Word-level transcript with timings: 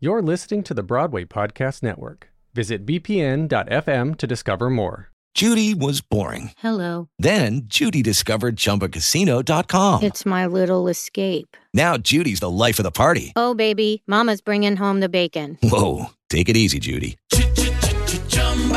You're 0.00 0.22
listening 0.22 0.62
to 0.62 0.74
the 0.74 0.84
Broadway 0.84 1.24
Podcast 1.24 1.82
Network. 1.82 2.28
Visit 2.54 2.86
bpn.fm 2.86 4.16
to 4.18 4.26
discover 4.28 4.70
more. 4.70 5.08
Judy 5.34 5.74
was 5.74 6.00
boring. 6.00 6.52
Hello. 6.58 7.08
Then 7.18 7.62
Judy 7.64 8.00
discovered 8.02 8.54
ChumbaCasino.com. 8.54 10.04
It's 10.04 10.24
my 10.24 10.46
little 10.46 10.86
escape. 10.86 11.56
Now 11.74 11.96
Judy's 11.96 12.38
the 12.38 12.48
life 12.48 12.78
of 12.78 12.84
the 12.84 12.92
party. 12.92 13.32
Oh, 13.34 13.54
baby, 13.54 14.04
Mama's 14.06 14.40
bringing 14.40 14.76
home 14.76 15.00
the 15.00 15.08
bacon. 15.08 15.58
Whoa, 15.64 16.06
take 16.30 16.48
it 16.48 16.56
easy, 16.56 16.78
Judy. 16.78 17.18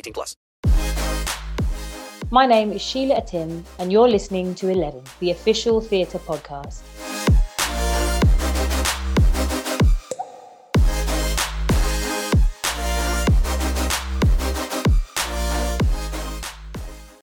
18 0.00 0.12
plus. 0.12 0.36
My 2.32 2.46
name 2.46 2.72
is 2.72 2.80
Sheila 2.80 3.20
Atim, 3.20 3.64
and 3.78 3.90
you're 3.90 4.08
listening 4.08 4.54
to 4.56 4.68
Eleven, 4.68 5.02
the 5.18 5.32
official 5.32 5.80
theatre 5.80 6.18
podcast. 6.18 6.82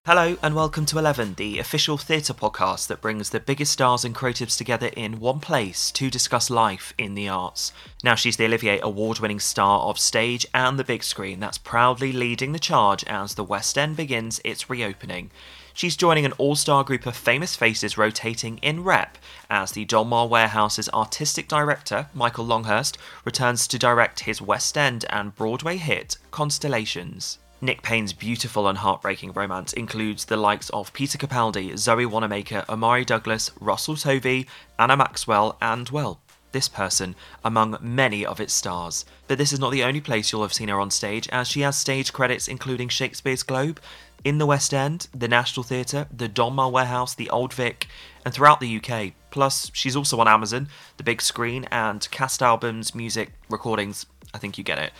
Hello 0.08 0.38
and 0.41 0.55
welcome 0.55 0.86
to 0.86 0.97
Eleven, 0.97 1.33
the 1.33 1.59
official 1.59 1.97
theatre 1.97 2.33
podcast 2.33 2.88
that 2.88 3.02
brings 3.02 3.31
the 3.31 3.41
biggest 3.41 3.73
stars 3.73 4.05
and 4.05 4.16
creatives 4.16 4.58
together 4.58 4.88
in 4.95 5.19
one 5.19 5.41
place 5.41 5.91
to 5.91 6.09
discuss 6.09 6.50
life 6.50 6.94
in 6.97 7.13
the 7.13 7.27
arts. 7.27 7.73
Now 8.05 8.16
she's 8.16 8.38
the 8.38 8.45
Olivier 8.45 8.80
award 8.80 9.19
winning 9.19 9.41
star 9.41 9.81
of 9.81 10.00
stage 10.00 10.45
and 10.53 10.80
the 10.80 10.85
big 10.85 11.03
screen 11.03 11.41
that's 11.41 11.58
proudly 11.58 12.13
leading 12.13 12.53
the 12.53 12.58
charge 12.58 13.03
as 13.03 13.35
the 13.35 13.44
West 13.44 13.78
End 13.78 13.97
begins 13.97 14.39
its 14.45 14.69
reopening. 14.69 15.30
She's 15.73 15.97
joining 15.97 16.23
an 16.23 16.31
all 16.38 16.55
star 16.55 16.85
group 16.85 17.05
of 17.05 17.17
famous 17.17 17.58
faces 17.58 17.97
rotating 17.97 18.59
in 18.59 18.85
rep 18.85 19.17
as 19.50 19.73
the 19.73 19.85
Donmar 19.85 20.30
Warehouse's 20.30 20.88
artistic 20.94 21.50
director, 21.50 22.08
Michael 22.13 22.45
Longhurst, 22.45 22.97
returns 23.25 23.67
to 23.67 23.78
direct 23.78 24.22
his 24.22 24.41
West 24.41 24.78
End 24.78 25.03
and 25.09 25.35
Broadway 25.35 25.75
hit, 25.75 26.17
Constellations. 26.31 27.39
Nick 27.59 27.81
Payne's 27.81 28.13
beautiful 28.13 28.67
and 28.67 28.77
heartbreaking 28.77 29.33
romance 29.33 29.73
includes 29.73 30.25
the 30.25 30.38
likes 30.38 30.69
of 30.69 30.94
Peter 30.94 31.17
Capaldi, 31.17 31.75
Zoe 31.75 32.05
Wanamaker, 32.05 32.63
Omari 32.69 33.03
Douglas, 33.03 33.50
Russell 33.59 33.95
Tovey, 33.95 34.45
Anna 34.77 34.95
Maxwell, 34.95 35.58
and, 35.59 35.89
well, 35.89 36.19
this 36.52 36.69
person 36.69 37.16
among 37.44 37.78
many 37.81 38.23
of 38.23 38.39
its 38.39 38.53
stars. 38.53 39.05
But 39.28 39.39
this 39.39 39.52
is 39.52 39.59
not 39.59 39.72
the 39.72 39.83
only 39.83 40.02
place 40.02 40.31
you'll 40.31 40.44
have 40.44 40.53
seen 40.53 40.69
her 40.69 40.80
on 40.80 40.91
stage, 40.91 41.28
as 41.30 41.47
she 41.47 41.61
has 41.61 41.75
stage 41.75 42.13
credits 42.13 42.47
including 42.47 42.89
Shakespeare's 42.89 43.41
Globe, 43.41 43.80
in 44.23 44.38
the 44.38 44.45
West 44.45 44.72
End, 44.72 45.07
the 45.16 45.28
National 45.28 45.63
Theatre, 45.63 46.07
the 46.16 46.29
Donmar 46.29 46.72
Warehouse, 46.72 47.16
the 47.16 47.29
Old 47.31 47.53
Vic, 47.53 47.88
and 48.23 48.34
throughout 48.34 48.59
the 48.59 48.78
UK. 48.78 49.13
Plus, 49.31 49.72
she's 49.73 49.96
also 49.96 50.19
on 50.19 50.28
Amazon, 50.28 50.69
the 50.97 51.03
big 51.03 51.23
screen, 51.23 51.66
and 51.72 52.07
cast 52.12 52.44
albums, 52.44 52.94
music, 52.94 53.31
recordings. 53.50 54.06
I 54.34 54.38
think 54.38 54.57
you 54.57 54.63
get 54.63 54.78
it. 54.78 54.91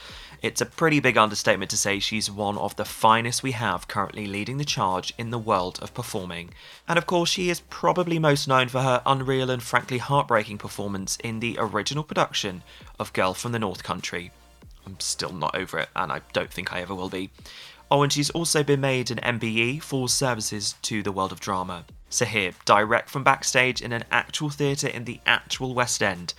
It's 0.42 0.62
a 0.62 0.68
pretty 0.68 1.00
big 1.00 1.18
understatement 1.18 1.72
to 1.72 1.78
say 1.78 2.00
she's 2.00 2.30
one 2.30 2.59
of 2.59 2.75
the 2.75 2.86
finest 2.86 3.42
we 3.42 3.53
have 3.53 3.88
currently 3.88 4.28
leading 4.28 4.58
the 4.58 4.66
charge 4.66 5.12
in 5.18 5.31
the 5.31 5.40
world 5.40 5.80
of 5.81 5.96
performing. 5.96 6.52
And 6.88 7.00
of 7.00 7.08
course, 7.08 7.30
she 7.30 7.50
is 7.50 7.62
probably 7.62 8.20
most 8.20 8.47
known 8.47 8.68
for 8.68 8.81
her 8.81 9.02
unreal 9.06 9.50
and 9.50 9.64
frankly 9.64 9.97
heartbreaking 9.97 10.59
performance 10.59 11.18
in 11.24 11.40
the 11.40 11.56
original 11.59 12.03
production 12.03 12.62
of 13.00 13.14
Girl 13.14 13.34
from 13.34 13.52
the 13.52 13.59
North 13.59 13.81
Country. 13.81 14.31
I'm 14.86 15.00
still 15.00 15.34
not 15.34 15.56
over 15.56 15.80
it, 15.80 15.90
and 15.96 16.12
I 16.12 16.22
don't 16.34 16.52
think 16.52 16.72
I 16.72 16.81
ever 16.81 16.94
will 16.94 17.09
be. 17.09 17.31
Oh, 17.90 18.03
and 18.03 18.14
she's 18.14 18.30
also 18.30 18.64
been 18.64 18.81
made 18.81 19.09
an 19.09 19.40
MBE 19.40 19.81
for 19.81 20.08
services 20.08 20.76
to 20.84 21.02
the 21.02 21.12
world 21.12 21.31
of 21.31 21.40
drama. 21.40 21.86
So, 22.09 22.26
here, 22.26 22.52
direct 22.66 23.09
from 23.09 23.24
backstage 23.24 23.81
in 23.81 23.92
an 23.92 24.03
actual 24.12 24.50
theatre 24.50 24.88
in 24.88 25.06
the 25.06 25.20
actual 25.26 25.74
West 25.74 26.03
End, 26.03 26.34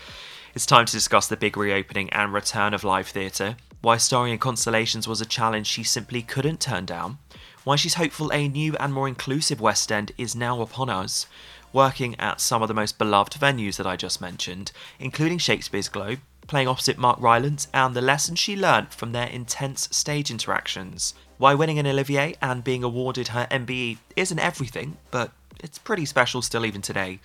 it's 0.55 0.67
time 0.67 0.87
to 0.87 0.93
discuss 0.93 1.27
the 1.27 1.37
big 1.37 1.57
reopening 1.57 2.11
and 2.11 2.33
return 2.33 2.75
of 2.75 2.85
live 2.85 3.09
theatre, 3.09 3.57
why 3.81 3.97
starring 3.97 4.33
in 4.33 4.39
Constellations 4.39 5.07
was 5.07 5.21
a 5.21 5.27
challenge 5.27 5.67
she 5.67 5.83
simply 5.83 6.23
couldn't 6.23 6.61
turn 6.61 6.85
down, 6.85 7.19
why 7.65 7.77
she's 7.77 7.95
hopeful 7.95 8.33
a 8.33 8.49
new 8.49 8.75
and 8.81 8.93
more 8.93 9.07
inclusive 9.07 9.61
West 9.61 9.93
End 9.93 10.13
is 10.17 10.35
now 10.35 10.61
upon 10.63 10.89
us, 10.89 11.27
working 11.73 12.19
at 12.19 12.41
some 12.41 12.63
of 12.63 12.69
the 12.69 12.75
most 12.75 12.99
beloved 12.99 13.35
venues 13.35 13.77
that 13.77 13.87
I 13.87 13.97
just 13.97 14.21
mentioned, 14.21 14.73
including 14.99 15.39
Shakespeare's 15.39 15.89
Globe, 15.89 16.21
playing 16.47 16.67
opposite 16.67 16.99
Mark 16.99 17.21
Rylance, 17.21 17.69
and 17.75 17.95
the 17.95 18.01
lessons 18.01 18.39
she 18.39 18.57
learnt 18.57 18.95
from 18.95 19.13
their 19.13 19.27
intense 19.27 19.89
stage 19.93 20.31
interactions. 20.31 21.15
Why 21.37 21.55
winning 21.55 21.79
an 21.79 21.87
Olivier 21.87 22.35
and 22.41 22.65
being 22.65 22.83
awarded 22.83 23.29
her 23.29 23.47
MBE 23.51 23.99
isn't 24.17 24.39
everything, 24.39 24.97
but 25.11 25.33
it's 25.63 25.79
pretty 25.79 26.07
special 26.07 26.43
still 26.43 26.65
even 26.65 26.83
today. 26.83 27.21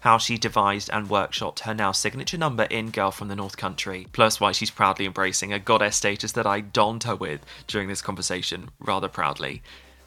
How 0.00 0.16
she 0.16 0.38
devised 0.38 0.88
and 0.92 1.08
workshopped 1.08 1.60
her 1.60 1.74
now 1.74 1.92
signature 1.92 2.38
number 2.38 2.62
in 2.64 2.90
Girl 2.90 3.10
from 3.10 3.28
the 3.28 3.36
North 3.36 3.58
Country, 3.58 4.06
plus 4.12 4.40
why 4.40 4.52
she's 4.52 4.70
proudly 4.70 5.04
embracing 5.04 5.52
a 5.52 5.58
goddess 5.58 5.96
status 5.96 6.32
that 6.32 6.46
I 6.46 6.60
donned 6.60 7.04
her 7.04 7.14
with 7.14 7.44
during 7.66 7.88
this 7.88 8.00
conversation 8.00 8.70
rather 8.80 9.08
proudly. 9.08 9.62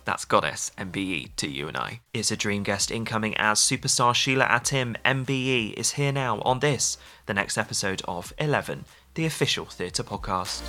That's 0.06 0.26
Goddess 0.26 0.72
MBE 0.78 1.36
to 1.38 1.48
you 1.48 1.68
and 1.68 1.78
I. 1.78 2.02
Is 2.14 2.32
a 2.32 2.36
dream 2.36 2.64
guest 2.64 2.92
incoming 2.92 3.38
as 3.38 3.60
superstar 3.60 4.16
Sheila 4.16 4.46
Atim 4.48 4.96
MBE 5.06 5.74
is 5.74 5.92
here 5.92 6.12
now 6.12 6.42
on 6.42 6.60
this, 6.60 6.98
the 7.28 7.34
next 7.34 7.58
episode 7.58 8.02
of 8.06 8.34
11, 8.40 8.86
the 9.14 9.26
official 9.26 9.66
theatre 9.66 10.04
podcast. 10.04 10.62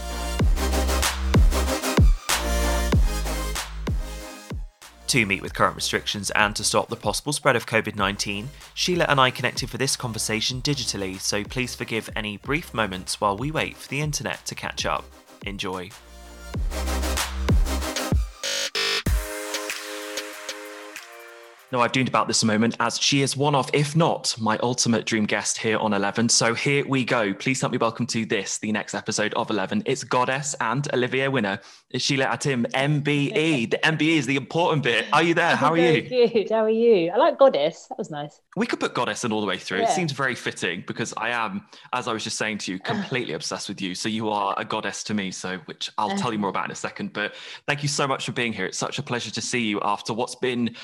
To 5.14 5.24
meet 5.24 5.42
with 5.42 5.54
current 5.54 5.76
restrictions 5.76 6.30
and 6.30 6.56
to 6.56 6.64
stop 6.64 6.88
the 6.88 6.96
possible 6.96 7.32
spread 7.32 7.54
of 7.54 7.66
COVID 7.66 7.94
19, 7.94 8.50
Sheila 8.74 9.06
and 9.08 9.20
I 9.20 9.30
connected 9.30 9.70
for 9.70 9.78
this 9.78 9.94
conversation 9.94 10.60
digitally, 10.60 11.20
so 11.20 11.44
please 11.44 11.72
forgive 11.72 12.10
any 12.16 12.36
brief 12.38 12.74
moments 12.74 13.20
while 13.20 13.36
we 13.36 13.52
wait 13.52 13.76
for 13.76 13.88
the 13.88 14.00
internet 14.00 14.44
to 14.46 14.56
catch 14.56 14.84
up. 14.84 15.04
Enjoy. 15.46 15.88
No, 21.74 21.80
I've 21.80 21.90
dreamed 21.90 22.08
about 22.08 22.28
this 22.28 22.44
a 22.44 22.46
moment 22.46 22.76
as 22.78 23.00
she 23.00 23.22
is 23.22 23.36
one 23.36 23.56
of, 23.56 23.68
if 23.72 23.96
not 23.96 24.32
my 24.38 24.56
ultimate 24.58 25.06
dream 25.06 25.26
guest 25.26 25.58
here 25.58 25.76
on 25.78 25.92
11. 25.92 26.28
So 26.28 26.54
here 26.54 26.86
we 26.86 27.04
go. 27.04 27.34
Please 27.34 27.60
help 27.60 27.72
me 27.72 27.78
welcome 27.78 28.06
to 28.06 28.24
this, 28.24 28.58
the 28.58 28.70
next 28.70 28.94
episode 28.94 29.34
of 29.34 29.50
11. 29.50 29.82
It's 29.84 30.04
Goddess 30.04 30.54
and 30.60 30.86
Olivier 30.94 31.26
winner, 31.26 31.58
it's 31.94 32.04
Sheila 32.04 32.26
Atim, 32.26 32.66
MBE. 32.72 33.70
The 33.70 33.78
MBE 33.78 34.16
is 34.16 34.26
the 34.26 34.34
important 34.34 34.82
bit. 34.82 35.06
Are 35.12 35.22
you 35.22 35.32
there? 35.32 35.54
How 35.54 35.70
are 35.70 35.78
you? 35.78 36.02
Good. 36.02 36.50
How 36.50 36.64
are 36.64 36.68
you? 36.68 37.12
I 37.12 37.16
like 37.16 37.38
Goddess. 37.38 37.86
That 37.88 37.96
was 37.96 38.10
nice. 38.10 38.40
We 38.56 38.66
could 38.66 38.80
put 38.80 38.94
Goddess 38.94 39.22
in 39.22 39.30
all 39.30 39.40
the 39.40 39.46
way 39.46 39.58
through. 39.58 39.82
It 39.82 39.90
seems 39.90 40.10
very 40.10 40.34
fitting 40.34 40.82
because 40.88 41.14
I 41.16 41.30
am, 41.30 41.64
as 41.92 42.08
I 42.08 42.12
was 42.12 42.24
just 42.24 42.36
saying 42.36 42.58
to 42.58 42.72
you, 42.72 42.78
completely 42.84 43.34
obsessed 43.34 43.68
with 43.68 43.80
you. 43.80 43.94
So 43.94 44.08
you 44.08 44.28
are 44.28 44.56
a 44.58 44.64
goddess 44.64 45.04
to 45.04 45.14
me. 45.14 45.30
So, 45.30 45.58
which 45.66 45.88
I'll 45.96 46.18
tell 46.18 46.32
you 46.32 46.38
more 46.40 46.50
about 46.50 46.64
in 46.64 46.72
a 46.72 46.74
second. 46.74 47.12
But 47.12 47.36
thank 47.68 47.84
you 47.84 47.88
so 47.88 48.08
much 48.08 48.26
for 48.26 48.32
being 48.32 48.52
here. 48.52 48.66
It's 48.66 48.76
such 48.76 48.98
a 48.98 49.02
pleasure 49.02 49.30
to 49.30 49.40
see 49.40 49.60
you 49.60 49.80
after 49.82 50.12
what's 50.12 50.34
been, 50.34 50.74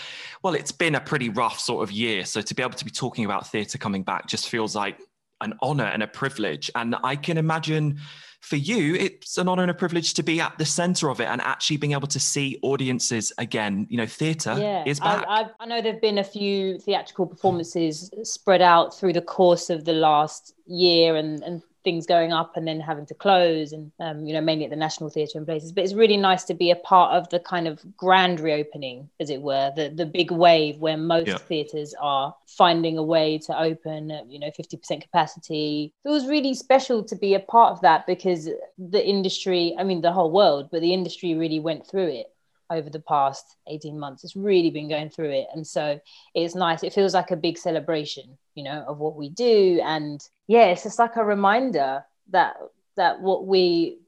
well, 0.45 0.55
it's 0.55 0.71
been 0.71 0.95
a 0.95 1.01
pretty 1.01 1.29
rough 1.29 1.59
sort 1.59 1.83
of 1.83 1.91
year. 1.91 2.25
So 2.25 2.41
to 2.41 2.55
be 2.55 2.63
able 2.63 2.75
to 2.75 2.85
be 2.85 2.91
talking 2.93 3.25
about 3.25 3.49
theatre 3.49 3.79
coming 3.79 4.05
back 4.05 4.29
just 4.29 4.49
feels 4.49 4.77
like 4.77 5.01
an 5.41 5.55
honor 5.61 5.87
and 5.87 6.05
a 6.05 6.07
privilege. 6.07 6.71
And 6.77 6.95
I 7.03 7.17
can 7.17 7.37
imagine 7.37 7.99
for 8.41 8.57
you, 8.57 8.95
it's 8.95 9.39
an 9.39 9.49
honor 9.49 9.63
and 9.63 9.71
a 9.71 9.75
privilege 9.75 10.15
to 10.15 10.23
be 10.23 10.41
at 10.41 10.57
the 10.59 10.65
center 10.65 11.11
of 11.11 11.21
it 11.21 11.27
and 11.29 11.41
actually 11.43 11.77
being 11.77 11.93
able 11.93 12.09
to 12.09 12.19
see 12.19 12.59
audiences 12.63 13.33
again. 13.39 13.87
You 13.91 13.99
know, 13.99 14.07
theatre 14.07 14.57
yeah. 14.59 14.83
is 14.87 14.99
I, 15.01 15.17
back. 15.17 15.25
I, 15.29 15.51
I 15.61 15.67
know 15.67 15.83
there 15.83 15.93
have 15.93 16.01
been 16.01 16.19
a 16.19 16.25
few 16.25 16.79
theatrical 16.79 17.27
performances 17.27 18.11
spread 18.23 18.63
out 18.63 18.99
through 18.99 19.13
the 19.13 19.23
course 19.23 19.69
of 19.69 19.85
the 19.85 19.93
last 19.93 20.55
year 20.67 21.17
and, 21.17 21.43
and 21.43 21.63
things 21.83 22.07
going 22.07 22.33
up 22.33 22.57
and 22.57 22.67
then 22.67 22.79
having 22.81 23.07
to 23.07 23.15
close 23.15 23.73
and 23.73 23.91
um, 24.01 24.27
you 24.27 24.35
know 24.35 24.41
mainly 24.41 24.65
at 24.65 24.71
the 24.71 24.77
national 24.77 25.09
theatre 25.09 25.39
and 25.39 25.47
places 25.47 25.73
but 25.73 25.83
it's 25.83 25.95
really 25.95 26.17
nice 26.17 26.45
to 26.45 26.55
be 26.55 26.71
a 26.71 26.77
part 26.77 27.15
of 27.15 27.29
the 27.31 27.41
kind 27.41 27.67
of 27.67 27.81
grand 27.97 28.41
reopening 28.41 29.09
as 29.19 29.31
it 29.31 29.41
were 29.41 29.73
the 29.77 29.89
the 29.89 30.07
big 30.07 30.31
wave 30.31 30.79
where 30.79 30.97
most 30.97 31.29
yeah. 31.29 31.39
theatres 31.39 31.95
are 32.01 32.35
finding 32.47 32.99
a 32.99 33.03
way 33.03 33.39
to 33.39 33.59
open 33.59 34.11
at, 34.11 34.31
you 34.31 34.39
know 34.39 34.51
50% 34.59 35.03
capacity 35.03 35.93
it 36.05 36.09
was 36.09 36.27
really 36.27 36.55
special 36.55 37.03
to 37.05 37.17
be 37.17 37.35
a 37.35 37.41
part 37.41 37.73
of 37.73 37.81
that 37.81 38.07
because 38.07 38.49
the 38.79 39.07
industry 39.07 39.75
i 39.79 39.85
mean 39.85 40.01
the 40.01 40.13
whole 40.13 40.31
world 40.31 40.69
but 40.71 40.81
the 40.83 40.93
industry 40.93 41.35
really 41.35 41.61
went 41.61 41.87
through 41.87 42.09
it 42.09 42.27
over 42.71 42.89
the 42.89 43.01
past 43.01 43.57
18 43.67 43.99
months. 43.99 44.25
It's 44.25 44.37
really 44.37 44.71
been 44.71 44.89
going 44.89 45.11
through 45.11 45.31
it. 45.31 45.49
And 45.53 45.67
so 45.67 46.01
it's 46.35 46.55
nice. 46.55 46.83
It 46.83 46.93
feels 46.93 47.15
like 47.15 47.31
a 47.33 47.37
big 47.37 47.59
celebration, 47.59 48.39
you 48.61 48.65
know, 48.65 48.85
of 48.87 48.99
what 48.99 49.17
we 49.17 49.31
do. 49.31 49.81
And 49.83 50.21
yeah, 50.47 50.67
it's 50.67 50.83
just 50.83 50.99
like 50.99 51.17
a 51.17 51.25
reminder 51.25 52.05
that 52.29 52.57
that 52.97 53.23
what 53.23 53.47
we 53.47 54.01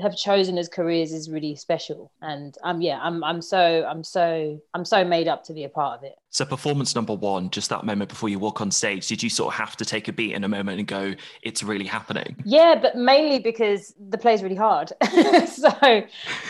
have 0.00 0.16
chosen 0.16 0.58
as 0.58 0.68
careers 0.68 1.12
is 1.12 1.30
really 1.30 1.56
special. 1.56 2.10
And 2.22 2.56
um 2.64 2.80
yeah 2.80 2.98
i'm 3.02 3.22
i'm 3.24 3.40
so 3.42 3.86
i'm 3.88 4.02
so 4.04 4.60
i'm 4.74 4.84
so 4.84 5.04
made 5.04 5.28
up 5.28 5.44
to 5.44 5.52
be 5.52 5.64
a 5.64 5.68
part 5.68 5.98
of 5.98 6.04
it. 6.04 6.16
So 6.30 6.44
performance 6.44 6.94
number 6.94 7.14
one 7.14 7.50
just 7.50 7.70
that 7.70 7.84
moment 7.84 8.10
before 8.10 8.28
you 8.28 8.38
walk 8.38 8.60
on 8.60 8.70
stage 8.70 9.06
did 9.06 9.22
you 9.22 9.30
sort 9.30 9.54
of 9.54 9.58
have 9.58 9.76
to 9.76 9.84
take 9.84 10.08
a 10.08 10.12
beat 10.12 10.32
in 10.34 10.44
a 10.44 10.48
moment 10.48 10.78
and 10.78 10.86
go 10.86 11.14
it's 11.42 11.62
really 11.62 11.86
happening 11.86 12.36
yeah 12.44 12.74
but 12.80 12.94
mainly 12.96 13.38
because 13.38 13.94
the 14.10 14.18
play's 14.18 14.42
really 14.42 14.56
hard. 14.56 14.92
So 15.46 15.70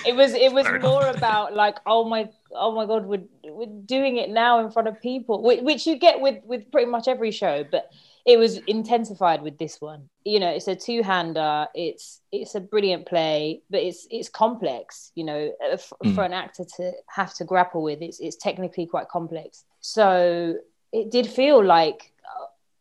it 0.05 0.15
was 0.17 0.35
it 0.35 0.53
was 0.53 0.67
Fair 0.67 0.81
more 0.81 1.03
enough. 1.03 1.17
about 1.17 1.55
like 1.55 1.77
oh 1.87 2.09
my 2.09 2.29
oh 2.53 2.73
my 2.73 2.87
god 2.87 3.07
we're, 3.07 3.23
we're 3.45 3.67
doing 3.85 4.17
it 4.17 4.31
now 4.31 4.59
in 4.59 4.71
front 4.71 4.89
of 4.89 5.01
people 5.01 5.43
which 5.43 5.87
you 5.87 5.97
get 5.99 6.21
with 6.21 6.43
with 6.45 6.71
pretty 6.73 6.91
much 6.91 7.07
every 7.09 7.31
show 7.31 7.65
but 7.71 7.91
it 8.27 8.39
was 8.39 8.59
intensified 8.67 9.41
with 9.41 9.57
this 9.57 9.81
one. 9.81 10.09
You 10.25 10.41
know, 10.41 10.51
it's 10.51 10.67
a 10.67 10.75
two-hander. 10.75 11.69
It's 11.75 12.21
it's 12.33 12.57
a 12.57 12.61
brilliant 12.61 13.07
play, 13.07 13.63
but 13.71 13.81
it's 13.81 14.09
it's 14.11 14.29
complex. 14.29 15.13
You 15.15 15.25
know, 15.25 15.53
uh, 15.65 15.75
f- 15.75 15.93
mm. 16.05 16.15
for 16.15 16.25
an 16.25 16.33
actor 16.33 16.65
to 16.77 16.93
have 17.07 17.33
to 17.35 17.45
grapple 17.45 17.83
with, 17.83 18.03
it's 18.03 18.19
it's 18.19 18.37
technically 18.37 18.87
quite 18.87 19.09
complex. 19.09 19.65
So 19.81 20.57
it 20.93 21.13
did 21.13 21.29
feel 21.29 21.65
like 21.65 22.13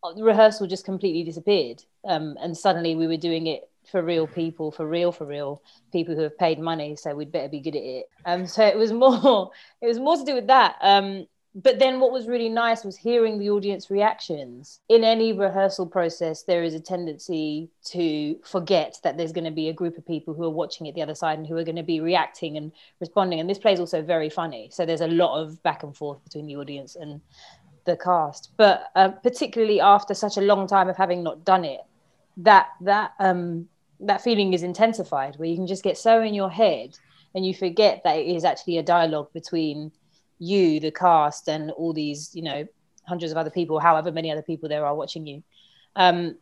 uh, 0.03 0.19
rehearsal 0.21 0.65
just 0.65 0.83
completely 0.83 1.23
disappeared, 1.23 1.83
um, 2.05 2.35
and 2.41 2.57
suddenly 2.57 2.95
we 2.95 3.05
were 3.05 3.17
doing 3.17 3.45
it 3.45 3.69
for 3.91 4.01
real 4.01 4.25
people, 4.25 4.71
for 4.71 4.87
real, 4.87 5.11
for 5.11 5.25
real 5.25 5.61
people 5.91 6.15
who 6.15 6.21
have 6.21 6.39
paid 6.39 6.57
money. 6.59 6.95
So 6.95 7.13
we'd 7.13 7.31
better 7.31 7.49
be 7.49 7.59
good 7.59 7.75
at 7.75 7.83
it. 7.83 8.05
Um, 8.25 8.47
so 8.47 8.65
it 8.65 8.75
was 8.75 8.91
more, 8.91 9.51
it 9.81 9.85
was 9.85 9.99
more 9.99 10.17
to 10.17 10.25
do 10.25 10.33
with 10.33 10.47
that. 10.47 10.75
Um, 10.81 11.27
but 11.55 11.79
then 11.79 12.01
what 12.01 12.11
was 12.11 12.27
really 12.27 12.49
nice 12.49 12.83
was 12.83 12.97
hearing 12.97 13.39
the 13.39 13.49
audience 13.49 13.89
reactions. 13.89 14.81
In 14.89 15.05
any 15.05 15.31
rehearsal 15.31 15.85
process 15.87 16.43
there 16.43 16.63
is 16.63 16.73
a 16.73 16.79
tendency 16.81 17.69
to 17.85 18.37
forget 18.43 18.97
that 19.03 19.17
there's 19.17 19.31
going 19.31 19.45
to 19.45 19.51
be 19.51 19.69
a 19.69 19.73
group 19.73 19.97
of 19.97 20.05
people 20.05 20.33
who 20.33 20.43
are 20.43 20.49
watching 20.49 20.85
it 20.85 20.95
the 20.95 21.01
other 21.01 21.15
side 21.15 21.37
and 21.39 21.47
who 21.47 21.55
are 21.55 21.63
going 21.63 21.77
to 21.77 21.83
be 21.83 22.01
reacting 22.01 22.57
and 22.57 22.73
responding 22.99 23.39
and 23.39 23.49
this 23.49 23.57
play 23.57 23.71
is 23.71 23.79
also 23.79 24.01
very 24.01 24.29
funny. 24.29 24.69
So 24.71 24.85
there's 24.85 25.01
a 25.01 25.07
lot 25.07 25.41
of 25.41 25.63
back 25.63 25.83
and 25.83 25.95
forth 25.95 26.21
between 26.25 26.45
the 26.45 26.57
audience 26.57 26.97
and 26.97 27.21
the 27.85 27.95
cast. 27.95 28.51
But 28.57 28.91
uh, 28.95 29.09
particularly 29.09 29.79
after 29.79 30.13
such 30.13 30.35
a 30.35 30.41
long 30.41 30.67
time 30.67 30.89
of 30.89 30.97
having 30.97 31.23
not 31.23 31.45
done 31.45 31.63
it 31.63 31.81
that 32.37 32.67
that 32.81 33.11
um 33.21 33.69
that 34.01 34.21
feeling 34.21 34.53
is 34.53 34.61
intensified 34.61 35.35
where 35.37 35.47
you 35.47 35.55
can 35.55 35.67
just 35.67 35.83
get 35.83 35.97
so 35.97 36.21
in 36.21 36.33
your 36.33 36.49
head 36.49 36.97
and 37.33 37.45
you 37.45 37.53
forget 37.53 38.01
that 38.03 38.17
it 38.17 38.27
is 38.27 38.43
actually 38.43 38.77
a 38.77 38.83
dialogue 38.83 39.31
between 39.31 39.89
you, 40.39 40.79
the 40.79 40.91
cast, 40.91 41.47
and 41.47 41.71
all 41.71 41.93
these, 41.93 42.31
you 42.33 42.41
know, 42.41 42.67
hundreds 43.07 43.31
of 43.31 43.37
other 43.37 43.49
people, 43.49 43.79
however 43.79 44.11
many 44.11 44.31
other 44.31 44.41
people 44.41 44.67
there 44.69 44.85
are 44.85 44.95
watching 44.95 45.25
you. 45.27 45.43
Um, 45.95 46.37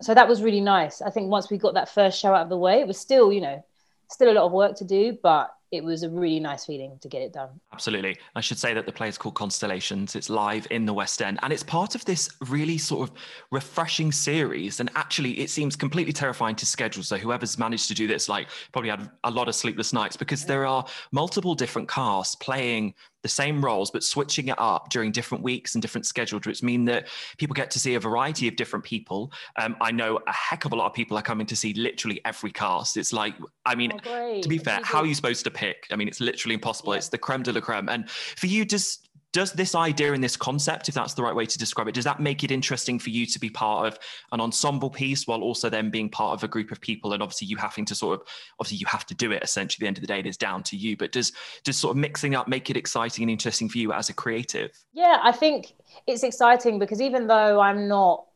so 0.00 0.14
that 0.14 0.28
was 0.28 0.42
really 0.42 0.60
nice. 0.60 1.02
I 1.02 1.10
think 1.10 1.30
once 1.30 1.50
we 1.50 1.58
got 1.58 1.74
that 1.74 1.88
first 1.88 2.18
show 2.18 2.34
out 2.34 2.42
of 2.42 2.48
the 2.48 2.56
way, 2.56 2.80
it 2.80 2.86
was 2.86 2.98
still, 2.98 3.32
you 3.32 3.40
know, 3.40 3.64
still 4.08 4.30
a 4.30 4.34
lot 4.34 4.46
of 4.46 4.52
work 4.52 4.76
to 4.76 4.84
do, 4.84 5.16
but 5.22 5.54
it 5.70 5.84
was 5.84 6.02
a 6.02 6.10
really 6.10 6.40
nice 6.40 6.64
feeling 6.64 6.98
to 7.00 7.08
get 7.08 7.22
it 7.22 7.32
done. 7.32 7.48
Absolutely. 7.72 8.16
I 8.34 8.40
should 8.40 8.58
say 8.58 8.74
that 8.74 8.86
the 8.86 8.92
play 8.92 9.08
is 9.08 9.16
called 9.16 9.36
Constellations. 9.36 10.16
It's 10.16 10.28
live 10.28 10.66
in 10.70 10.84
the 10.84 10.92
West 10.92 11.22
End 11.22 11.38
and 11.42 11.52
it's 11.52 11.62
part 11.62 11.94
of 11.94 12.04
this 12.04 12.28
really 12.48 12.76
sort 12.76 13.08
of 13.08 13.16
refreshing 13.52 14.10
series. 14.10 14.80
And 14.80 14.90
actually, 14.96 15.38
it 15.38 15.48
seems 15.48 15.76
completely 15.76 16.12
terrifying 16.12 16.56
to 16.56 16.66
schedule. 16.66 17.04
So, 17.04 17.16
whoever's 17.18 17.56
managed 17.56 17.86
to 17.88 17.94
do 17.94 18.08
this, 18.08 18.28
like, 18.28 18.48
probably 18.72 18.90
had 18.90 19.10
a 19.22 19.30
lot 19.30 19.48
of 19.48 19.54
sleepless 19.54 19.92
nights 19.92 20.16
because 20.16 20.44
there 20.44 20.66
are 20.66 20.84
multiple 21.12 21.54
different 21.54 21.88
casts 21.88 22.34
playing 22.34 22.94
the 23.22 23.28
same 23.28 23.64
roles 23.64 23.90
but 23.90 24.02
switching 24.02 24.48
it 24.48 24.58
up 24.58 24.90
during 24.90 25.12
different 25.12 25.44
weeks 25.44 25.74
and 25.74 25.82
different 25.82 26.06
schedules 26.06 26.42
which 26.46 26.62
mean 26.62 26.84
that 26.84 27.08
people 27.38 27.54
get 27.54 27.70
to 27.70 27.78
see 27.78 27.94
a 27.94 28.00
variety 28.00 28.48
of 28.48 28.56
different 28.56 28.84
people. 28.84 29.32
Um, 29.56 29.76
i 29.80 29.90
know 29.90 30.18
a 30.26 30.32
heck 30.32 30.64
of 30.64 30.72
a 30.72 30.76
lot 30.76 30.86
of 30.86 30.94
people 30.94 31.16
are 31.16 31.22
coming 31.22 31.46
to 31.46 31.56
see 31.56 31.74
literally 31.74 32.20
every 32.24 32.52
cast. 32.52 32.96
It's 32.96 33.12
like 33.12 33.34
i 33.66 33.74
mean 33.74 33.92
oh, 34.06 34.40
to 34.40 34.48
be 34.48 34.58
fair 34.58 34.80
how 34.82 35.00
are 35.00 35.06
you 35.06 35.14
supposed 35.14 35.44
to 35.44 35.50
pick? 35.50 35.86
I 35.90 35.96
mean 35.96 36.08
it's 36.08 36.20
literally 36.20 36.54
impossible. 36.54 36.94
Yeah. 36.94 36.98
it's 36.98 37.08
the 37.08 37.18
creme 37.18 37.42
de 37.42 37.52
la 37.52 37.60
creme. 37.60 37.88
And 37.88 38.08
for 38.10 38.46
you 38.46 38.64
just 38.64 39.09
does 39.32 39.52
this 39.52 39.74
idea 39.74 40.12
and 40.12 40.22
this 40.22 40.36
concept, 40.36 40.88
if 40.88 40.94
that's 40.94 41.14
the 41.14 41.22
right 41.22 41.34
way 41.34 41.46
to 41.46 41.58
describe 41.58 41.86
it, 41.88 41.94
does 41.94 42.04
that 42.04 42.20
make 42.20 42.42
it 42.42 42.50
interesting 42.50 42.98
for 42.98 43.10
you 43.10 43.26
to 43.26 43.38
be 43.38 43.48
part 43.48 43.86
of 43.86 43.98
an 44.32 44.40
ensemble 44.40 44.90
piece 44.90 45.26
while 45.26 45.42
also 45.42 45.70
then 45.70 45.90
being 45.90 46.08
part 46.08 46.34
of 46.34 46.42
a 46.42 46.48
group 46.48 46.72
of 46.72 46.80
people? 46.80 47.12
And 47.12 47.22
obviously, 47.22 47.46
you 47.46 47.56
having 47.56 47.84
to 47.86 47.94
sort 47.94 48.20
of, 48.20 48.26
obviously, 48.58 48.78
you 48.78 48.86
have 48.86 49.06
to 49.06 49.14
do 49.14 49.30
it. 49.32 49.42
Essentially, 49.42 49.76
at 49.76 49.80
the 49.80 49.88
end 49.88 49.98
of 49.98 50.00
the 50.02 50.06
day, 50.08 50.18
it 50.18 50.26
is 50.26 50.36
down 50.36 50.62
to 50.64 50.76
you. 50.76 50.96
But 50.96 51.12
does 51.12 51.32
does 51.64 51.76
sort 51.76 51.92
of 51.92 51.98
mixing 51.98 52.34
up 52.34 52.48
make 52.48 52.70
it 52.70 52.76
exciting 52.76 53.22
and 53.22 53.30
interesting 53.30 53.68
for 53.68 53.78
you 53.78 53.92
as 53.92 54.08
a 54.08 54.14
creative? 54.14 54.72
Yeah, 54.92 55.18
I 55.22 55.32
think 55.32 55.74
it's 56.06 56.22
exciting 56.22 56.78
because 56.78 57.00
even 57.00 57.26
though 57.26 57.60
I'm 57.60 57.88
not. 57.88 58.26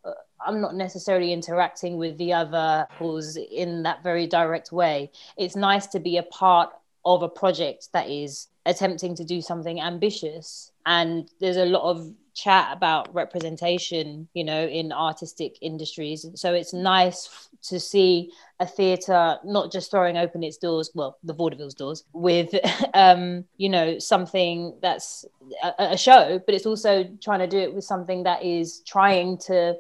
I'm 0.47 0.61
not 0.61 0.75
necessarily 0.75 1.33
interacting 1.33 1.97
with 1.97 2.19
the 2.19 2.35
other 2.35 2.87
who's 2.99 3.37
in 3.37 3.83
that 3.85 4.03
very 4.03 4.27
direct 4.27 4.73
way. 4.73 5.11
It's 5.39 5.57
nice 5.57 5.87
to 5.87 6.01
be 6.01 6.19
a 6.19 6.23
part 6.25 6.69
of 7.03 7.23
a 7.23 7.31
project 7.31 7.89
that 7.95 8.11
is 8.11 8.49
attempting 8.67 9.15
to 9.17 9.25
do 9.25 9.41
something 9.41 9.81
ambitious. 9.81 10.73
And 10.87 11.31
there's 11.41 11.57
a 11.57 11.67
lot 11.67 11.91
of 11.91 12.13
chat 12.35 12.77
about 12.77 13.15
representation 13.15 14.27
you 14.35 14.43
know 14.43 14.67
in 14.67 14.93
artistic 14.93 15.57
industries. 15.63 16.27
So 16.35 16.53
it's 16.53 16.73
nice 16.75 17.49
to 17.63 17.81
see 17.81 18.33
a 18.61 18.67
theatre 18.67 19.39
not 19.45 19.73
just 19.73 19.91
throwing 19.91 20.17
open 20.17 20.43
its 20.43 20.57
doors 20.59 20.91
well 20.95 21.17
the 21.25 21.33
vaudeville's 21.33 21.75
doors 21.75 22.05
with 22.13 22.55
um 22.95 23.45
you 23.57 23.69
know 23.69 23.99
something 23.99 24.77
that's 24.83 25.25
a, 25.63 25.73
a 25.79 25.97
show 25.97 26.41
but 26.45 26.55
it's 26.55 26.67
also 26.67 27.05
trying 27.23 27.41
to 27.41 27.47
do 27.47 27.59
it 27.59 27.75
with 27.75 27.85
something 27.85 28.23
that 28.25 28.45
is 28.45 28.81
trying 28.81 29.39
to 29.39 29.75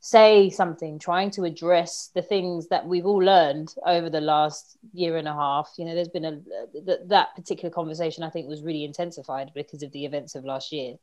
say 0.00 0.48
something, 0.48 0.98
trying 0.98 1.30
to 1.30 1.44
address 1.44 2.10
the 2.14 2.22
things 2.22 2.68
that 2.68 2.86
we've 2.86 3.04
all 3.04 3.22
learned 3.22 3.74
over 3.86 4.08
the 4.08 4.20
last 4.20 4.78
year 4.94 5.18
and 5.18 5.28
a 5.28 5.34
half. 5.34 5.70
You 5.76 5.84
know, 5.84 5.94
there's 5.94 6.08
been 6.08 6.24
a 6.24 6.40
th- 6.72 7.00
that 7.08 7.34
particular 7.36 7.70
conversation 7.70 8.24
I 8.24 8.30
think 8.30 8.48
was 8.48 8.62
really 8.62 8.84
intensified 8.84 9.50
because 9.54 9.82
of 9.82 9.92
the 9.92 10.06
events 10.06 10.34
of 10.34 10.44
last 10.44 10.72
year, 10.72 10.94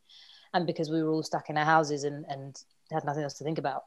and 0.57 0.67
because 0.67 0.89
we 0.89 1.01
were 1.01 1.11
all 1.11 1.23
stuck 1.23 1.49
in 1.49 1.57
our 1.57 1.65
houses 1.65 2.03
and 2.03 2.25
and 2.27 2.63
had 2.91 3.05
nothing 3.05 3.23
else 3.23 3.35
to 3.35 3.43
think 3.43 3.57
about 3.57 3.83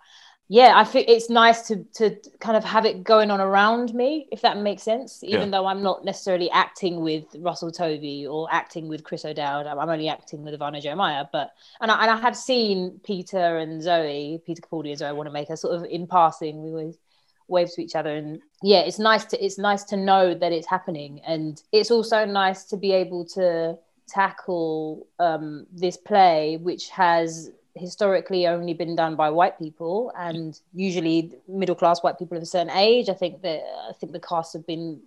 yeah, 0.53 0.73
I 0.75 0.83
think 0.83 1.09
it's 1.09 1.31
nice 1.31 1.63
to 1.69 1.85
to 1.95 2.17
kind 2.41 2.57
of 2.57 2.65
have 2.65 2.85
it 2.85 3.05
going 3.05 3.31
on 3.31 3.41
around 3.41 3.95
me, 3.95 4.27
if 4.33 4.41
that 4.41 4.57
makes 4.57 4.83
sense. 4.83 5.23
Even 5.23 5.43
yeah. 5.43 5.50
though 5.50 5.67
I'm 5.67 5.81
not 5.81 6.05
necessarily 6.05 6.50
acting 6.50 7.03
with 7.03 7.25
Russell 7.39 7.71
Tovey 7.71 8.27
or 8.27 8.49
acting 8.50 8.89
with 8.89 9.05
Chris 9.05 9.25
O'Dowd, 9.25 9.69
I'm 9.69 9.89
only 9.89 10.09
acting 10.09 10.43
with 10.43 10.59
Ivanno 10.59 10.83
Jeremiah. 10.83 11.25
But 11.31 11.53
and 11.81 11.89
I, 11.89 12.03
and 12.03 12.11
I 12.11 12.17
have 12.17 12.37
seen 12.37 13.00
Peter 13.05 13.59
and 13.59 13.81
Zoe, 13.81 14.43
Peter 14.45 14.61
Capaldi 14.61 14.89
and 14.89 14.99
Zoe 14.99 15.12
Wanamaker, 15.12 15.55
sort 15.55 15.77
of 15.77 15.85
in 15.85 16.09
passing. 16.09 16.65
We 16.65 16.71
always 16.71 16.99
wave 17.47 17.73
to 17.75 17.83
each 17.83 17.95
other, 17.95 18.17
and 18.17 18.41
yeah, 18.61 18.81
it's 18.81 18.99
nice 18.99 19.25
to 19.27 19.45
it's 19.45 19.57
nice 19.57 19.85
to 19.85 19.97
know 19.97 20.35
that 20.35 20.50
it's 20.50 20.67
happening, 20.67 21.21
and 21.25 21.62
it's 21.71 21.93
also 21.93 22.25
nice 22.25 22.65
to 22.65 22.77
be 22.77 22.91
able 22.91 23.25
to 23.37 23.79
tackle 24.11 25.07
um, 25.19 25.67
this 25.73 25.97
play, 25.97 26.57
which 26.57 26.88
has 26.90 27.50
historically 27.76 28.47
only 28.47 28.75
been 28.75 28.97
done 28.97 29.14
by 29.14 29.31
white 29.31 29.59
people 29.59 30.12
and 30.19 30.61
usually 30.75 31.33
middle 31.49 31.75
class 31.75 32.02
white 32.02 32.19
people 32.19 32.37
of 32.37 32.43
a 32.43 32.47
certain 32.47 32.71
age. 32.71 33.09
I 33.09 33.14
think 33.14 33.43
that 33.43 33.62
I 33.88 33.93
think 33.93 34.12
the 34.12 34.21
casts 34.21 34.52
have 34.55 34.67
been 34.67 35.00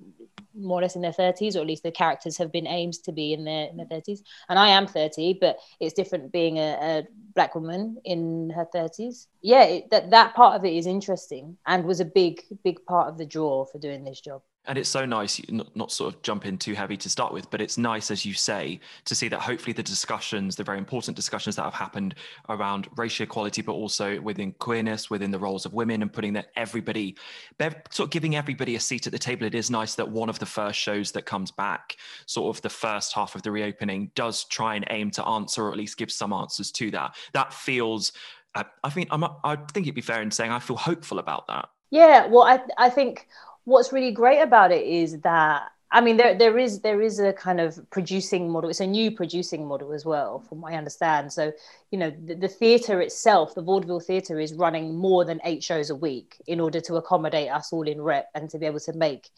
more 0.55 0.79
or 0.79 0.81
less 0.83 0.95
in 0.95 1.01
their 1.01 1.11
30s, 1.11 1.55
or 1.55 1.59
at 1.59 1.67
least 1.67 1.83
the 1.83 1.91
characters 1.91 2.37
have 2.37 2.51
been 2.51 2.67
aimed 2.67 2.93
to 3.03 3.11
be 3.11 3.33
in 3.33 3.43
their 3.43 3.67
in 3.67 3.77
their 3.77 3.85
30s. 3.87 4.21
And 4.49 4.57
I 4.57 4.69
am 4.69 4.87
30, 4.87 5.37
but 5.41 5.57
it's 5.79 5.93
different 5.93 6.31
being 6.31 6.57
a, 6.57 6.77
a 6.81 7.07
black 7.35 7.55
woman 7.55 7.97
in 8.05 8.51
her 8.55 8.67
30s. 8.73 9.27
Yeah, 9.41 9.63
it, 9.63 9.91
that 9.91 10.11
that 10.11 10.33
part 10.35 10.55
of 10.55 10.65
it 10.65 10.73
is 10.73 10.85
interesting 10.85 11.57
and 11.65 11.85
was 11.85 11.99
a 11.99 12.05
big 12.05 12.43
big 12.63 12.85
part 12.85 13.09
of 13.09 13.17
the 13.17 13.25
draw 13.25 13.65
for 13.65 13.79
doing 13.79 14.03
this 14.03 14.21
job. 14.21 14.41
And 14.65 14.77
it's 14.77 14.89
so 14.89 15.05
nice, 15.05 15.41
not, 15.49 15.75
not 15.75 15.91
sort 15.91 16.13
of 16.13 16.21
jump 16.21 16.45
in 16.45 16.57
too 16.57 16.73
heavy 16.73 16.95
to 16.95 17.09
start 17.09 17.33
with, 17.33 17.51
but 17.51 17.59
it's 17.59 17.77
nice, 17.77 18.09
as 18.11 18.25
you 18.25 18.33
say, 18.33 18.79
to 19.03 19.13
see 19.13 19.27
that 19.27 19.41
hopefully 19.41 19.73
the 19.73 19.83
discussions, 19.83 20.55
the 20.55 20.63
very 20.63 20.77
important 20.77 21.17
discussions 21.17 21.57
that 21.57 21.63
have 21.63 21.73
happened 21.73 22.15
around 22.47 22.87
racial 22.95 23.25
equality, 23.25 23.61
but 23.61 23.73
also 23.73 24.21
within 24.21 24.53
queerness, 24.53 25.09
within 25.09 25.31
the 25.31 25.39
roles 25.39 25.65
of 25.65 25.73
women, 25.73 26.01
and 26.01 26.13
putting 26.13 26.31
that 26.33 26.47
everybody, 26.55 27.17
sort 27.59 28.07
of 28.07 28.09
giving 28.11 28.37
everybody 28.37 28.75
a 28.75 28.79
seat 28.79 29.05
at 29.05 29.11
the 29.11 29.19
table. 29.19 29.45
It 29.45 29.53
is 29.53 29.69
nice 29.69 29.95
that 29.95 30.09
one 30.09 30.29
of 30.29 30.39
the 30.39 30.45
first 30.45 30.79
shows 30.79 31.11
that 31.11 31.25
comes 31.25 31.51
back, 31.51 31.97
sort 32.25 32.55
of 32.55 32.61
the 32.61 32.69
first 32.69 33.13
half 33.13 33.35
of 33.35 33.41
the 33.41 33.51
reopening, 33.51 34.11
does 34.15 34.45
try 34.45 34.75
and 34.75 34.85
aim 34.89 35.11
to 35.11 35.27
answer 35.27 35.65
or 35.65 35.71
at 35.71 35.77
least 35.77 35.97
give 35.97 36.11
some 36.11 36.31
answers 36.31 36.71
to 36.71 36.89
that. 36.91 37.15
That 37.33 37.53
feels, 37.53 38.13
uh, 38.55 38.63
I 38.81 38.89
think, 38.89 39.09
I'm, 39.11 39.25
I 39.25 39.57
think 39.73 39.87
it'd 39.87 39.95
be 39.95 40.01
fair 40.01 40.21
in 40.21 40.31
saying 40.31 40.51
I 40.51 40.59
feel 40.59 40.77
hopeful 40.77 41.19
about 41.19 41.47
that 41.47 41.67
Yeah, 41.91 42.27
well, 42.27 42.43
I 42.43 42.61
I 42.77 42.89
think 42.89 43.27
what's 43.65 43.93
really 43.93 44.11
great 44.11 44.41
about 44.41 44.71
it 44.71 44.85
is 44.85 45.19
that 45.21 45.69
I 45.93 46.01
mean, 46.01 46.17
there 46.17 46.35
there 46.35 46.57
is 46.57 46.81
there 46.81 47.03
is 47.03 47.19
a 47.19 47.33
kind 47.33 47.61
of 47.61 47.79
producing 47.91 48.49
model. 48.49 48.71
It's 48.71 48.79
a 48.79 48.87
new 48.87 49.11
producing 49.11 49.67
model 49.67 49.93
as 49.93 50.03
well, 50.03 50.39
from 50.39 50.61
what 50.61 50.73
I 50.73 50.75
understand. 50.75 51.31
So, 51.31 51.53
you 51.91 51.99
know, 51.99 52.09
the, 52.09 52.33
the 52.33 52.47
theatre 52.47 52.99
itself, 52.99 53.53
the 53.53 53.61
vaudeville 53.61 53.99
theatre, 53.99 54.39
is 54.39 54.55
running 54.55 54.95
more 54.95 55.23
than 55.23 55.39
eight 55.45 55.63
shows 55.63 55.91
a 55.91 55.95
week 55.95 56.41
in 56.47 56.59
order 56.59 56.81
to 56.81 56.95
accommodate 56.95 57.51
us 57.51 57.71
all 57.71 57.87
in 57.87 58.01
rep 58.01 58.27
and 58.33 58.49
to 58.49 58.57
be 58.57 58.65
able 58.65 58.79
to 58.79 58.93
make 58.93 59.29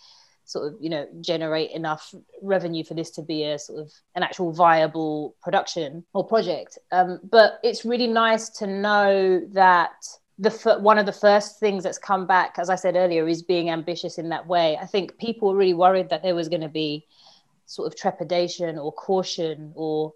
sort 0.45 0.67
of 0.71 0.77
you 0.79 0.89
know 0.89 1.07
generate 1.19 1.71
enough 1.71 2.13
revenue 2.41 2.85
for 2.85 2.93
this 2.93 3.11
to 3.11 3.21
be 3.21 3.43
a 3.43 3.59
sort 3.59 3.81
of 3.81 3.91
an 4.15 4.23
actual 4.23 4.53
viable 4.53 5.35
production 5.43 6.05
or 6.13 6.25
project. 6.25 6.77
Um, 6.89 7.19
but 7.29 7.59
it's 7.63 7.83
really 7.83 8.07
nice 8.07 8.47
to 8.59 8.67
know 8.67 9.41
that 9.51 9.91
the 10.37 10.77
one 10.81 10.97
of 10.97 11.05
the 11.05 11.13
first 11.13 11.59
things 11.59 11.83
that's 11.83 11.97
come 11.97 12.27
back, 12.27 12.55
as 12.57 12.69
I 12.69 12.75
said 12.75 12.95
earlier, 12.95 13.27
is 13.27 13.41
being 13.41 13.69
ambitious 13.69 14.17
in 14.17 14.29
that 14.29 14.47
way. 14.47 14.77
I 14.77 14.85
think 14.85 15.17
people 15.17 15.49
were 15.49 15.57
really 15.57 15.73
worried 15.73 16.09
that 16.09 16.23
there 16.23 16.35
was 16.35 16.49
going 16.49 16.61
to 16.61 16.69
be 16.69 17.05
sort 17.65 17.87
of 17.87 17.97
trepidation 17.97 18.77
or 18.77 18.91
caution 18.91 19.71
or 19.75 20.13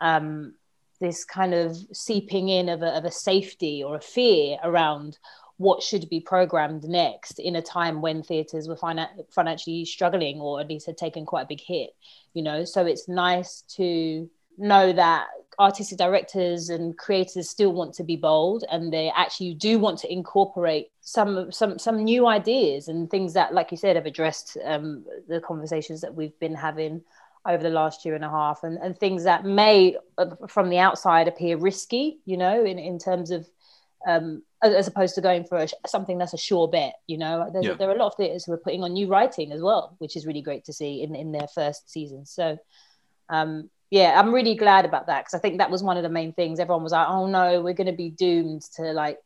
um, 0.00 0.54
this 1.00 1.24
kind 1.24 1.54
of 1.54 1.76
seeping 1.92 2.48
in 2.48 2.68
of 2.68 2.82
a, 2.82 2.96
of 2.96 3.04
a 3.04 3.10
safety 3.10 3.82
or 3.82 3.96
a 3.96 4.00
fear 4.00 4.58
around 4.62 5.18
what 5.56 5.82
should 5.82 6.08
be 6.08 6.20
programmed 6.20 6.84
next 6.84 7.38
in 7.38 7.56
a 7.56 7.62
time 7.62 8.00
when 8.00 8.22
theatres 8.22 8.68
were 8.68 8.76
finan- 8.76 9.24
financially 9.30 9.84
struggling 9.84 10.40
or 10.40 10.60
at 10.60 10.68
least 10.68 10.86
had 10.86 10.96
taken 10.96 11.24
quite 11.24 11.42
a 11.42 11.48
big 11.48 11.60
hit 11.60 11.90
you 12.32 12.42
know 12.42 12.64
so 12.64 12.84
it's 12.84 13.08
nice 13.08 13.62
to 13.62 14.28
know 14.58 14.92
that 14.92 15.26
artistic 15.58 15.98
directors 15.98 16.68
and 16.68 16.96
creators 16.98 17.48
still 17.48 17.72
want 17.72 17.94
to 17.94 18.04
be 18.04 18.16
bold 18.16 18.64
and 18.70 18.92
they 18.92 19.10
actually 19.14 19.54
do 19.54 19.78
want 19.78 19.98
to 19.98 20.12
incorporate 20.12 20.90
some 21.00 21.50
some 21.52 21.78
some 21.78 22.02
new 22.02 22.26
ideas 22.26 22.88
and 22.88 23.10
things 23.10 23.34
that 23.34 23.54
like 23.54 23.70
you 23.70 23.76
said 23.76 23.96
have 23.96 24.06
addressed 24.06 24.56
um, 24.64 25.04
the 25.28 25.40
conversations 25.40 26.00
that 26.00 26.14
we've 26.14 26.38
been 26.38 26.54
having 26.54 27.02
over 27.46 27.62
the 27.62 27.70
last 27.70 28.04
year 28.04 28.14
and 28.14 28.24
a 28.24 28.30
half 28.30 28.64
and, 28.64 28.78
and 28.78 28.98
things 28.98 29.24
that 29.24 29.44
may 29.44 29.96
uh, 30.18 30.26
from 30.48 30.70
the 30.70 30.78
outside 30.78 31.28
appear 31.28 31.56
risky 31.56 32.18
you 32.24 32.36
know 32.36 32.64
in, 32.64 32.78
in 32.78 32.98
terms 32.98 33.30
of 33.30 33.48
um, 34.06 34.42
as 34.62 34.86
opposed 34.86 35.14
to 35.14 35.20
going 35.20 35.44
for 35.44 35.58
a, 35.58 35.68
something 35.86 36.18
that's 36.18 36.34
a 36.34 36.38
sure 36.38 36.68
bet 36.68 36.94
you 37.06 37.18
know 37.18 37.50
yeah. 37.60 37.74
there 37.74 37.88
are 37.88 37.94
a 37.94 37.98
lot 37.98 38.06
of 38.08 38.14
theaters 38.16 38.44
who 38.44 38.52
are 38.52 38.58
putting 38.58 38.82
on 38.82 38.92
new 38.92 39.06
writing 39.06 39.52
as 39.52 39.60
well 39.60 39.94
which 39.98 40.16
is 40.16 40.26
really 40.26 40.42
great 40.42 40.64
to 40.64 40.72
see 40.72 41.02
in, 41.02 41.14
in 41.14 41.32
their 41.32 41.48
first 41.54 41.90
season 41.90 42.24
so 42.24 42.58
um, 43.28 43.70
yeah, 43.94 44.18
I'm 44.18 44.34
really 44.34 44.56
glad 44.56 44.84
about 44.84 45.06
that 45.06 45.20
because 45.20 45.34
I 45.34 45.38
think 45.38 45.58
that 45.58 45.70
was 45.70 45.80
one 45.80 45.96
of 45.96 46.02
the 46.02 46.08
main 46.08 46.32
things. 46.32 46.58
Everyone 46.58 46.82
was 46.82 46.90
like, 46.90 47.06
"Oh 47.08 47.28
no, 47.28 47.62
we're 47.62 47.74
going 47.74 47.86
to 47.86 47.92
be 47.92 48.10
doomed 48.10 48.62
to 48.74 48.92
like 48.92 49.20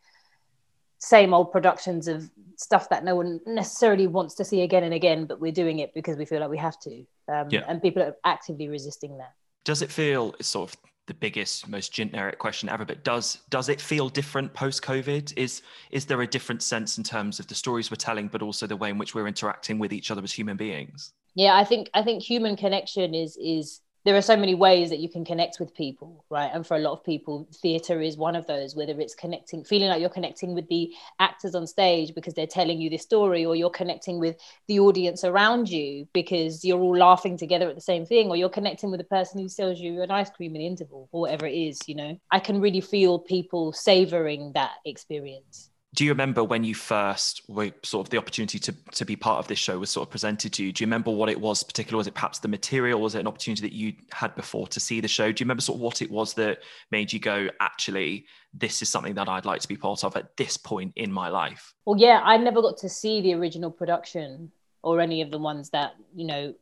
same 0.99 1.33
old 1.33 1.53
productions 1.53 2.07
of 2.07 2.31
stuff 2.57 2.91
that 2.91 3.03
no 3.03 3.15
one 3.17 3.41
necessarily 3.47 4.07
wants 4.07 4.35
to 4.35 4.45
see 4.45 4.61
again 4.61 4.85
and 4.85 4.93
again, 4.93 5.25
but 5.25 5.41
we're 5.41 5.53
doing 5.53 5.79
it 5.79 5.95
because 5.95 6.19
we 6.19 6.27
feel 6.27 6.41
like 6.41 6.51
we 6.51 6.59
have 6.59 6.79
to." 6.81 7.07
Um, 7.29 7.49
yeah. 7.49 7.65
And 7.67 7.81
people 7.81 8.03
are 8.03 8.15
actively 8.27 8.69
resisting 8.69 9.17
that. 9.17 9.33
Does 9.65 9.81
it 9.81 9.91
feel 9.91 10.35
it's 10.39 10.49
sort 10.49 10.71
of 10.71 10.77
the 11.07 11.15
biggest, 11.15 11.67
most 11.67 11.91
generic 11.91 12.39
question 12.39 12.69
ever? 12.69 12.85
But 12.85 13.05
does 13.05 13.39
does 13.49 13.71
it 13.71 13.81
feel 13.81 14.11
different 14.11 14.53
post 14.53 14.83
COVID? 14.83 15.33
Is 15.39 15.63
is 15.91 16.05
there 16.05 16.21
a 16.21 16.27
different 16.27 16.63
sense 16.63 16.99
in 16.99 17.05
terms 17.05 17.41
of 17.41 17.47
the 17.47 17.55
stories 17.55 17.91
we're 17.91 17.97
telling, 17.97 18.29
but 18.29 18.43
also 18.43 18.67
the 18.67 18.77
way 18.77 18.91
in 18.91 18.99
which 18.99 19.15
we're 19.15 19.29
interacting 19.29 19.79
with 19.79 19.95
each 19.95 20.11
other 20.11 20.23
as 20.23 20.33
human 20.33 20.59
beings? 20.59 21.15
Yeah, 21.35 21.57
I 21.57 21.65
think 21.65 21.89
I 21.95 22.03
think 22.03 22.23
human 22.23 22.55
connection 22.55 23.15
is 23.15 23.39
is 23.39 23.81
there 24.09 24.17
are 24.17 24.23
so 24.23 24.39
many 24.39 24.55
ways 24.55 24.89
that 24.89 25.01
you 25.01 25.09
can 25.11 25.23
connect 25.23 25.61
with 25.61 25.75
people 25.75 26.25
right? 26.31 26.51
And 26.55 26.67
for 26.67 26.79
a 26.79 26.81
lot 26.81 26.93
of 26.93 27.05
people 27.05 27.47
theater 27.57 28.01
is 28.01 28.17
one 28.17 28.37
of 28.37 28.47
those 28.47 28.75
whether 28.75 28.99
it's 28.99 29.15
connecting 29.15 29.65
feeling 29.65 29.89
like 29.89 30.01
you're 30.01 30.09
connecting 30.09 30.55
with 30.55 30.67
the 30.69 30.95
actors 31.21 31.55
on 31.55 31.67
stage 31.67 32.15
because 32.15 32.33
they're 32.33 32.47
telling 32.47 32.81
you 32.81 32.89
this 32.89 33.03
story 33.03 33.45
or 33.45 33.55
you're 33.55 33.69
connecting 33.69 34.19
with 34.19 34.35
the 34.67 34.81
audience 34.81 35.25
around 35.25 35.69
you 35.69 36.09
because 36.15 36.65
you're 36.65 36.81
all 36.81 36.97
laughing 36.97 37.37
together 37.37 37.69
at 37.69 37.75
the 37.75 37.83
same 37.83 38.07
thing 38.07 38.31
or 38.31 38.37
you're 38.37 38.49
connecting 38.49 38.91
with 38.91 38.99
the 38.99 39.05
person 39.05 39.39
who 39.39 39.49
sells 39.49 39.79
you 39.79 40.01
an 40.01 40.11
ice 40.11 40.31
cream 40.31 40.55
in 40.55 40.61
the 40.61 40.67
interval 40.67 41.11
or 41.13 41.21
whatever 41.21 41.47
it 41.47 41.55
is 41.55 41.79
you 41.87 41.95
know? 41.95 42.19
I 42.31 42.41
can 42.41 42.63
really 42.63 42.81
feel 42.81 43.19
people 43.19 43.75
savoring 43.75 44.53
that 44.55 44.73
experience 44.87 45.69
do 45.99 46.05
you 46.05 46.13
remember 46.13 46.45
when 46.45 46.63
you 46.63 46.77
first 46.77 47.43
were 47.49 47.73
sort 47.83 48.07
of 48.07 48.11
the 48.11 48.19
opportunity 48.19 48.61
to, 48.61 48.73
to 48.93 49.05
be 49.05 49.17
part 49.17 49.41
of 49.41 49.49
this 49.49 49.59
show 49.59 49.81
was 49.81 49.91
sort 49.91 50.07
of 50.07 50.13
presented 50.13 50.53
to 50.53 50.65
you? 50.65 50.71
Do 50.71 50.85
you 50.85 50.87
remember 50.87 51.11
what 51.11 51.29
it 51.29 51.41
was 51.41 51.65
particular? 51.65 51.97
Was 51.97 52.07
it 52.07 52.15
perhaps 52.15 52.39
the 52.39 52.47
material? 52.47 53.01
Was 53.01 53.17
it 53.17 53.19
an 53.19 53.27
opportunity 53.27 53.63
that 53.63 53.73
you 53.73 53.95
had 54.13 54.33
before 54.37 54.69
to 54.69 54.79
see 54.79 55.01
the 55.01 55.09
show? 55.09 55.33
Do 55.33 55.43
you 55.43 55.45
remember 55.45 55.61
sort 55.61 55.79
of 55.79 55.81
what 55.81 56.01
it 56.01 56.09
was 56.09 56.35
that 56.35 56.61
made 56.93 57.13
you 57.13 57.19
go, 57.19 57.49
actually, 57.59 58.27
this 58.55 58.81
is 58.81 58.89
something 58.89 59.15
that 59.15 59.29
I'd 59.29 59.45
like 59.45 59.61
to 59.63 59.67
be 59.67 59.77
part 59.77 60.05
of 60.05 60.17
at 60.17 60.37
this 60.37 60.57
point 60.57 60.93
in 60.95 61.11
my 61.11 61.31
life? 61.31 61.75
Well, 61.85 61.99
yeah, 61.99 62.21
I 62.23 62.37
never 62.37 62.63
got 62.63 62.77
to 62.77 62.89
see 62.89 63.21
the 63.21 63.35
original 63.35 63.73
production 63.73 64.53
or 64.85 65.01
any 65.01 65.21
of 65.21 65.33
the 65.33 65.39
ones 65.39 65.71
that, 65.71 65.95
you 66.15 66.29
know, 66.29 66.55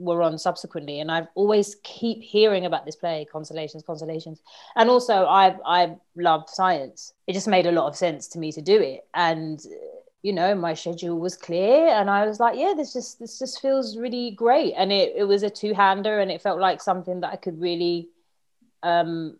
were 0.00 0.22
on 0.22 0.38
subsequently 0.38 1.00
and 1.00 1.10
i've 1.12 1.28
always 1.34 1.76
keep 1.84 2.22
hearing 2.22 2.64
about 2.64 2.86
this 2.86 2.96
play 2.96 3.26
Consolations, 3.30 3.82
Consolations. 3.84 4.40
and 4.76 4.88
also 4.88 5.26
i 5.26 5.54
i 5.66 5.94
love 6.16 6.48
science. 6.48 7.14
It 7.26 7.34
just 7.34 7.48
made 7.48 7.66
a 7.66 7.72
lot 7.72 7.86
of 7.86 7.96
sense 7.96 8.28
to 8.28 8.38
me 8.38 8.50
to 8.52 8.62
do 8.62 8.78
it. 8.80 9.06
And 9.14 9.60
you 10.22 10.32
know 10.32 10.54
my 10.54 10.74
schedule 10.74 11.18
was 11.18 11.34
clear 11.34 11.88
and 11.88 12.10
i 12.10 12.26
was 12.26 12.38
like 12.38 12.58
yeah 12.58 12.74
this 12.76 12.92
just 12.92 13.18
this 13.18 13.38
just 13.38 13.60
feels 13.62 13.96
really 13.96 14.32
great. 14.32 14.74
And 14.76 14.92
it, 14.92 15.14
it 15.16 15.24
was 15.24 15.42
a 15.42 15.50
two-hander 15.50 16.20
and 16.20 16.30
it 16.30 16.42
felt 16.42 16.60
like 16.60 16.82
something 16.82 17.20
that 17.20 17.32
i 17.32 17.36
could 17.36 17.60
really 17.60 18.08
um 18.82 19.38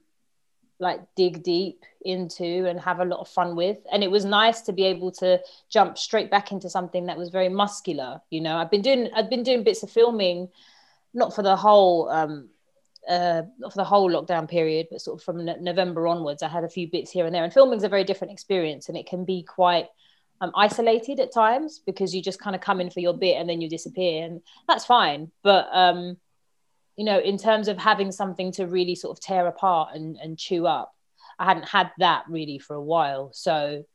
like 0.81 1.01
dig 1.15 1.43
deep 1.43 1.85
into 2.05 2.67
and 2.67 2.81
have 2.81 3.01
a 3.01 3.05
lot 3.05 3.21
of 3.21 3.29
fun 3.29 3.55
with. 3.55 3.79
And 3.93 4.03
it 4.03 4.11
was 4.11 4.25
nice 4.25 4.63
to 4.63 4.73
be 4.73 4.85
able 4.85 5.13
to 5.13 5.41
jump 5.69 5.99
straight 5.99 6.31
back 6.31 6.51
into 6.51 6.71
something 6.71 7.07
that 7.07 7.19
was 7.19 7.29
very 7.31 7.49
muscular 7.49 8.21
you 8.31 8.41
know? 8.41 8.57
I've 8.57 8.71
been 8.71 8.83
doing 8.83 9.11
i've 9.15 9.31
been 9.31 9.43
doing 9.43 9.63
bits 9.63 9.83
of 9.83 9.91
filming 9.91 10.49
not 11.13 11.35
for 11.35 11.43
the 11.43 11.57
whole 11.57 12.09
um 12.09 12.49
uh 13.09 13.43
for 13.63 13.77
the 13.77 13.85
whole 13.85 14.11
lockdown 14.11 14.49
period 14.49 14.87
but 14.91 15.01
sort 15.01 15.21
of 15.21 15.25
from 15.25 15.45
november 15.63 16.07
onwards 16.07 16.43
i 16.43 16.49
had 16.49 16.65
a 16.65 16.69
few 16.69 16.89
bits 16.91 17.11
here 17.11 17.27
and 17.27 17.35
there. 17.35 17.45
And 17.45 17.53
filming's 17.53 17.85
a 17.85 17.89
very 17.89 18.05
different 18.05 18.33
experience 18.33 18.89
and 18.89 18.97
it 18.97 19.07
can 19.07 19.25
be 19.25 19.43
quite 19.43 19.89
um, 20.41 20.53
isolated 20.57 21.21
at 21.21 21.33
times 21.33 21.81
because 21.85 22.15
you 22.15 22.23
just 22.23 22.41
kind 22.41 22.57
of 22.57 22.63
come 22.63 22.81
in 22.81 22.91
for 22.91 23.01
your 23.01 23.13
bit 23.13 23.37
and 23.37 23.49
then 23.49 23.61
you 23.61 23.69
disappear. 23.69 24.25
And 24.25 24.41
that's 24.67 24.87
fine. 24.87 25.31
But 25.43 25.69
um 25.73 26.17
you 27.01 27.07
know, 27.07 27.19
in 27.19 27.39
terms 27.39 27.67
of 27.67 27.79
having 27.79 28.13
something 28.13 28.53
to 28.53 28.67
really 28.67 28.95
sort 28.95 29.17
of 29.17 29.23
tear 29.23 29.47
apart 29.47 29.95
and, 29.95 30.19
and 30.23 30.39
chew 30.39 30.67
up, 30.67 30.93
I 31.39 31.47
hadn't 31.47 31.67
had 31.67 31.91
that 31.97 32.25
really 32.29 32.59
for 32.59 32.75
a 32.77 32.83
while. 32.83 33.31
So 33.33 33.87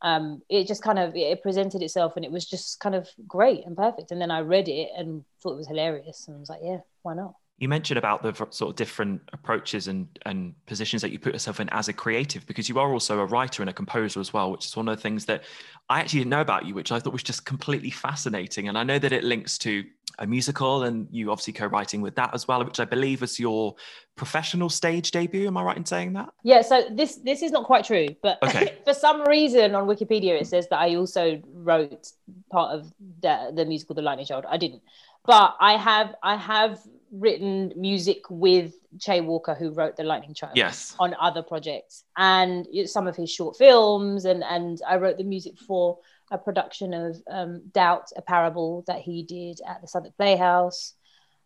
um, 0.00 0.40
it 0.48 0.66
just 0.66 0.82
kind 0.82 0.98
of 0.98 1.14
it 1.14 1.42
presented 1.42 1.82
itself 1.82 2.16
and 2.16 2.24
it 2.24 2.32
was 2.32 2.46
just 2.46 2.80
kind 2.80 2.94
of 2.94 3.10
great 3.28 3.66
and 3.66 3.76
perfect. 3.76 4.10
And 4.10 4.18
then 4.18 4.30
I 4.30 4.40
read 4.40 4.68
it 4.70 4.88
and 4.96 5.22
thought 5.42 5.52
it 5.52 5.58
was 5.58 5.68
hilarious 5.68 6.28
and 6.28 6.36
I 6.38 6.40
was 6.40 6.48
like, 6.48 6.60
yeah, 6.62 6.78
why 7.02 7.12
not? 7.12 7.34
You 7.58 7.68
mentioned 7.68 7.96
about 7.96 8.22
the 8.22 8.34
sort 8.50 8.70
of 8.70 8.76
different 8.76 9.22
approaches 9.32 9.88
and, 9.88 10.06
and 10.26 10.54
positions 10.66 11.00
that 11.02 11.10
you 11.10 11.18
put 11.18 11.32
yourself 11.32 11.58
in 11.58 11.68
as 11.70 11.88
a 11.88 11.92
creative, 11.92 12.46
because 12.46 12.68
you 12.68 12.78
are 12.78 12.92
also 12.92 13.20
a 13.20 13.24
writer 13.24 13.62
and 13.62 13.70
a 13.70 13.72
composer 13.72 14.20
as 14.20 14.32
well, 14.32 14.52
which 14.52 14.66
is 14.66 14.76
one 14.76 14.88
of 14.88 14.96
the 14.96 15.02
things 15.02 15.24
that 15.24 15.44
I 15.88 16.00
actually 16.00 16.20
didn't 16.20 16.30
know 16.30 16.42
about 16.42 16.66
you, 16.66 16.74
which 16.74 16.92
I 16.92 17.00
thought 17.00 17.12
was 17.12 17.22
just 17.22 17.46
completely 17.46 17.90
fascinating. 17.90 18.68
And 18.68 18.76
I 18.76 18.82
know 18.82 18.98
that 18.98 19.12
it 19.12 19.24
links 19.24 19.56
to 19.58 19.84
a 20.18 20.26
musical, 20.26 20.84
and 20.84 21.08
you 21.10 21.30
obviously 21.30 21.52
co-writing 21.52 22.00
with 22.00 22.14
that 22.16 22.34
as 22.34 22.48
well, 22.48 22.64
which 22.64 22.80
I 22.80 22.84
believe 22.84 23.20
was 23.20 23.38
your 23.38 23.74
professional 24.16 24.70
stage 24.70 25.10
debut. 25.10 25.46
Am 25.46 25.56
I 25.56 25.62
right 25.62 25.76
in 25.76 25.84
saying 25.84 26.14
that? 26.14 26.30
Yeah. 26.42 26.62
So 26.62 26.84
this 26.90 27.16
this 27.16 27.42
is 27.42 27.52
not 27.52 27.64
quite 27.64 27.84
true, 27.84 28.08
but 28.22 28.42
okay. 28.42 28.76
for 28.84 28.94
some 28.94 29.22
reason 29.28 29.74
on 29.74 29.86
Wikipedia 29.86 30.40
it 30.40 30.46
says 30.46 30.68
that 30.68 30.78
I 30.78 30.94
also 30.96 31.40
wrote 31.52 32.12
part 32.50 32.74
of 32.74 32.92
the 33.20 33.52
the 33.54 33.64
musical 33.66 33.94
The 33.94 34.02
Lightning 34.02 34.26
Child. 34.26 34.46
I 34.48 34.56
didn't, 34.56 34.82
but 35.26 35.56
I 35.60 35.76
have 35.76 36.14
I 36.22 36.36
have 36.36 36.80
written 37.12 37.72
music 37.76 38.22
with 38.30 38.74
Che 38.98 39.20
Walker, 39.20 39.54
who 39.54 39.70
wrote 39.70 39.96
The 39.96 40.04
Lightning 40.04 40.34
Child, 40.34 40.56
yes, 40.56 40.94
on 40.98 41.14
other 41.20 41.42
projects, 41.42 42.04
and 42.16 42.66
some 42.86 43.06
of 43.06 43.16
his 43.16 43.30
short 43.30 43.56
films, 43.56 44.24
and 44.24 44.42
and 44.44 44.80
I 44.86 44.96
wrote 44.96 45.18
the 45.18 45.24
music 45.24 45.58
for 45.58 45.98
a 46.30 46.38
production 46.38 46.92
of 46.92 47.22
um, 47.30 47.62
Doubt, 47.72 48.10
a 48.16 48.22
parable 48.22 48.84
that 48.86 49.00
he 49.00 49.22
did 49.22 49.60
at 49.66 49.80
the 49.80 49.88
Southwark 49.88 50.16
Playhouse. 50.16 50.94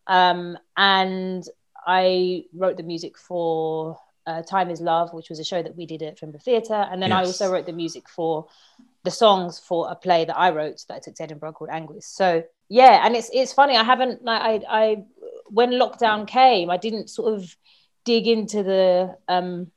Um, 0.06 0.58
and 0.76 1.44
I 1.86 2.44
wrote 2.54 2.76
the 2.76 2.82
music 2.82 3.18
for 3.18 3.98
uh, 4.26 4.42
Time 4.42 4.70
is 4.70 4.80
Love, 4.80 5.12
which 5.12 5.28
was 5.28 5.38
a 5.38 5.44
show 5.44 5.62
that 5.62 5.76
we 5.76 5.86
did 5.86 6.02
at 6.02 6.16
Trimble 6.16 6.40
Theatre. 6.40 6.86
And 6.90 7.02
then 7.02 7.10
yes. 7.10 7.18
I 7.18 7.24
also 7.24 7.52
wrote 7.52 7.66
the 7.66 7.72
music 7.72 8.08
for 8.08 8.46
the 9.04 9.10
songs 9.10 9.58
for 9.58 9.90
a 9.90 9.94
play 9.94 10.24
that 10.24 10.36
I 10.36 10.50
wrote 10.50 10.84
that 10.88 10.94
I 10.94 10.98
took 11.00 11.14
to 11.16 11.22
Edinburgh 11.22 11.52
called 11.52 11.70
Anguis. 11.70 12.04
So 12.04 12.44
yeah, 12.70 13.04
and 13.04 13.16
it's 13.16 13.28
it's 13.34 13.52
funny. 13.52 13.76
I 13.76 13.82
haven't 13.82 14.24
like 14.24 14.40
I 14.40 14.62
I 14.68 15.04
when 15.48 15.72
lockdown 15.72 16.26
came, 16.26 16.70
I 16.70 16.76
didn't 16.76 17.10
sort 17.10 17.34
of 17.34 17.56
dig 18.04 18.28
into 18.28 18.62
the 18.62 19.16
um, 19.28 19.72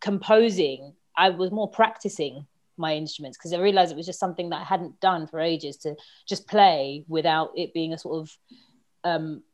composing. 0.00 0.92
I 1.16 1.30
was 1.30 1.52
more 1.52 1.70
practicing 1.70 2.46
my 2.76 2.96
instruments 2.96 3.38
because 3.38 3.52
I 3.52 3.60
realized 3.60 3.92
it 3.92 3.96
was 3.96 4.06
just 4.06 4.18
something 4.18 4.50
that 4.50 4.60
I 4.60 4.64
hadn't 4.64 4.98
done 4.98 5.28
for 5.28 5.38
ages 5.38 5.76
to 5.78 5.94
just 6.26 6.48
play 6.48 7.04
without 7.06 7.52
it 7.56 7.72
being 7.72 7.92
a 7.92 7.98
sort 7.98 8.22
of 8.22 8.36
um, 9.04 9.44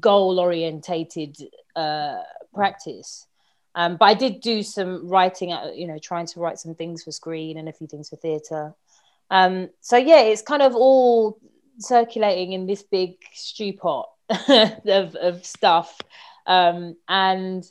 goal 0.00 0.40
orientated 0.40 1.36
uh, 1.76 2.22
practice. 2.52 3.28
Um, 3.76 3.98
but 3.98 4.06
I 4.06 4.14
did 4.14 4.40
do 4.40 4.64
some 4.64 5.08
writing, 5.08 5.52
uh, 5.52 5.70
you 5.72 5.86
know, 5.86 5.98
trying 5.98 6.26
to 6.26 6.40
write 6.40 6.58
some 6.58 6.74
things 6.74 7.04
for 7.04 7.12
screen 7.12 7.56
and 7.56 7.68
a 7.68 7.72
few 7.72 7.86
things 7.86 8.08
for 8.08 8.16
theatre. 8.16 8.74
Um, 9.30 9.70
so 9.80 9.96
yeah, 9.96 10.22
it's 10.22 10.42
kind 10.42 10.60
of 10.60 10.74
all 10.74 11.38
circulating 11.82 12.52
in 12.52 12.66
this 12.66 12.82
big 12.82 13.16
stew 13.32 13.72
pot 13.72 14.08
of, 14.48 15.14
of 15.16 15.44
stuff. 15.44 15.98
Um, 16.46 16.96
and 17.08 17.64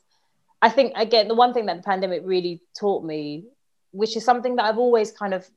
I 0.62 0.70
think 0.70 0.94
again, 0.96 1.28
the 1.28 1.36
one 1.36 1.54
thing 1.54 1.66
that 1.66 1.78
the 1.78 1.84
pandemic 1.84 2.22
really 2.24 2.62
taught 2.78 3.04
me, 3.04 3.46
which 3.92 4.16
is 4.16 4.24
something 4.24 4.56
that 4.58 4.66
I've 4.66 4.78
always 4.78 5.12
kind 5.12 5.34
of 5.34 5.50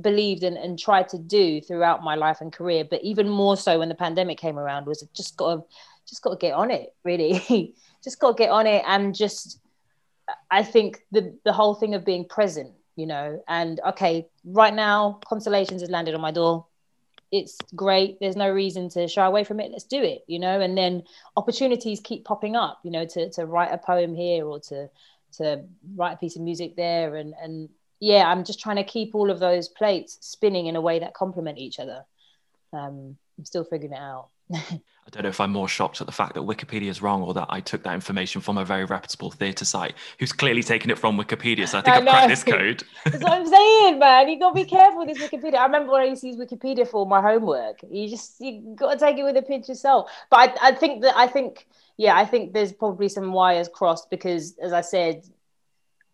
believed 0.00 0.42
and, 0.42 0.56
and 0.56 0.78
tried 0.78 1.08
to 1.10 1.18
do 1.18 1.60
throughout 1.60 2.02
my 2.02 2.14
life 2.14 2.40
and 2.40 2.52
career, 2.52 2.84
but 2.88 3.02
even 3.02 3.28
more 3.28 3.56
so 3.56 3.78
when 3.78 3.88
the 3.88 3.94
pandemic 3.94 4.38
came 4.38 4.58
around, 4.58 4.86
was 4.86 5.06
just 5.14 5.36
got 5.36 5.54
to 5.54 5.64
just 6.08 6.22
got 6.22 6.30
to 6.30 6.36
get 6.36 6.54
on 6.54 6.70
it. 6.70 6.94
Really, 7.04 7.74
just 8.04 8.18
got 8.18 8.36
to 8.36 8.42
get 8.42 8.50
on 8.50 8.66
it, 8.66 8.82
and 8.86 9.14
just 9.14 9.60
I 10.50 10.62
think 10.62 11.04
the 11.12 11.36
the 11.44 11.52
whole 11.52 11.74
thing 11.74 11.94
of 11.94 12.04
being 12.04 12.26
present, 12.26 12.72
you 12.96 13.06
know, 13.06 13.42
and 13.48 13.80
okay, 13.88 14.26
right 14.44 14.74
now 14.74 15.20
Constellations 15.26 15.82
has 15.82 15.90
landed 15.90 16.14
on 16.14 16.20
my 16.20 16.30
door. 16.32 16.66
It's 17.34 17.58
great. 17.74 18.18
There's 18.20 18.36
no 18.36 18.48
reason 18.48 18.88
to 18.90 19.08
shy 19.08 19.26
away 19.26 19.42
from 19.42 19.58
it. 19.58 19.72
Let's 19.72 19.84
do 19.84 20.00
it, 20.00 20.22
you 20.28 20.38
know. 20.38 20.60
And 20.60 20.78
then 20.78 21.02
opportunities 21.36 22.00
keep 22.00 22.24
popping 22.24 22.54
up, 22.54 22.78
you 22.84 22.92
know, 22.92 23.04
to 23.06 23.30
to 23.30 23.44
write 23.44 23.72
a 23.72 23.78
poem 23.78 24.14
here 24.14 24.46
or 24.46 24.60
to 24.60 24.88
to 25.38 25.64
write 25.96 26.12
a 26.12 26.16
piece 26.16 26.36
of 26.36 26.42
music 26.42 26.76
there, 26.76 27.16
and 27.16 27.34
and 27.42 27.68
yeah, 27.98 28.30
I'm 28.30 28.44
just 28.44 28.60
trying 28.60 28.76
to 28.76 28.84
keep 28.84 29.14
all 29.14 29.30
of 29.32 29.40
those 29.40 29.68
plates 29.68 30.18
spinning 30.20 30.66
in 30.66 30.76
a 30.76 30.80
way 30.80 31.00
that 31.00 31.14
complement 31.14 31.58
each 31.58 31.80
other. 31.80 32.04
Um, 32.72 33.16
I'm 33.36 33.44
still 33.44 33.64
figuring 33.64 33.94
it 33.94 33.98
out. 33.98 34.28
I 34.52 35.10
don't 35.10 35.22
know 35.24 35.28
if 35.28 35.40
I'm 35.40 35.52
more 35.52 35.68
shocked 35.68 36.00
at 36.00 36.06
the 36.06 36.12
fact 36.12 36.34
that 36.34 36.40
Wikipedia 36.40 36.88
is 36.88 37.02
wrong 37.02 37.22
or 37.22 37.34
that 37.34 37.46
I 37.50 37.60
took 37.60 37.82
that 37.82 37.94
information 37.94 38.40
from 38.40 38.56
a 38.56 38.64
very 38.64 38.84
reputable 38.84 39.30
theatre 39.30 39.64
site 39.64 39.94
who's 40.18 40.32
clearly 40.32 40.62
taken 40.62 40.90
it 40.90 40.98
from 40.98 41.18
Wikipedia. 41.18 41.68
So 41.68 41.78
I 41.78 41.82
think 41.82 41.96
I 41.96 42.00
have 42.00 42.08
cracked 42.08 42.28
this 42.28 42.44
code. 42.44 42.84
That's 43.04 43.22
what 43.22 43.32
I'm 43.32 43.46
saying, 43.46 43.98
man. 43.98 44.28
You 44.28 44.38
got 44.38 44.50
to 44.50 44.54
be 44.54 44.64
careful 44.64 45.04
with 45.04 45.16
this 45.16 45.18
Wikipedia. 45.18 45.56
I 45.56 45.66
remember 45.66 45.92
when 45.92 46.02
I 46.02 46.06
used 46.06 46.22
to 46.22 46.28
use 46.28 46.36
Wikipedia 46.36 46.88
for 46.88 47.06
my 47.06 47.20
homework. 47.20 47.80
You 47.90 48.08
just 48.08 48.40
you 48.40 48.74
got 48.76 48.94
to 48.94 48.98
take 48.98 49.18
it 49.18 49.24
with 49.24 49.36
a 49.36 49.42
pinch 49.42 49.68
of 49.68 49.76
salt. 49.76 50.10
But 50.30 50.58
I, 50.62 50.68
I 50.68 50.72
think 50.72 51.02
that 51.02 51.16
I 51.16 51.26
think 51.26 51.66
yeah, 51.96 52.16
I 52.16 52.24
think 52.24 52.52
there's 52.52 52.72
probably 52.72 53.08
some 53.08 53.32
wires 53.32 53.68
crossed 53.68 54.10
because, 54.10 54.56
as 54.58 54.72
I 54.72 54.80
said, 54.80 55.22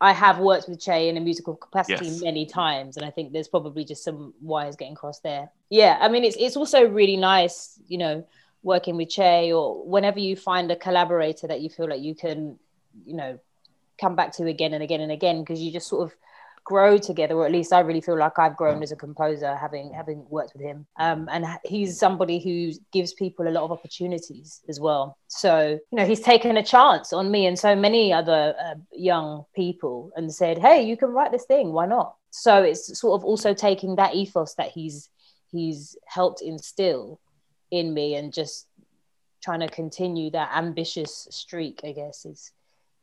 I 0.01 0.13
have 0.13 0.39
worked 0.39 0.69
with 0.69 0.81
Che 0.81 1.09
in 1.09 1.17
a 1.17 1.21
musical 1.21 1.55
capacity 1.55 2.07
yes. 2.07 2.23
many 2.23 2.47
times, 2.47 2.97
and 2.97 3.05
I 3.05 3.11
think 3.11 3.33
there's 3.33 3.49
probably 3.49 3.85
just 3.85 4.03
some 4.03 4.33
wires 4.41 4.77
getting 4.77 4.95
crossed 4.95 5.23
there. 5.23 5.51
Yeah, 5.69 5.99
I 6.01 6.09
mean, 6.09 6.25
it's 6.25 6.37
it's 6.39 6.57
also 6.57 6.89
really 6.89 7.17
nice, 7.17 7.79
you 7.87 7.99
know, 7.99 8.27
working 8.63 8.97
with 8.97 9.11
Che 9.11 9.53
or 9.53 9.85
whenever 9.85 10.19
you 10.19 10.37
find 10.37 10.71
a 10.71 10.77
collaborator 10.77 11.47
that 11.47 11.61
you 11.61 11.69
feel 11.69 11.89
like 11.89 12.01
you 12.01 12.15
can, 12.15 12.59
you 13.05 13.15
know, 13.15 13.39
come 14.01 14.17
back 14.17 14.33
to 14.33 14.47
again 14.47 14.73
and 14.73 14.83
again 14.83 15.03
and 15.03 15.13
again 15.13 15.41
because 15.41 15.61
you 15.61 15.71
just 15.71 15.89
sort 15.89 16.11
of 16.11 16.17
grow 16.73 16.97
together 17.11 17.35
or 17.35 17.47
at 17.47 17.53
least 17.59 17.73
i 17.73 17.81
really 17.81 18.01
feel 18.01 18.19
like 18.25 18.39
i've 18.39 18.57
grown 18.57 18.81
as 18.83 18.93
a 18.93 18.97
composer 19.05 19.57
having 19.57 19.93
having 19.93 20.25
worked 20.31 20.53
with 20.55 20.63
him. 20.63 20.87
Um, 20.99 21.29
and 21.31 21.47
he's 21.65 21.99
somebody 21.99 22.39
who 22.41 22.73
gives 22.93 23.13
people 23.15 23.49
a 23.49 23.55
lot 23.57 23.65
of 23.65 23.73
opportunities 23.73 24.61
as 24.69 24.79
well. 24.81 25.17
So 25.29 25.79
you 25.91 25.97
know 25.97 26.07
he's 26.07 26.21
taken 26.21 26.57
a 26.57 26.63
chance 26.63 27.13
on 27.13 27.31
me 27.31 27.47
and 27.47 27.59
so 27.59 27.75
many 27.75 28.13
other 28.13 28.55
uh, 28.65 28.75
young 28.93 29.45
people 29.55 30.13
and 30.17 30.33
said 30.33 30.59
hey 30.59 30.83
you 30.83 30.97
can 30.97 31.11
write 31.11 31.33
this 31.33 31.47
thing. 31.47 31.73
Why 31.73 31.87
not? 31.87 32.17
So 32.31 32.63
it's 32.63 32.99
sort 32.99 33.21
of 33.21 33.25
also 33.25 33.55
taking 33.55 33.97
that 33.97 34.15
ethos 34.15 34.55
that 34.55 34.71
he's 34.71 35.09
he's 35.51 35.97
helped 36.07 36.43
instill 36.43 37.21
in 37.71 37.93
me 37.95 38.15
and 38.15 38.33
just 38.33 38.67
trying 39.43 39.61
to 39.61 39.69
continue 39.69 40.31
that 40.31 40.51
ambitious 40.55 41.27
streak 41.31 41.81
i 41.83 41.93
guess 41.93 42.27
is 42.27 42.53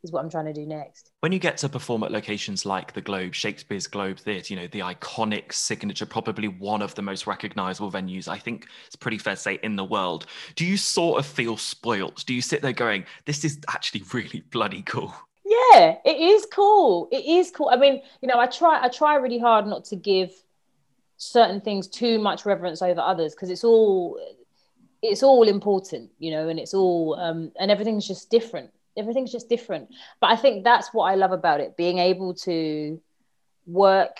is 0.03 0.11
what 0.11 0.23
I'm 0.23 0.29
trying 0.29 0.45
to 0.45 0.53
do 0.53 0.65
next. 0.65 1.11
When 1.21 1.31
you 1.31 1.39
get 1.39 1.57
to 1.57 1.69
perform 1.69 2.03
at 2.03 2.11
locations 2.11 2.65
like 2.65 2.93
the 2.93 3.01
Globe, 3.01 3.33
Shakespeare's 3.33 3.87
Globe 3.87 4.19
Theatre, 4.19 4.53
you 4.53 4.59
know, 4.59 4.67
the 4.67 4.79
iconic 4.79 5.53
signature, 5.53 6.05
probably 6.05 6.47
one 6.47 6.81
of 6.81 6.95
the 6.95 7.01
most 7.01 7.27
recognizable 7.27 7.91
venues, 7.91 8.27
I 8.27 8.37
think 8.37 8.67
it's 8.85 8.95
pretty 8.95 9.17
fair 9.17 9.35
to 9.35 9.41
say, 9.41 9.59
in 9.63 9.75
the 9.75 9.83
world. 9.83 10.25
Do 10.55 10.65
you 10.65 10.77
sort 10.77 11.19
of 11.19 11.25
feel 11.25 11.57
spoilt? 11.57 12.23
Do 12.25 12.33
you 12.33 12.41
sit 12.41 12.61
there 12.61 12.73
going, 12.73 13.05
this 13.25 13.43
is 13.43 13.59
actually 13.69 14.03
really 14.13 14.41
bloody 14.51 14.83
cool? 14.83 15.13
Yeah, 15.45 15.95
it 16.03 16.17
is 16.17 16.45
cool. 16.51 17.07
It 17.11 17.25
is 17.25 17.51
cool. 17.51 17.69
I 17.69 17.77
mean, 17.77 18.01
you 18.21 18.27
know, 18.27 18.37
I 18.37 18.47
try 18.47 18.83
I 18.83 18.89
try 18.89 19.15
really 19.15 19.39
hard 19.39 19.65
not 19.65 19.85
to 19.85 19.95
give 19.95 20.33
certain 21.15 21.61
things 21.61 21.87
too 21.87 22.19
much 22.19 22.45
reverence 22.45 22.81
over 22.81 22.99
others 22.99 23.33
because 23.33 23.49
it's 23.49 23.63
all 23.63 24.19
it's 25.01 25.23
all 25.23 25.47
important, 25.47 26.11
you 26.19 26.31
know, 26.31 26.49
and 26.49 26.59
it's 26.59 26.73
all 26.73 27.15
um 27.17 27.51
and 27.59 27.71
everything's 27.71 28.05
just 28.05 28.29
different 28.29 28.71
everything's 28.97 29.31
just 29.31 29.49
different. 29.49 29.89
But 30.19 30.31
i 30.31 30.35
think 30.35 30.63
that's 30.63 30.93
what 30.93 31.05
i 31.05 31.15
love 31.15 31.31
about 31.31 31.59
it 31.59 31.77
being 31.77 31.99
able 31.99 32.33
to 32.33 32.99
work 33.65 34.17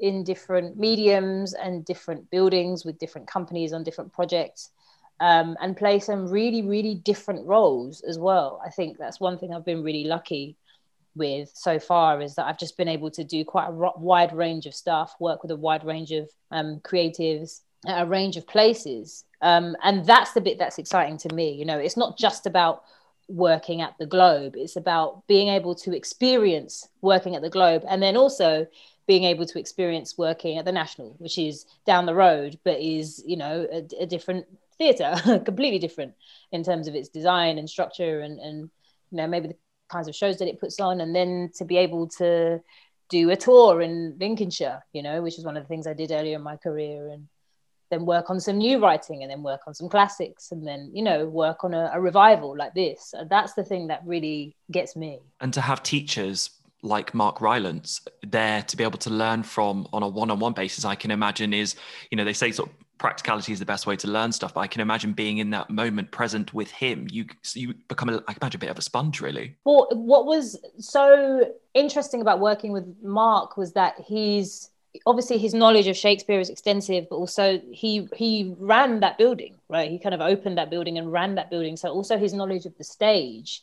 in 0.00 0.24
different 0.24 0.76
mediums 0.76 1.54
and 1.54 1.84
different 1.84 2.30
buildings 2.30 2.84
with 2.84 2.98
different 2.98 3.26
companies 3.26 3.72
on 3.72 3.82
different 3.82 4.12
projects 4.12 4.70
um, 5.20 5.56
and 5.60 5.76
play 5.76 5.98
some 5.98 6.28
really 6.28 6.62
really 6.62 6.94
different 6.94 7.46
roles 7.46 8.02
as 8.02 8.18
well. 8.18 8.60
I 8.64 8.70
think 8.70 8.98
that's 8.98 9.20
one 9.20 9.38
thing 9.38 9.52
i've 9.52 9.64
been 9.64 9.82
really 9.82 10.04
lucky 10.04 10.56
with 11.16 11.50
so 11.54 11.80
far 11.80 12.20
is 12.20 12.36
that 12.36 12.46
i've 12.46 12.58
just 12.58 12.76
been 12.76 12.86
able 12.86 13.10
to 13.10 13.24
do 13.24 13.44
quite 13.44 13.68
a 13.68 13.72
wide 13.98 14.32
range 14.32 14.66
of 14.66 14.74
stuff 14.74 15.16
work 15.18 15.42
with 15.42 15.50
a 15.50 15.56
wide 15.56 15.84
range 15.84 16.12
of 16.12 16.28
um, 16.52 16.78
creatives 16.80 17.62
at 17.86 18.02
a 18.02 18.06
range 18.06 18.36
of 18.36 18.46
places. 18.46 19.24
Um, 19.40 19.76
and 19.84 20.04
that's 20.04 20.32
the 20.32 20.40
bit 20.40 20.58
that's 20.58 20.78
exciting 20.78 21.18
to 21.18 21.34
me 21.34 21.52
you 21.52 21.64
know. 21.64 21.78
It's 21.78 21.96
not 21.96 22.18
just 22.18 22.46
about 22.46 22.84
working 23.28 23.82
at 23.82 23.96
the 23.98 24.06
Globe. 24.06 24.54
It's 24.56 24.76
about 24.76 25.26
being 25.26 25.48
able 25.48 25.74
to 25.76 25.94
experience 25.94 26.88
working 27.02 27.36
at 27.36 27.42
the 27.42 27.50
Globe 27.50 27.84
and 27.88 28.02
then 28.02 28.16
also 28.16 28.66
being 29.06 29.24
able 29.24 29.46
to 29.46 29.58
experience 29.58 30.18
working 30.18 30.58
at 30.58 30.64
the 30.64 30.72
National, 30.72 31.14
which 31.18 31.38
is 31.38 31.66
down 31.86 32.06
the 32.06 32.14
road, 32.14 32.58
but 32.64 32.80
is, 32.80 33.22
you 33.26 33.36
know, 33.36 33.66
a, 33.72 34.02
a 34.02 34.06
different 34.06 34.46
theatre, 34.76 35.14
completely 35.44 35.78
different 35.78 36.14
in 36.52 36.62
terms 36.62 36.88
of 36.88 36.94
its 36.94 37.08
design 37.08 37.58
and 37.58 37.68
structure 37.68 38.20
and, 38.20 38.38
and, 38.38 38.70
you 39.10 39.16
know, 39.16 39.26
maybe 39.26 39.48
the 39.48 39.56
kinds 39.88 40.08
of 40.08 40.14
shows 40.14 40.38
that 40.38 40.48
it 40.48 40.60
puts 40.60 40.80
on. 40.80 41.00
And 41.00 41.14
then 41.14 41.50
to 41.56 41.64
be 41.64 41.78
able 41.78 42.08
to 42.18 42.60
do 43.08 43.30
a 43.30 43.36
tour 43.36 43.80
in 43.80 44.16
Lincolnshire, 44.20 44.84
you 44.92 45.02
know, 45.02 45.22
which 45.22 45.38
is 45.38 45.44
one 45.44 45.56
of 45.56 45.62
the 45.62 45.68
things 45.68 45.86
I 45.86 45.94
did 45.94 46.12
earlier 46.12 46.36
in 46.36 46.42
my 46.42 46.56
career. 46.56 47.08
And, 47.08 47.28
then 47.90 48.04
work 48.04 48.30
on 48.30 48.40
some 48.40 48.58
new 48.58 48.78
writing 48.78 49.22
and 49.22 49.30
then 49.30 49.42
work 49.42 49.60
on 49.66 49.74
some 49.74 49.88
classics 49.88 50.52
and 50.52 50.66
then 50.66 50.90
you 50.92 51.02
know 51.02 51.26
work 51.26 51.64
on 51.64 51.74
a, 51.74 51.90
a 51.94 52.00
revival 52.00 52.56
like 52.56 52.74
this 52.74 53.14
uh, 53.18 53.24
that's 53.24 53.54
the 53.54 53.64
thing 53.64 53.86
that 53.86 54.00
really 54.04 54.54
gets 54.70 54.96
me 54.96 55.18
and 55.40 55.52
to 55.52 55.60
have 55.60 55.82
teachers 55.82 56.50
like 56.82 57.12
Mark 57.14 57.40
Rylance 57.40 58.00
there 58.26 58.62
to 58.62 58.76
be 58.76 58.84
able 58.84 58.98
to 58.98 59.10
learn 59.10 59.42
from 59.42 59.88
on 59.92 60.02
a 60.02 60.08
one-on-one 60.08 60.52
basis, 60.52 60.84
I 60.84 60.94
can 60.94 61.10
imagine 61.10 61.52
is, 61.52 61.74
you 62.10 62.16
know, 62.16 62.24
they 62.24 62.32
say 62.32 62.52
sort 62.52 62.68
of 62.68 62.74
practicality 62.98 63.52
is 63.52 63.58
the 63.58 63.64
best 63.64 63.86
way 63.86 63.96
to 63.96 64.08
learn 64.08 64.32
stuff, 64.32 64.54
but 64.54 64.60
I 64.60 64.66
can 64.66 64.80
imagine 64.80 65.12
being 65.12 65.38
in 65.38 65.50
that 65.50 65.70
moment 65.70 66.10
present 66.10 66.52
with 66.52 66.70
him, 66.70 67.06
you 67.10 67.26
you 67.54 67.74
become, 67.88 68.08
a, 68.08 68.16
I 68.28 68.32
can 68.32 68.38
imagine 68.42 68.58
a 68.58 68.60
bit 68.60 68.70
of 68.70 68.78
a 68.78 68.82
sponge, 68.82 69.20
really. 69.20 69.56
Well, 69.64 69.88
what 69.92 70.26
was 70.26 70.58
so 70.78 71.52
interesting 71.74 72.20
about 72.20 72.40
working 72.40 72.72
with 72.72 72.84
Mark 73.02 73.56
was 73.56 73.72
that 73.72 73.94
he's 74.04 74.70
obviously 75.06 75.38
his 75.38 75.54
knowledge 75.54 75.86
of 75.86 75.96
Shakespeare 75.96 76.40
is 76.40 76.50
extensive, 76.50 77.08
but 77.08 77.16
also 77.16 77.60
he 77.70 78.08
he 78.14 78.54
ran 78.58 79.00
that 79.00 79.18
building, 79.18 79.56
right? 79.68 79.90
He 79.90 79.98
kind 79.98 80.14
of 80.14 80.20
opened 80.20 80.58
that 80.58 80.70
building 80.70 80.98
and 80.98 81.12
ran 81.12 81.34
that 81.36 81.50
building. 81.50 81.76
So 81.76 81.90
also 81.90 82.18
his 82.18 82.34
knowledge 82.34 82.66
of 82.66 82.76
the 82.78 82.84
stage 82.84 83.62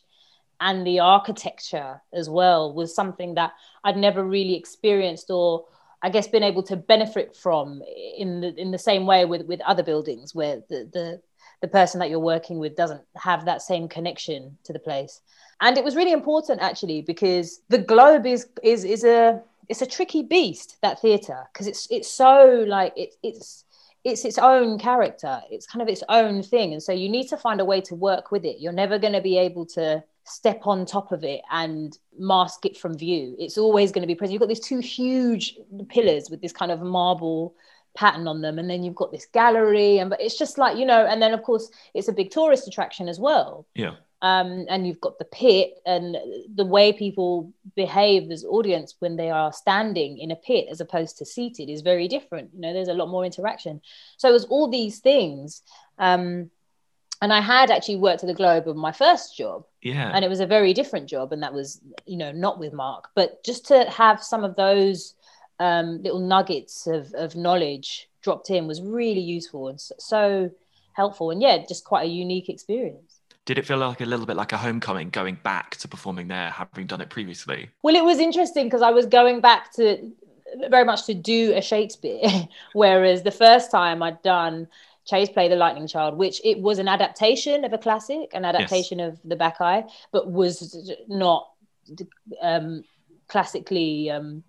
and 0.60 0.86
the 0.86 1.00
architecture 1.00 2.00
as 2.12 2.30
well 2.30 2.72
was 2.72 2.94
something 2.94 3.34
that 3.34 3.52
I'd 3.84 3.96
never 3.96 4.24
really 4.24 4.54
experienced 4.54 5.30
or 5.30 5.66
I 6.02 6.10
guess 6.10 6.28
been 6.28 6.42
able 6.42 6.62
to 6.64 6.76
benefit 6.76 7.36
from 7.36 7.82
in 8.16 8.40
the 8.40 8.54
in 8.60 8.70
the 8.70 8.78
same 8.78 9.06
way 9.06 9.24
with 9.24 9.46
with 9.46 9.60
other 9.62 9.82
buildings 9.82 10.34
where 10.34 10.62
the 10.68 10.88
the 10.92 11.20
the 11.62 11.68
person 11.68 12.00
that 12.00 12.10
you're 12.10 12.20
working 12.20 12.58
with 12.58 12.76
doesn't 12.76 13.02
have 13.16 13.46
that 13.46 13.62
same 13.62 13.88
connection 13.88 14.58
to 14.64 14.72
the 14.72 14.78
place. 14.78 15.20
And 15.60 15.78
it 15.78 15.84
was 15.84 15.96
really 15.96 16.12
important 16.12 16.60
actually 16.60 17.00
because 17.02 17.60
the 17.68 17.78
globe 17.78 18.26
is 18.26 18.46
is 18.62 18.84
is 18.84 19.04
a 19.04 19.42
it's 19.68 19.82
a 19.82 19.86
tricky 19.86 20.22
beast 20.22 20.76
that 20.82 21.00
theatre 21.00 21.48
because 21.52 21.66
it's 21.66 21.86
it's 21.90 22.10
so 22.10 22.64
like 22.66 22.92
it, 22.96 23.14
it's 23.22 23.64
it's 24.04 24.24
its 24.24 24.38
own 24.38 24.78
character. 24.78 25.40
It's 25.50 25.66
kind 25.66 25.82
of 25.82 25.88
its 25.88 26.04
own 26.08 26.42
thing. 26.42 26.72
And 26.72 26.82
so 26.82 26.92
you 26.92 27.08
need 27.08 27.26
to 27.28 27.36
find 27.36 27.60
a 27.60 27.64
way 27.64 27.80
to 27.82 27.94
work 27.96 28.30
with 28.30 28.44
it. 28.44 28.60
You're 28.60 28.72
never 28.72 29.00
going 29.00 29.14
to 29.14 29.20
be 29.20 29.36
able 29.36 29.66
to 29.66 30.02
step 30.22 30.60
on 30.66 30.86
top 30.86 31.10
of 31.10 31.24
it 31.24 31.40
and 31.50 31.98
mask 32.16 32.66
it 32.66 32.76
from 32.76 32.96
view. 32.96 33.34
It's 33.36 33.58
always 33.58 33.90
going 33.90 34.02
to 34.02 34.06
be 34.06 34.14
present. 34.14 34.34
You've 34.34 34.40
got 34.40 34.48
these 34.48 34.60
two 34.60 34.78
huge 34.78 35.56
pillars 35.88 36.30
with 36.30 36.40
this 36.40 36.52
kind 36.52 36.70
of 36.70 36.80
marble 36.82 37.56
pattern 37.96 38.28
on 38.28 38.42
them 38.42 38.58
and 38.58 38.70
then 38.70 38.84
you've 38.84 38.94
got 38.94 39.10
this 39.10 39.24
gallery 39.24 39.98
and 39.98 40.10
but 40.10 40.20
it's 40.20 40.36
just 40.36 40.58
like 40.58 40.76
you 40.76 40.84
know 40.84 41.06
and 41.06 41.22
then 41.22 41.32
of 41.32 41.42
course 41.42 41.70
it's 41.94 42.08
a 42.08 42.12
big 42.12 42.30
tourist 42.30 42.68
attraction 42.68 43.08
as 43.08 43.18
well. 43.18 43.66
Yeah 43.74 43.94
um, 44.26 44.66
and 44.68 44.86
you've 44.86 45.00
got 45.00 45.18
the 45.18 45.24
pit 45.24 45.74
and 45.86 46.16
the 46.52 46.64
way 46.64 46.92
people 46.92 47.52
behave 47.76 48.28
as 48.32 48.44
audience 48.44 48.96
when 48.98 49.16
they 49.16 49.30
are 49.30 49.52
standing 49.52 50.18
in 50.18 50.32
a 50.32 50.36
pit 50.36 50.66
as 50.68 50.80
opposed 50.80 51.18
to 51.18 51.24
seated 51.24 51.70
is 51.70 51.80
very 51.80 52.08
different 52.08 52.50
you 52.52 52.60
know 52.60 52.72
there's 52.72 52.88
a 52.88 52.94
lot 52.94 53.08
more 53.08 53.24
interaction 53.24 53.80
so 54.16 54.28
it 54.28 54.32
was 54.32 54.46
all 54.46 54.68
these 54.68 54.98
things 54.98 55.62
um, 55.98 56.50
and 57.22 57.32
i 57.32 57.40
had 57.40 57.70
actually 57.70 57.96
worked 57.96 58.24
at 58.24 58.26
the 58.26 58.34
globe 58.34 58.66
on 58.66 58.76
my 58.76 58.92
first 58.92 59.36
job 59.36 59.64
yeah 59.82 60.10
and 60.12 60.24
it 60.24 60.28
was 60.28 60.40
a 60.40 60.46
very 60.46 60.74
different 60.74 61.08
job 61.08 61.32
and 61.32 61.42
that 61.42 61.54
was 61.54 61.80
you 62.04 62.16
know 62.16 62.32
not 62.32 62.58
with 62.58 62.72
mark 62.72 63.08
but 63.14 63.44
just 63.44 63.66
to 63.66 63.88
have 63.90 64.22
some 64.22 64.42
of 64.42 64.56
those 64.56 65.14
um, 65.58 66.02
little 66.02 66.20
nuggets 66.20 66.86
of, 66.86 67.14
of 67.14 67.36
knowledge 67.36 68.08
dropped 68.22 68.50
in 68.50 68.66
was 68.66 68.82
really 68.82 69.20
useful 69.20 69.68
and 69.68 69.80
so 69.80 70.50
helpful. 70.96 71.30
And 71.30 71.40
yeah, 71.40 71.64
just 71.68 71.84
quite 71.84 72.06
a 72.06 72.10
unique 72.10 72.48
experience. 72.48 73.15
Did 73.46 73.58
it 73.58 73.66
feel 73.66 73.78
like 73.78 74.00
a 74.00 74.04
little 74.04 74.26
bit 74.26 74.36
like 74.36 74.52
a 74.52 74.56
homecoming 74.56 75.08
going 75.10 75.38
back 75.42 75.76
to 75.76 75.88
performing 75.88 76.28
there, 76.28 76.50
having 76.50 76.86
done 76.86 77.00
it 77.00 77.10
previously? 77.10 77.70
Well, 77.82 77.94
it 77.94 78.04
was 78.04 78.18
interesting 78.18 78.66
because 78.66 78.82
I 78.82 78.90
was 78.90 79.06
going 79.06 79.40
back 79.40 79.72
to 79.74 80.12
very 80.68 80.84
much 80.84 81.06
to 81.06 81.14
do 81.14 81.52
a 81.54 81.62
Shakespeare, 81.62 82.48
whereas 82.72 83.22
the 83.22 83.30
first 83.30 83.70
time 83.70 84.02
I'd 84.02 84.20
done 84.22 84.68
Che's 85.04 85.28
Play 85.28 85.48
the 85.48 85.56
Lightning 85.56 85.86
Child, 85.86 86.16
which 86.16 86.40
it 86.44 86.60
was 86.60 86.78
an 86.78 86.88
adaptation 86.88 87.64
of 87.64 87.72
a 87.72 87.78
classic, 87.78 88.30
an 88.34 88.44
adaptation 88.44 88.98
yes. 88.98 89.12
of 89.12 89.20
the 89.24 89.36
Bacchae, 89.36 89.88
but 90.10 90.30
was 90.30 90.90
not 91.08 91.50
um, 92.42 92.82
classically. 93.28 94.10
Um, 94.10 94.42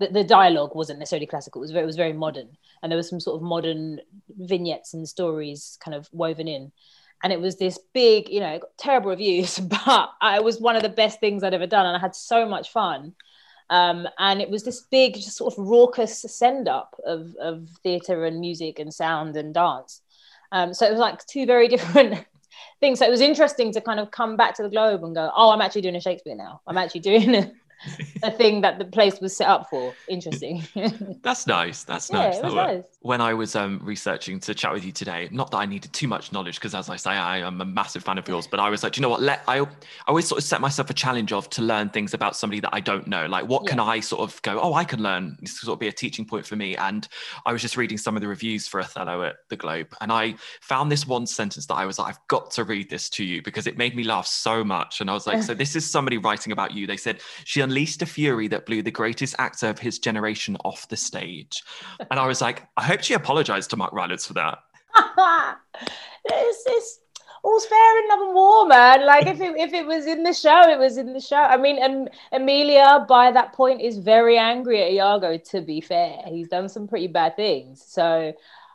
the, 0.00 0.08
the 0.08 0.24
dialogue 0.24 0.74
wasn't 0.74 0.98
necessarily 0.98 1.26
classical. 1.26 1.60
It 1.60 1.64
was 1.64 1.70
very, 1.70 1.82
it 1.84 1.86
was 1.86 1.96
very 1.96 2.12
modern, 2.12 2.48
and 2.82 2.90
there 2.90 2.96
was 2.96 3.08
some 3.08 3.20
sort 3.20 3.36
of 3.36 3.42
modern 3.42 4.00
vignettes 4.38 4.94
and 4.94 5.08
stories 5.08 5.78
kind 5.80 5.94
of 5.94 6.08
woven 6.12 6.48
in. 6.48 6.72
And 7.22 7.32
it 7.32 7.40
was 7.40 7.56
this 7.56 7.78
big, 7.92 8.28
you 8.28 8.40
know, 8.40 8.60
terrible 8.76 9.10
reviews, 9.10 9.58
but 9.86 10.10
it 10.22 10.44
was 10.44 10.60
one 10.60 10.76
of 10.76 10.82
the 10.82 10.88
best 10.88 11.20
things 11.20 11.42
I'd 11.42 11.54
ever 11.54 11.66
done, 11.66 11.86
and 11.86 11.96
I 11.96 12.00
had 12.00 12.14
so 12.14 12.46
much 12.46 12.70
fun. 12.70 13.14
Um, 13.68 14.08
and 14.18 14.42
it 14.42 14.50
was 14.50 14.64
this 14.64 14.82
big, 14.90 15.14
just 15.14 15.36
sort 15.36 15.54
of 15.54 15.58
raucous 15.64 16.22
send 16.22 16.66
up 16.68 17.00
of, 17.06 17.36
of 17.40 17.68
theatre 17.84 18.24
and 18.24 18.40
music 18.40 18.80
and 18.80 18.92
sound 18.92 19.36
and 19.36 19.54
dance. 19.54 20.02
Um, 20.50 20.74
so 20.74 20.86
it 20.86 20.90
was 20.90 20.98
like 20.98 21.24
two 21.26 21.46
very 21.46 21.68
different 21.74 22.24
things. 22.80 22.98
So 22.98 23.06
it 23.06 23.10
was 23.10 23.20
interesting 23.20 23.72
to 23.72 23.80
kind 23.80 24.00
of 24.00 24.10
come 24.10 24.36
back 24.36 24.54
to 24.56 24.62
the 24.62 24.68
globe 24.68 25.04
and 25.04 25.14
go, 25.14 25.30
oh, 25.34 25.50
I'm 25.50 25.60
actually 25.60 25.82
doing 25.82 25.96
a 25.96 26.00
Shakespeare 26.00 26.34
now. 26.34 26.60
I'm 26.66 26.78
actually 26.78 27.00
doing 27.00 27.34
a, 27.34 27.52
a 28.22 28.30
thing 28.30 28.60
that 28.60 28.78
the 28.78 28.84
place 28.84 29.20
was 29.20 29.36
set 29.36 29.48
up 29.48 29.68
for. 29.70 29.94
Interesting. 30.08 30.62
That's 31.22 31.46
nice. 31.46 31.84
That's 31.84 32.10
yeah, 32.10 32.30
nice. 32.30 32.42
Was 32.42 32.54
nice. 32.54 32.84
When 33.00 33.20
I 33.20 33.34
was 33.34 33.56
um, 33.56 33.80
researching 33.82 34.40
to 34.40 34.54
chat 34.54 34.72
with 34.72 34.84
you 34.84 34.92
today, 34.92 35.28
not 35.30 35.50
that 35.52 35.58
I 35.58 35.66
needed 35.66 35.92
too 35.92 36.08
much 36.08 36.32
knowledge, 36.32 36.56
because 36.56 36.74
as 36.74 36.88
I 36.90 36.96
say, 36.96 37.10
I 37.10 37.38
am 37.38 37.60
a 37.60 37.64
massive 37.64 38.04
fan 38.04 38.18
of 38.18 38.28
yours, 38.28 38.46
but 38.46 38.60
I 38.60 38.68
was 38.68 38.82
like, 38.82 38.96
you 38.96 39.02
know 39.02 39.08
what? 39.08 39.22
Let 39.22 39.42
I, 39.48 39.60
I 39.60 39.66
always 40.08 40.28
sort 40.28 40.40
of 40.40 40.44
set 40.44 40.60
myself 40.60 40.90
a 40.90 40.94
challenge 40.94 41.32
of 41.32 41.48
to 41.50 41.62
learn 41.62 41.88
things 41.90 42.14
about 42.14 42.36
somebody 42.36 42.60
that 42.60 42.70
I 42.72 42.80
don't 42.80 43.06
know. 43.06 43.26
Like, 43.26 43.48
what 43.48 43.62
yeah. 43.64 43.70
can 43.70 43.80
I 43.80 44.00
sort 44.00 44.22
of 44.22 44.40
go? 44.42 44.60
Oh, 44.60 44.74
I 44.74 44.84
can 44.84 45.02
learn. 45.02 45.36
This 45.40 45.60
sort 45.60 45.74
of 45.74 45.80
be 45.80 45.88
a 45.88 45.92
teaching 45.92 46.24
point 46.24 46.46
for 46.46 46.56
me. 46.56 46.76
And 46.76 47.08
I 47.46 47.52
was 47.52 47.62
just 47.62 47.76
reading 47.76 47.98
some 47.98 48.16
of 48.16 48.22
the 48.22 48.28
reviews 48.28 48.68
for 48.68 48.80
Othello 48.80 49.22
at 49.22 49.36
the 49.48 49.56
Globe, 49.56 49.94
and 50.00 50.12
I 50.12 50.34
found 50.60 50.92
this 50.92 51.06
one 51.06 51.26
sentence 51.26 51.66
that 51.66 51.74
I 51.74 51.86
was 51.86 51.98
like, 51.98 52.08
I've 52.08 52.28
got 52.28 52.50
to 52.52 52.64
read 52.64 52.90
this 52.90 53.08
to 53.10 53.24
you 53.24 53.42
because 53.42 53.66
it 53.66 53.78
made 53.78 53.96
me 53.96 54.04
laugh 54.04 54.26
so 54.26 54.62
much. 54.62 55.00
And 55.00 55.08
I 55.08 55.14
was 55.14 55.26
like, 55.26 55.42
so 55.50 55.54
this 55.54 55.76
is 55.76 55.88
somebody 55.88 56.18
writing 56.18 56.52
about 56.52 56.72
you. 56.72 56.86
They 56.86 56.96
said 56.96 57.20
she 57.44 57.62
unleashed 57.70 58.02
a 58.02 58.06
fury 58.06 58.48
that 58.48 58.66
blew 58.66 58.82
the 58.82 58.90
greatest 58.90 59.36
actor 59.38 59.68
of 59.68 59.78
his 59.78 60.00
generation 60.00 60.56
off 60.64 60.88
the 60.88 60.96
stage. 60.96 61.62
And 62.10 62.18
I 62.18 62.26
was 62.26 62.40
like, 62.40 62.66
I 62.76 62.82
hope 62.82 63.00
she 63.02 63.14
apologized 63.14 63.70
to 63.70 63.76
Mark 63.76 63.92
Rylance 63.92 64.26
for 64.26 64.34
that. 64.34 64.58
it's, 66.24 66.64
it's 66.66 67.00
all's 67.44 67.66
fair 67.66 68.02
in 68.02 68.08
love 68.08 68.20
and 68.22 68.34
war, 68.34 68.66
man. 68.66 69.06
Like 69.06 69.28
if 69.28 69.40
it 69.40 69.56
if 69.56 69.72
it 69.72 69.86
was 69.86 70.06
in 70.06 70.24
the 70.24 70.32
show, 70.32 70.68
it 70.68 70.80
was 70.80 70.96
in 70.96 71.12
the 71.12 71.20
show. 71.20 71.36
I 71.36 71.56
mean, 71.56 71.80
and 71.80 72.10
Emilia 72.32 73.06
by 73.08 73.30
that 73.30 73.52
point 73.52 73.80
is 73.80 73.98
very 73.98 74.36
angry 74.36 74.82
at 74.82 74.90
Iago. 74.90 75.38
To 75.38 75.60
be 75.60 75.80
fair, 75.80 76.22
he's 76.26 76.48
done 76.48 76.68
some 76.68 76.88
pretty 76.88 77.06
bad 77.06 77.36
things. 77.36 77.84
So 77.86 78.32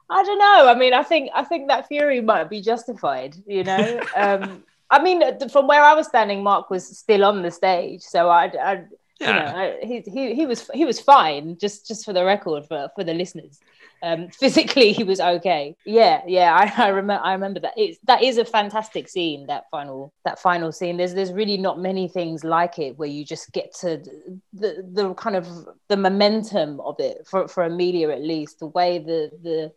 I 0.09 0.23
don't 0.23 0.39
know. 0.39 0.69
I 0.69 0.75
mean, 0.75 0.93
I 0.93 1.03
think 1.03 1.31
I 1.35 1.43
think 1.43 1.67
that 1.67 1.89
fury 1.89 2.21
might 2.21 2.49
be 2.49 2.61
justified. 2.61 3.35
You 3.45 3.65
know. 3.65 4.01
um, 4.15 4.63
I 4.89 5.01
mean, 5.01 5.21
from 5.49 5.67
where 5.67 5.83
I 5.83 5.93
was 5.93 6.07
standing, 6.07 6.43
Mark 6.43 6.69
was 6.69 6.97
still 6.97 7.25
on 7.25 7.41
the 7.41 7.51
stage, 7.51 8.01
so 8.01 8.29
I, 8.29 8.45
I 8.45 8.83
yeah. 9.19 9.27
you 9.27 9.33
know, 9.33 9.59
I, 9.59 9.85
he, 9.85 9.99
he 10.01 10.35
he 10.35 10.45
was 10.45 10.69
he 10.73 10.85
was 10.85 10.99
fine. 10.99 11.57
Just 11.57 11.87
just 11.87 12.05
for 12.05 12.13
the 12.13 12.25
record, 12.25 12.65
for 12.67 12.89
for 12.95 13.03
the 13.03 13.13
listeners, 13.13 13.59
um, 14.03 14.27
physically 14.39 14.91
he 14.91 15.03
was 15.03 15.19
okay. 15.19 15.75
Yeah, 15.85 16.21
yeah. 16.27 16.53
I, 16.53 16.85
I 16.85 16.87
remember 16.89 17.23
I 17.23 17.33
remember 17.33 17.59
that. 17.61 17.73
It's 17.77 17.97
that 18.03 18.23
is 18.23 18.37
a 18.37 18.45
fantastic 18.45 19.07
scene. 19.07 19.47
That 19.47 19.65
final 19.71 20.13
that 20.25 20.39
final 20.39 20.71
scene. 20.71 20.97
There's 20.97 21.13
there's 21.13 21.31
really 21.31 21.57
not 21.57 21.79
many 21.79 22.07
things 22.07 22.43
like 22.43 22.77
it 22.77 22.97
where 22.99 23.09
you 23.09 23.25
just 23.25 23.51
get 23.53 23.73
to 23.81 24.03
the 24.53 24.85
the 24.91 25.13
kind 25.15 25.35
of 25.35 25.47
the 25.87 25.97
momentum 25.97 26.79
of 26.81 26.95
it 26.99 27.25
for 27.27 27.47
for 27.47 27.63
Emilia 27.63 28.09
at 28.09 28.21
least 28.21 28.59
the 28.59 28.67
way 28.67 28.99
the 28.99 29.31
the 29.41 29.71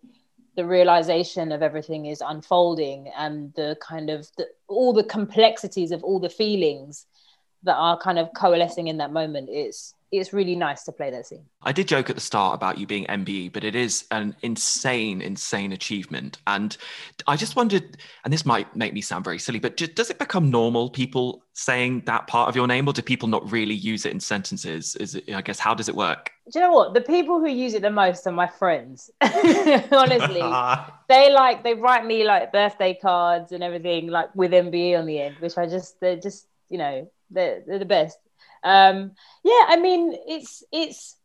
the 0.59 0.67
realization 0.67 1.53
of 1.53 1.63
everything 1.63 2.07
is 2.07 2.21
unfolding 2.21 3.13
and 3.17 3.55
the 3.55 3.77
kind 3.81 4.11
of 4.11 4.29
the, 4.37 4.45
all 4.67 4.93
the 4.93 5.05
complexities 5.05 5.93
of 5.93 6.03
all 6.03 6.19
the 6.19 6.29
feelings 6.29 7.07
that 7.63 7.77
are 7.77 7.97
kind 7.97 8.19
of 8.19 8.29
coalescing 8.35 8.89
in 8.89 8.97
that 8.97 9.13
moment 9.13 9.49
it's 9.49 9.95
it's 10.11 10.33
really 10.33 10.57
nice 10.57 10.85
to 10.85 10.93
play 10.93 11.11
that 11.11 11.27
scene. 11.27 11.45
I 11.63 11.73
did 11.73 11.89
joke 11.89 12.09
at 12.09 12.17
the 12.17 12.21
start 12.21 12.55
about 12.55 12.79
you 12.79 12.87
being 12.87 13.05
MBE, 13.07 13.53
but 13.53 13.65
it 13.65 13.75
is 13.75 14.07
an 14.11 14.35
insane, 14.43 15.21
insane 15.21 15.73
achievement. 15.73 16.39
And 16.47 16.77
I 17.27 17.37
just 17.37 17.57
wondered, 17.57 17.99
and 18.25 18.33
this 18.33 18.47
might 18.47 18.75
make 18.75 18.95
me 18.95 19.01
sound 19.01 19.25
very 19.25 19.39
silly, 19.39 19.59
but 19.59 19.77
does 19.77 20.11
it 20.11 20.19
become 20.19 20.51
normal 20.51 20.91
people 20.91 21.43
saying 21.53 22.03
that 22.07 22.27
part 22.27 22.49
of 22.49 22.57
your 22.57 22.67
name, 22.67 22.87
or 22.89 22.93
do 22.93 23.03
people 23.03 23.29
not 23.29 23.51
really 23.51 23.75
use 23.75 24.07
it 24.07 24.13
in 24.13 24.21
sentences? 24.21 24.97
Is 24.97 25.17
it, 25.17 25.33
I 25.33 25.43
guess, 25.43 25.59
how 25.59 25.75
does 25.75 25.89
it 25.89 25.95
work? 25.95 26.31
Do 26.51 26.59
you 26.59 26.65
know 26.65 26.73
what? 26.73 26.95
The 26.95 27.03
people 27.03 27.41
who 27.41 27.49
use 27.49 27.75
it 27.75 27.83
the 27.83 27.91
most 27.91 28.27
are 28.27 28.33
my 28.33 28.47
friends. 28.47 29.11
Honestly, 29.21 30.41
they 31.09 31.33
like 31.33 31.63
they 31.63 31.75
write 31.75 32.07
me 32.07 32.25
like 32.25 32.53
birthday 32.53 32.99
cards 33.01 33.53
and 33.53 33.63
everything, 33.63 34.07
like 34.07 34.35
with 34.35 34.53
MBE 34.53 34.99
on 34.99 35.05
the 35.05 35.21
end, 35.21 35.37
which 35.41 35.59
I 35.59 35.67
just 35.67 36.01
they're 36.01 36.17
just 36.17 36.47
you 36.71 36.79
know 36.79 37.11
they're, 37.31 37.63
they're 37.67 37.79
the 37.79 37.85
best. 37.85 38.19
Um, 38.65 39.13
yeah, 39.45 39.65
I 39.69 39.79
mean, 39.81 40.15
it's 40.27 40.63
it's 40.73 41.17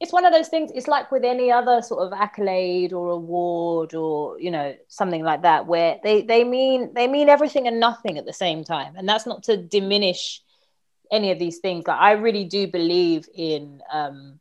it's 0.00 0.12
one 0.12 0.24
of 0.24 0.32
those 0.32 0.48
things. 0.48 0.70
It's 0.74 0.88
like 0.88 1.10
with 1.12 1.24
any 1.24 1.50
other 1.52 1.80
sort 1.82 2.06
of 2.06 2.12
accolade 2.12 2.92
or 2.92 3.10
award 3.10 3.94
or 3.94 4.38
you 4.40 4.50
know 4.50 4.74
something 4.88 5.22
like 5.22 5.42
that, 5.42 5.66
where 5.66 5.98
they 6.02 6.22
they 6.22 6.44
mean 6.44 6.92
they 6.94 7.06
mean 7.08 7.28
everything 7.28 7.66
and 7.66 7.80
nothing 7.80 8.18
at 8.18 8.26
the 8.26 8.32
same 8.32 8.64
time, 8.64 8.94
and 8.96 9.08
that's 9.08 9.26
not 9.26 9.44
to 9.44 9.56
diminish 9.56 10.42
any 11.10 11.30
of 11.30 11.38
these 11.38 11.58
things. 11.58 11.86
Like 11.86 12.00
I 12.00 12.12
really 12.12 12.44
do 12.44 12.66
believe 12.66 13.28
in 13.34 13.80
um, 13.92 14.40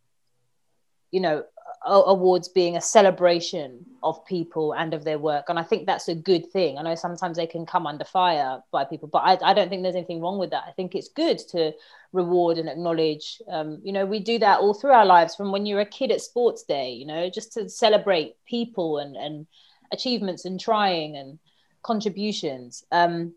you 1.12 1.20
know 1.20 1.44
awards 1.84 2.48
being 2.48 2.78
a 2.78 2.82
celebration 2.82 3.84
of 4.04 4.24
people 4.26 4.74
and 4.74 4.94
of 4.94 5.04
their 5.04 5.18
work. 5.18 5.46
And 5.50 5.58
i 5.58 5.64
think 5.64 5.86
that's 5.86 6.08
a 6.08 6.16
good 6.16 6.52
thing. 6.52 6.78
I 6.78 6.84
know 6.84 6.96
sometimes 6.96 7.38
they 7.38 7.48
can 7.48 7.66
come 7.66 7.88
under 7.88 8.06
fire 8.06 8.62
by 8.72 8.86
people 8.86 9.08
but 9.08 9.20
i, 9.20 9.38
I 9.44 9.54
don't 9.54 9.70
think 9.70 9.82
there's 9.82 9.96
anything 9.96 10.22
wrong 10.22 10.38
with 10.38 10.52
that. 10.52 10.66
I 10.68 10.72
think 10.72 10.94
it's 10.94 11.10
good 11.10 11.40
to 11.50 11.74
reward 12.14 12.58
and 12.58 12.70
acknowledge 12.70 13.42
um, 13.48 13.80
you 13.84 13.94
know 13.94 14.06
we 14.06 14.20
do 14.20 14.38
that 14.40 14.60
all 14.60 14.74
through 14.74 14.92
our 14.92 15.06
lives 15.06 15.36
from 15.36 15.52
when 15.52 15.66
you're 15.66 15.80
a 15.80 15.86
kid 15.86 16.12
at 16.12 16.22
sports 16.22 16.64
day 16.64 16.92
you 16.92 17.06
know 17.06 17.30
just 17.30 17.54
to 17.54 17.70
celebrate 17.70 18.36
people 18.46 18.98
and 19.00 19.16
and 19.16 19.48
achievements 19.92 20.46
and 20.46 20.60
trying 20.60 21.18
and 21.18 21.40
contributions. 21.84 22.86
Um, 22.92 23.34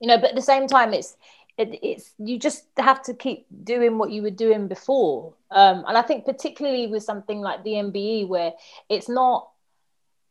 you 0.00 0.06
know 0.06 0.18
but 0.18 0.30
at 0.30 0.36
the 0.36 0.42
same 0.42 0.66
time 0.66 0.92
it's 0.94 1.16
it, 1.58 1.78
it's 1.82 2.14
you 2.18 2.38
just 2.38 2.64
have 2.78 3.02
to 3.02 3.14
keep 3.14 3.46
doing 3.64 3.98
what 3.98 4.10
you 4.10 4.22
were 4.22 4.30
doing 4.30 4.68
before. 4.68 5.34
Um, 5.50 5.84
and 5.88 5.96
i 5.96 6.02
think 6.02 6.26
particularly 6.26 6.88
with 6.88 7.02
something 7.02 7.40
like 7.40 7.64
the 7.64 7.70
mbe 7.70 8.28
where 8.28 8.52
it's 8.90 9.08
not 9.08 9.48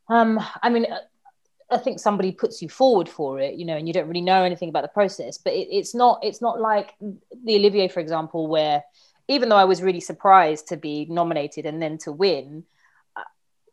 um, 0.09 0.39
i 0.61 0.69
mean 0.69 0.85
i 1.71 1.77
think 1.77 1.99
somebody 1.99 2.31
puts 2.31 2.61
you 2.61 2.69
forward 2.69 3.09
for 3.09 3.39
it 3.39 3.55
you 3.55 3.65
know 3.65 3.75
and 3.75 3.87
you 3.87 3.93
don't 3.93 4.07
really 4.07 4.21
know 4.21 4.43
anything 4.43 4.69
about 4.69 4.83
the 4.83 4.89
process 4.89 5.39
but 5.39 5.53
it, 5.53 5.69
it's 5.71 5.95
not 5.95 6.19
it's 6.21 6.39
not 6.39 6.61
like 6.61 6.93
the 6.99 7.55
olivier 7.55 7.89
for 7.89 7.99
example 7.99 8.45
where 8.45 8.83
even 9.27 9.49
though 9.49 9.57
i 9.57 9.65
was 9.65 9.81
really 9.81 9.99
surprised 9.99 10.67
to 10.67 10.77
be 10.77 11.07
nominated 11.09 11.65
and 11.65 11.81
then 11.81 11.97
to 11.97 12.11
win 12.11 12.63
uh, 13.15 13.23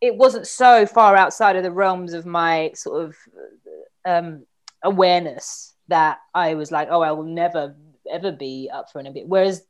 it 0.00 0.16
wasn't 0.16 0.46
so 0.46 0.86
far 0.86 1.14
outside 1.14 1.56
of 1.56 1.62
the 1.62 1.70
realms 1.70 2.14
of 2.14 2.24
my 2.24 2.72
sort 2.74 3.04
of 3.04 3.16
um, 4.06 4.46
awareness 4.82 5.73
that 5.88 6.18
I 6.34 6.54
was 6.54 6.70
like, 6.72 6.88
oh, 6.90 7.02
I 7.02 7.12
will 7.12 7.24
never 7.24 7.74
ever 8.10 8.32
be 8.32 8.70
up 8.72 8.90
for 8.90 8.98
an 8.98 9.06
MBE. 9.06 9.26
Whereas 9.26 9.64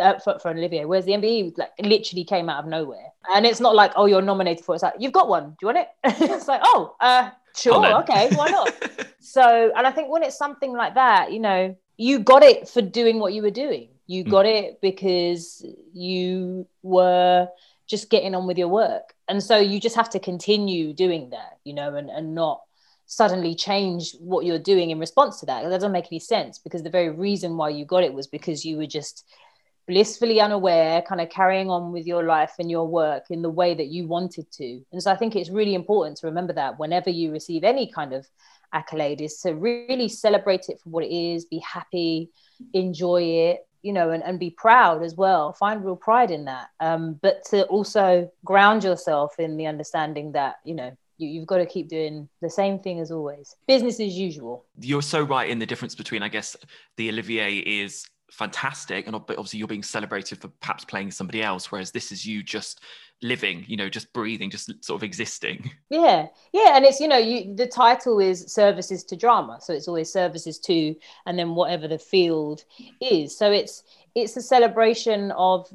uh, 0.00 0.18
for, 0.18 0.38
for 0.38 0.50
an 0.50 0.58
Olivier, 0.58 0.84
whereas 0.84 1.04
the 1.04 1.12
MBE 1.12 1.56
like 1.58 1.70
literally 1.80 2.24
came 2.24 2.48
out 2.48 2.64
of 2.64 2.68
nowhere, 2.68 3.06
and 3.32 3.46
it's 3.46 3.60
not 3.60 3.74
like 3.74 3.92
oh 3.96 4.06
you're 4.06 4.22
nominated 4.22 4.64
for 4.64 4.74
it. 4.74 4.76
It's 4.76 4.82
like 4.82 4.94
you've 4.98 5.12
got 5.12 5.28
one. 5.28 5.50
Do 5.50 5.56
you 5.62 5.66
want 5.66 5.78
it? 5.78 5.88
it's 6.04 6.48
like 6.48 6.60
oh 6.64 6.94
uh, 7.00 7.30
sure 7.56 7.84
okay 8.02 8.30
why 8.34 8.48
not? 8.48 8.72
so 9.20 9.72
and 9.76 9.86
I 9.86 9.90
think 9.90 10.10
when 10.10 10.22
it's 10.22 10.36
something 10.36 10.72
like 10.72 10.94
that, 10.94 11.32
you 11.32 11.40
know, 11.40 11.76
you 11.96 12.18
got 12.18 12.42
it 12.42 12.68
for 12.68 12.82
doing 12.82 13.18
what 13.18 13.32
you 13.32 13.42
were 13.42 13.50
doing. 13.50 13.88
You 14.06 14.24
mm. 14.24 14.30
got 14.30 14.46
mm. 14.46 14.62
it 14.62 14.80
because 14.80 15.64
you 15.92 16.66
were 16.82 17.48
just 17.86 18.10
getting 18.10 18.34
on 18.34 18.46
with 18.46 18.58
your 18.58 18.68
work, 18.68 19.14
and 19.28 19.42
so 19.42 19.58
you 19.58 19.80
just 19.80 19.96
have 19.96 20.10
to 20.10 20.18
continue 20.18 20.92
doing 20.92 21.30
that, 21.30 21.58
you 21.64 21.74
know, 21.74 21.94
and 21.94 22.10
and 22.10 22.34
not 22.34 22.62
suddenly 23.20 23.54
change 23.54 24.02
what 24.20 24.46
you're 24.46 24.58
doing 24.72 24.88
in 24.90 24.98
response 24.98 25.38
to 25.38 25.46
that. 25.46 25.62
That 25.62 25.70
doesn't 25.70 25.98
make 25.98 26.08
any 26.10 26.18
sense 26.18 26.58
because 26.58 26.82
the 26.82 26.96
very 26.98 27.10
reason 27.10 27.58
why 27.58 27.68
you 27.68 27.84
got 27.84 28.04
it 28.04 28.14
was 28.14 28.26
because 28.26 28.64
you 28.64 28.78
were 28.78 28.86
just 28.86 29.24
blissfully 29.86 30.40
unaware, 30.40 31.02
kind 31.02 31.20
of 31.20 31.28
carrying 31.28 31.68
on 31.68 31.92
with 31.92 32.06
your 32.06 32.24
life 32.24 32.54
and 32.58 32.70
your 32.70 32.86
work 32.88 33.24
in 33.28 33.42
the 33.42 33.50
way 33.60 33.74
that 33.74 33.88
you 33.88 34.08
wanted 34.08 34.46
to. 34.52 34.68
And 34.92 35.02
so 35.02 35.10
I 35.10 35.16
think 35.16 35.34
it's 35.34 35.50
really 35.50 35.74
important 35.74 36.16
to 36.18 36.26
remember 36.28 36.54
that 36.54 36.78
whenever 36.78 37.10
you 37.10 37.32
receive 37.32 37.64
any 37.64 37.86
kind 37.98 38.12
of 38.14 38.26
accolade, 38.72 39.20
is 39.20 39.40
to 39.40 39.52
really 39.52 40.08
celebrate 40.08 40.70
it 40.70 40.80
for 40.80 40.88
what 40.88 41.04
it 41.04 41.12
is, 41.12 41.44
be 41.44 41.58
happy, 41.58 42.30
enjoy 42.72 43.22
it. 43.50 43.66
you 43.82 43.92
know, 43.92 44.10
and, 44.10 44.22
and 44.22 44.38
be 44.38 44.50
proud 44.50 45.02
as 45.02 45.14
well. 45.16 45.52
Find 45.52 45.84
real 45.84 45.96
pride 45.96 46.30
in 46.30 46.44
that. 46.46 46.68
Um, 46.80 47.18
but 47.20 47.44
to 47.46 47.66
also 47.66 48.30
ground 48.44 48.84
yourself 48.84 49.34
in 49.38 49.56
the 49.56 49.66
understanding 49.66 50.32
that, 50.32 50.56
you 50.64 50.74
know, 50.74 50.96
you, 51.22 51.28
you've 51.28 51.46
got 51.46 51.58
to 51.58 51.66
keep 51.66 51.88
doing 51.88 52.28
the 52.40 52.50
same 52.50 52.78
thing 52.78 53.00
as 53.00 53.10
always. 53.10 53.56
Business 53.66 54.00
as 54.00 54.18
usual. 54.18 54.66
You're 54.80 55.02
so 55.02 55.22
right 55.22 55.48
in 55.48 55.58
the 55.58 55.66
difference 55.66 55.94
between, 55.94 56.22
I 56.22 56.28
guess, 56.28 56.56
the 56.96 57.08
Olivier 57.08 57.58
is 57.58 58.04
fantastic 58.32 59.06
and 59.06 59.14
obviously 59.14 59.58
you're 59.58 59.68
being 59.68 59.82
celebrated 59.82 60.40
for 60.40 60.48
perhaps 60.60 60.86
playing 60.86 61.10
somebody 61.10 61.42
else 61.42 61.70
whereas 61.70 61.90
this 61.90 62.10
is 62.10 62.24
you 62.24 62.42
just 62.42 62.80
living 63.20 63.62
you 63.68 63.76
know 63.76 63.90
just 63.90 64.10
breathing 64.14 64.48
just 64.48 64.72
sort 64.82 64.98
of 64.98 65.04
existing 65.04 65.70
yeah 65.90 66.26
yeah 66.54 66.74
and 66.74 66.86
it's 66.86 66.98
you 66.98 67.06
know 67.06 67.18
you 67.18 67.54
the 67.54 67.66
title 67.66 68.18
is 68.18 68.50
services 68.50 69.04
to 69.04 69.16
drama 69.16 69.58
so 69.60 69.74
it's 69.74 69.86
always 69.86 70.10
services 70.10 70.58
to 70.58 70.94
and 71.26 71.38
then 71.38 71.54
whatever 71.54 71.86
the 71.86 71.98
field 71.98 72.64
is 73.02 73.36
so 73.36 73.52
it's 73.52 73.82
it's 74.14 74.34
a 74.36 74.42
celebration 74.42 75.30
of 75.32 75.68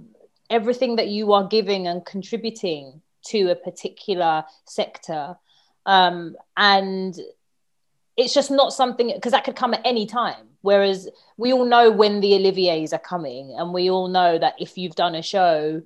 everything 0.50 0.96
that 0.96 1.10
you 1.10 1.34
are 1.34 1.48
giving 1.48 1.86
and 1.86 2.06
contributing 2.06 3.02
to 3.30 3.50
a 3.52 3.56
particular 3.56 4.44
sector. 4.66 5.38
Um, 5.86 6.36
and 6.56 7.18
it's 8.18 8.34
just 8.34 8.52
not 8.52 8.74
something 8.74 9.12
because 9.14 9.32
that 9.32 9.44
could 9.44 9.56
come 9.56 9.74
at 9.74 9.82
any 9.86 10.06
time. 10.06 10.48
Whereas 10.62 11.08
we 11.38 11.54
all 11.54 11.66
know 11.66 11.92
when 11.92 12.20
the 12.20 12.34
oliviers 12.34 12.92
are 12.92 13.00
coming 13.00 13.56
and 13.58 13.74
we 13.74 13.90
all 13.90 14.08
know 14.08 14.38
that 14.38 14.56
if 14.60 14.78
you've 14.78 14.96
done 14.96 15.16
a 15.16 15.22
show 15.22 15.82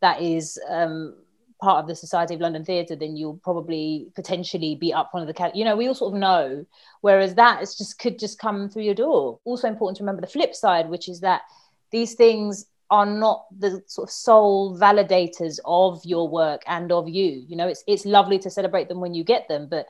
that 0.00 0.20
is 0.20 0.58
um, 0.68 1.14
part 1.60 1.82
of 1.82 1.86
the 1.86 1.94
society 1.94 2.34
of 2.34 2.40
london 2.40 2.64
theatre 2.64 2.96
then 2.96 3.16
you'll 3.16 3.36
probably 3.36 4.08
potentially 4.14 4.74
be 4.74 4.92
up 4.92 5.14
one 5.14 5.26
of 5.26 5.32
the 5.32 5.52
you 5.54 5.64
know 5.64 5.76
we 5.76 5.86
all 5.86 5.94
sort 5.94 6.14
of 6.14 6.18
know. 6.18 6.66
Whereas 7.02 7.34
that 7.36 7.62
is 7.62 7.76
just 7.76 7.98
could 7.98 8.18
just 8.18 8.38
come 8.38 8.68
through 8.68 8.82
your 8.82 8.94
door. 8.94 9.38
Also 9.44 9.68
important 9.68 9.98
to 9.98 10.02
remember 10.02 10.22
the 10.22 10.26
flip 10.26 10.54
side 10.54 10.88
which 10.88 11.08
is 11.08 11.20
that 11.20 11.42
these 11.90 12.14
things 12.14 12.66
are 12.94 13.06
not 13.06 13.46
the 13.58 13.82
sort 13.86 14.08
of 14.08 14.12
sole 14.12 14.78
validators 14.78 15.58
of 15.64 16.00
your 16.04 16.28
work 16.28 16.62
and 16.66 16.92
of 16.92 17.08
you. 17.08 17.44
You 17.48 17.56
know 17.56 17.68
it's 17.68 17.82
it's 17.86 18.06
lovely 18.06 18.38
to 18.40 18.50
celebrate 18.50 18.88
them 18.88 19.00
when 19.00 19.14
you 19.14 19.24
get 19.24 19.48
them 19.48 19.66
but 19.68 19.86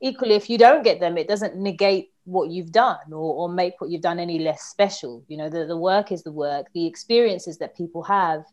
equally 0.00 0.34
if 0.34 0.48
you 0.50 0.58
don't 0.58 0.82
get 0.82 1.00
them 1.00 1.18
it 1.18 1.28
doesn't 1.28 1.56
negate 1.56 2.12
what 2.24 2.50
you've 2.50 2.72
done 2.72 3.12
or, 3.12 3.28
or 3.40 3.48
make 3.48 3.80
what 3.80 3.90
you've 3.90 4.08
done 4.10 4.18
any 4.18 4.38
less 4.38 4.62
special. 4.62 5.22
You 5.28 5.36
know 5.36 5.50
the, 5.50 5.66
the 5.66 5.76
work 5.76 6.12
is 6.12 6.22
the 6.22 6.32
work. 6.46 6.66
The 6.72 6.86
experiences 6.86 7.58
that 7.58 7.76
people 7.76 8.02
have 8.04 8.44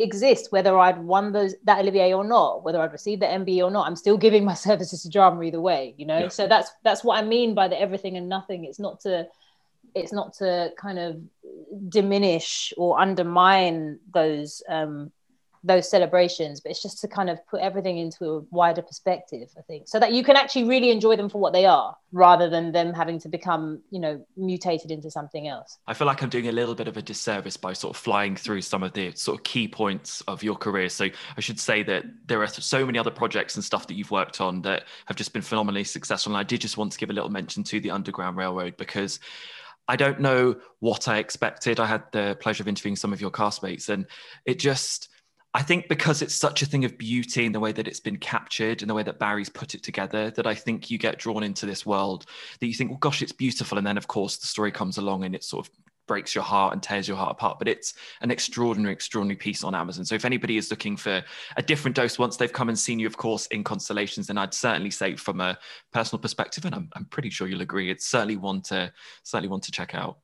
exist 0.00 0.52
whether 0.52 0.78
i'd 0.78 0.98
won 1.12 1.32
those 1.32 1.56
that 1.64 1.80
olivier 1.80 2.12
or 2.14 2.22
not 2.22 2.62
whether 2.62 2.80
i'd 2.80 2.92
received 2.92 3.20
the 3.20 3.26
MBE 3.26 3.64
or 3.64 3.70
not 3.76 3.84
i'm 3.88 3.96
still 3.96 4.16
giving 4.16 4.44
my 4.44 4.54
services 4.68 5.02
to 5.02 5.08
drama 5.10 5.42
either 5.42 5.60
way 5.60 5.92
you 5.98 6.06
know? 6.06 6.20
Yeah. 6.20 6.28
so 6.28 6.46
that's 6.46 6.70
that's 6.84 7.02
what 7.02 7.18
i 7.18 7.22
mean 7.34 7.52
by 7.52 7.66
the 7.66 7.80
everything 7.80 8.16
and 8.16 8.28
nothing. 8.28 8.64
It's 8.64 8.78
not 8.78 9.00
to 9.00 9.26
it's 9.94 10.12
not 10.12 10.34
to 10.34 10.70
kind 10.78 10.98
of 10.98 11.20
diminish 11.88 12.72
or 12.76 13.00
undermine 13.00 13.98
those 14.12 14.62
um 14.68 15.10
those 15.64 15.90
celebrations, 15.90 16.60
but 16.60 16.70
it's 16.70 16.82
just 16.82 17.00
to 17.00 17.08
kind 17.08 17.28
of 17.28 17.44
put 17.46 17.60
everything 17.60 17.98
into 17.98 18.24
a 18.24 18.40
wider 18.50 18.82
perspective, 18.82 19.48
I 19.56 19.62
think, 19.62 19.88
so 19.88 19.98
that 19.98 20.12
you 20.12 20.22
can 20.22 20.36
actually 20.36 20.64
really 20.64 20.90
enjoy 20.90 21.16
them 21.16 21.28
for 21.28 21.40
what 21.40 21.52
they 21.52 21.66
are 21.66 21.96
rather 22.12 22.48
than 22.48 22.72
them 22.72 22.94
having 22.94 23.18
to 23.20 23.28
become, 23.28 23.80
you 23.90 24.00
know, 24.00 24.24
mutated 24.36 24.90
into 24.90 25.10
something 25.10 25.48
else. 25.48 25.78
I 25.86 25.94
feel 25.94 26.06
like 26.06 26.22
I'm 26.22 26.28
doing 26.28 26.48
a 26.48 26.52
little 26.52 26.74
bit 26.74 26.88
of 26.88 26.96
a 26.96 27.02
disservice 27.02 27.56
by 27.56 27.72
sort 27.72 27.96
of 27.96 28.00
flying 28.00 28.36
through 28.36 28.62
some 28.62 28.82
of 28.82 28.92
the 28.92 29.12
sort 29.12 29.38
of 29.38 29.44
key 29.44 29.68
points 29.68 30.20
of 30.22 30.42
your 30.42 30.56
career. 30.56 30.88
So 30.88 31.08
I 31.36 31.40
should 31.40 31.60
say 31.60 31.82
that 31.84 32.04
there 32.26 32.42
are 32.42 32.48
so 32.48 32.86
many 32.86 32.98
other 32.98 33.10
projects 33.10 33.56
and 33.56 33.64
stuff 33.64 33.86
that 33.88 33.94
you've 33.94 34.10
worked 34.10 34.40
on 34.40 34.62
that 34.62 34.84
have 35.06 35.16
just 35.16 35.32
been 35.32 35.42
phenomenally 35.42 35.84
successful. 35.84 36.32
And 36.32 36.38
I 36.38 36.44
did 36.44 36.60
just 36.60 36.76
want 36.76 36.92
to 36.92 36.98
give 36.98 37.10
a 37.10 37.12
little 37.12 37.30
mention 37.30 37.64
to 37.64 37.80
the 37.80 37.90
Underground 37.90 38.36
Railroad 38.36 38.76
because 38.76 39.20
I 39.88 39.96
don't 39.96 40.20
know 40.20 40.56
what 40.80 41.08
I 41.08 41.18
expected. 41.18 41.80
I 41.80 41.86
had 41.86 42.04
the 42.12 42.36
pleasure 42.40 42.62
of 42.62 42.68
interviewing 42.68 42.96
some 42.96 43.12
of 43.12 43.20
your 43.20 43.30
castmates, 43.30 43.88
and 43.88 44.06
it 44.44 44.58
just 44.58 45.08
I 45.54 45.62
think 45.62 45.88
because 45.88 46.20
it's 46.20 46.34
such 46.34 46.62
a 46.62 46.66
thing 46.66 46.84
of 46.84 46.98
beauty 46.98 47.46
in 47.46 47.52
the 47.52 47.60
way 47.60 47.72
that 47.72 47.88
it's 47.88 48.00
been 48.00 48.18
captured 48.18 48.82
and 48.82 48.90
the 48.90 48.94
way 48.94 49.02
that 49.02 49.18
Barry's 49.18 49.48
put 49.48 49.74
it 49.74 49.82
together, 49.82 50.30
that 50.32 50.46
I 50.46 50.54
think 50.54 50.90
you 50.90 50.98
get 50.98 51.18
drawn 51.18 51.42
into 51.42 51.64
this 51.64 51.86
world 51.86 52.26
that 52.60 52.66
you 52.66 52.74
think, 52.74 52.90
well, 52.90 52.98
gosh, 52.98 53.22
it's 53.22 53.32
beautiful. 53.32 53.78
And 53.78 53.86
then, 53.86 53.96
of 53.96 54.06
course, 54.06 54.36
the 54.36 54.46
story 54.46 54.70
comes 54.70 54.98
along 54.98 55.24
and 55.24 55.34
it 55.34 55.42
sort 55.42 55.66
of 55.66 55.72
breaks 56.08 56.34
your 56.34 56.42
heart 56.42 56.72
and 56.72 56.82
tears 56.82 57.06
your 57.06 57.16
heart 57.16 57.30
apart. 57.30 57.58
But 57.58 57.68
it's 57.68 57.94
an 58.20 58.32
extraordinary, 58.32 58.92
extraordinary 58.92 59.36
piece 59.36 59.62
on 59.62 59.74
Amazon. 59.74 60.04
So 60.04 60.16
if 60.16 60.24
anybody 60.24 60.56
is 60.56 60.70
looking 60.70 60.96
for 60.96 61.22
a 61.56 61.62
different 61.62 61.94
dose 61.94 62.18
once 62.18 62.36
they've 62.36 62.52
come 62.52 62.68
and 62.68 62.78
seen 62.78 62.98
you, 62.98 63.06
of 63.06 63.16
course, 63.16 63.46
in 63.46 63.62
Constellations, 63.62 64.26
then 64.26 64.38
I'd 64.38 64.54
certainly 64.54 64.90
say 64.90 65.14
from 65.14 65.40
a 65.40 65.56
personal 65.92 66.20
perspective, 66.20 66.64
and 66.64 66.74
I'm, 66.74 66.88
I'm 66.94 67.04
pretty 67.04 67.30
sure 67.30 67.46
you'll 67.46 67.60
agree, 67.60 67.90
it's 67.90 68.06
certainly 68.06 68.36
one 68.36 68.62
to 68.62 68.92
certainly 69.22 69.48
one 69.48 69.60
to 69.60 69.70
check 69.70 69.94
out. 69.94 70.18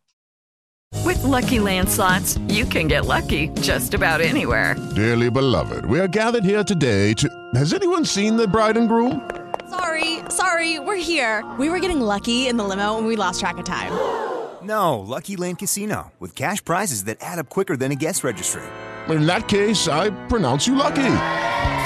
With 1.05 1.23
lucky 1.23 1.59
landslots, 1.59 2.41
you 2.53 2.65
can 2.65 2.89
get 2.89 3.05
lucky 3.05 3.49
just 3.61 3.95
about 3.95 4.21
anywhere. 4.21 4.77
Dearly 4.95 5.29
beloved, 5.29 5.85
we 5.85 6.01
are 6.01 6.09
gathered 6.09 6.45
here 6.45 6.65
today 6.65 7.13
to. 7.15 7.29
Has 7.55 7.75
anyone 7.75 8.05
seen 8.05 8.37
the 8.37 8.49
bride 8.49 8.77
and 8.77 8.89
groom? 8.89 9.29
Sorry, 9.69 10.21
sorry, 10.29 10.79
we're 10.79 10.97
here. 10.97 11.45
We 11.59 11.69
were 11.69 11.81
getting 11.81 12.01
lucky 12.01 12.49
in 12.49 12.57
the 12.57 12.65
limo 12.65 12.97
and 12.97 13.07
we 13.07 13.17
lost 13.17 13.41
track 13.41 13.59
of 13.59 13.65
time. 13.65 14.34
No, 14.65 14.99
Lucky 15.01 15.37
Land 15.37 15.59
Casino, 15.59 16.13
with 16.19 16.35
cash 16.35 16.65
prizes 16.65 17.05
that 17.05 17.19
add 17.21 17.39
up 17.39 17.51
quicker 17.51 17.77
than 17.77 17.93
a 17.93 17.95
guest 17.95 18.25
registry. 18.25 18.63
In 19.09 19.27
that 19.27 19.49
case, 19.49 19.89
I 19.89 20.09
pronounce 20.29 20.67
you 20.67 20.75
lucky. 20.75 21.17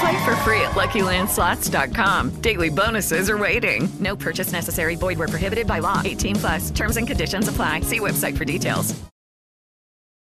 Play 0.01 0.25
for 0.25 0.37
free 0.45 0.61
at 0.61 0.77
LuckyLandSlots.com. 0.77 2.41
Daily 2.41 2.69
bonuses 2.69 3.29
are 3.29 3.39
waiting. 3.39 3.89
No 3.99 4.15
purchase 4.15 4.53
necessary. 4.53 4.95
Void 4.95 5.19
where 5.19 5.27
prohibited 5.27 5.67
by 5.67 5.81
law. 5.81 6.03
18 6.05 6.37
plus. 6.37 6.71
Terms 6.71 6.97
and 6.97 7.07
conditions 7.07 7.49
apply. 7.49 7.81
See 7.81 7.99
website 7.99 8.39
for 8.39 8.45
details. 8.45 8.95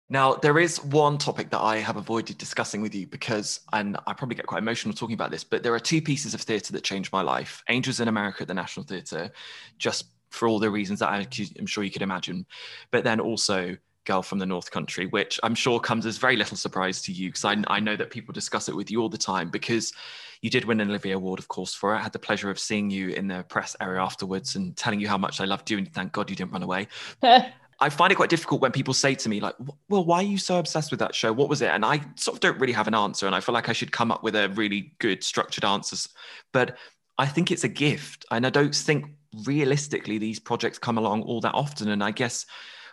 Now, 0.08 0.34
there 0.34 0.58
is 0.58 0.82
one 0.84 1.16
topic 1.16 1.50
that 1.50 1.60
I 1.60 1.76
have 1.76 1.96
avoided 1.96 2.36
discussing 2.36 2.82
with 2.82 2.94
you 2.94 3.06
because, 3.06 3.60
and 3.72 3.96
I 4.06 4.12
probably 4.12 4.34
get 4.34 4.46
quite 4.46 4.58
emotional 4.58 4.94
talking 4.94 5.14
about 5.14 5.30
this, 5.30 5.42
but 5.44 5.62
there 5.62 5.74
are 5.74 5.80
two 5.80 6.02
pieces 6.02 6.34
of 6.34 6.42
theatre 6.42 6.72
that 6.72 6.82
changed 6.82 7.12
my 7.12 7.22
life 7.22 7.62
Angels 7.68 7.98
in 8.00 8.08
America 8.08 8.42
at 8.42 8.48
the 8.48 8.52
National 8.52 8.84
Theatre, 8.84 9.30
just 9.78 10.06
for 10.32 10.48
all 10.48 10.58
the 10.58 10.70
reasons 10.70 11.00
that 11.00 11.10
I'm 11.10 11.66
sure 11.66 11.84
you 11.84 11.90
could 11.90 12.02
imagine, 12.02 12.46
but 12.90 13.04
then 13.04 13.20
also 13.20 13.76
girl 14.04 14.22
from 14.22 14.38
the 14.38 14.46
North 14.46 14.70
Country, 14.70 15.06
which 15.06 15.38
I'm 15.42 15.54
sure 15.54 15.78
comes 15.78 16.06
as 16.06 16.18
very 16.18 16.36
little 16.36 16.56
surprise 16.56 17.02
to 17.02 17.12
you 17.12 17.28
because 17.28 17.44
I, 17.44 17.56
I, 17.68 17.80
know 17.80 17.96
that 17.96 18.10
people 18.10 18.32
discuss 18.32 18.68
it 18.68 18.74
with 18.74 18.90
you 18.90 19.00
all 19.00 19.08
the 19.08 19.18
time 19.18 19.48
because 19.48 19.92
you 20.40 20.50
did 20.50 20.64
win 20.64 20.80
an 20.80 20.90
Olivier 20.90 21.12
Award, 21.12 21.38
of 21.38 21.46
course, 21.48 21.72
for 21.72 21.94
it. 21.94 21.98
I 21.98 22.02
had 22.02 22.12
the 22.12 22.18
pleasure 22.18 22.50
of 22.50 22.58
seeing 22.58 22.90
you 22.90 23.10
in 23.10 23.28
the 23.28 23.44
press 23.44 23.76
area 23.80 24.00
afterwards 24.00 24.56
and 24.56 24.76
telling 24.76 25.00
you 25.00 25.06
how 25.06 25.18
much 25.18 25.40
I 25.40 25.44
loved 25.44 25.70
you 25.70 25.78
and 25.78 25.92
thank 25.92 26.12
God 26.12 26.28
you 26.28 26.36
didn't 26.36 26.52
run 26.52 26.64
away. 26.64 26.88
I 27.22 27.88
find 27.88 28.12
it 28.12 28.16
quite 28.16 28.30
difficult 28.30 28.60
when 28.60 28.70
people 28.70 28.94
say 28.94 29.14
to 29.14 29.28
me, 29.28 29.40
like, 29.40 29.56
well, 29.88 30.04
why 30.04 30.18
are 30.18 30.22
you 30.22 30.38
so 30.38 30.58
obsessed 30.58 30.92
with 30.92 31.00
that 31.00 31.14
show? 31.14 31.32
What 31.32 31.48
was 31.48 31.62
it? 31.62 31.70
And 31.70 31.84
I 31.84 32.00
sort 32.14 32.36
of 32.36 32.40
don't 32.40 32.60
really 32.60 32.72
have 32.72 32.86
an 32.86 32.94
answer. 32.94 33.26
And 33.26 33.34
I 33.34 33.40
feel 33.40 33.54
like 33.54 33.68
I 33.68 33.72
should 33.72 33.90
come 33.90 34.12
up 34.12 34.22
with 34.22 34.36
a 34.36 34.50
really 34.50 34.92
good 34.98 35.24
structured 35.24 35.64
answers. 35.64 36.08
But 36.52 36.76
I 37.18 37.26
think 37.26 37.50
it's 37.50 37.64
a 37.64 37.68
gift. 37.68 38.24
And 38.30 38.46
I 38.46 38.50
don't 38.50 38.74
think 38.74 39.06
realistically 39.46 40.18
these 40.18 40.38
projects 40.38 40.78
come 40.78 40.98
along 40.98 41.22
all 41.22 41.40
that 41.40 41.54
often. 41.54 41.88
And 41.90 42.02
I 42.02 42.10
guess 42.10 42.46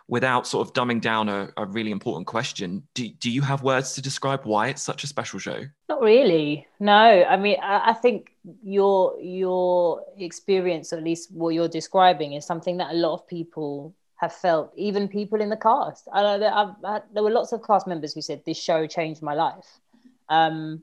without 0.07 0.47
sort 0.47 0.67
of 0.67 0.73
dumbing 0.73 0.99
down 1.01 1.29
a, 1.29 1.49
a 1.55 1.65
really 1.65 1.91
important 1.91 2.25
question, 2.25 2.81
do, 2.95 3.07
do 3.07 3.29
you 3.29 3.41
have 3.41 3.61
words 3.61 3.93
to 3.93 4.01
describe 4.01 4.43
why 4.43 4.67
it's 4.67 4.81
such 4.81 5.03
a 5.03 5.07
special 5.07 5.39
show? 5.39 5.61
Not 5.87 6.01
really. 6.01 6.67
No. 6.79 6.93
I 6.93 7.37
mean, 7.37 7.57
I, 7.61 7.91
I 7.91 7.93
think 7.93 8.31
your 8.63 9.19
your 9.21 10.03
experience, 10.17 10.93
at 10.93 11.03
least 11.03 11.31
what 11.31 11.49
you're 11.49 11.67
describing, 11.67 12.33
is 12.33 12.45
something 12.45 12.77
that 12.77 12.91
a 12.91 12.95
lot 12.95 13.13
of 13.13 13.27
people 13.27 13.93
have 14.15 14.33
felt, 14.33 14.73
even 14.75 15.07
people 15.07 15.39
in 15.39 15.49
the 15.49 15.57
cast. 15.57 16.07
I 16.11 16.21
know 16.21 16.39
that 16.39 16.53
I've, 16.53 16.75
I, 16.83 17.01
there 17.13 17.23
were 17.23 17.31
lots 17.31 17.53
of 17.53 17.63
cast 17.63 17.87
members 17.87 18.13
who 18.13 18.21
said 18.21 18.43
this 18.45 18.57
show 18.57 18.87
changed 18.87 19.21
my 19.21 19.33
life, 19.33 19.79
um, 20.27 20.81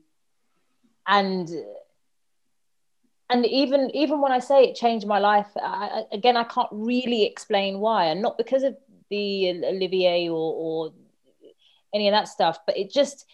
and 1.05 1.49
and 3.29 3.45
even 3.45 3.91
even 3.93 4.21
when 4.21 4.31
I 4.31 4.39
say 4.39 4.63
it 4.63 4.75
changed 4.75 5.05
my 5.05 5.19
life, 5.19 5.47
I, 5.61 6.03
again, 6.11 6.37
I 6.37 6.43
can't 6.43 6.69
really 6.71 7.25
explain 7.25 7.79
why, 7.79 8.05
and 8.05 8.21
not 8.21 8.37
because 8.37 8.63
of 8.63 8.77
the 9.09 9.63
Olivier 9.65 10.29
or, 10.29 10.33
or 10.35 10.93
any 11.93 12.07
of 12.07 12.13
that 12.13 12.27
stuff. 12.27 12.59
But 12.65 12.77
it 12.77 12.91
just, 12.91 13.25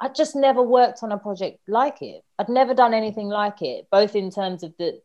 I 0.00 0.08
just 0.08 0.36
never 0.36 0.62
worked 0.62 1.02
on 1.02 1.12
a 1.12 1.18
project 1.18 1.60
like 1.66 2.02
it. 2.02 2.24
I'd 2.38 2.48
never 2.48 2.74
done 2.74 2.94
anything 2.94 3.28
like 3.28 3.62
it, 3.62 3.88
both 3.90 4.14
in 4.14 4.30
terms 4.30 4.62
of 4.62 4.74
the 4.78 5.00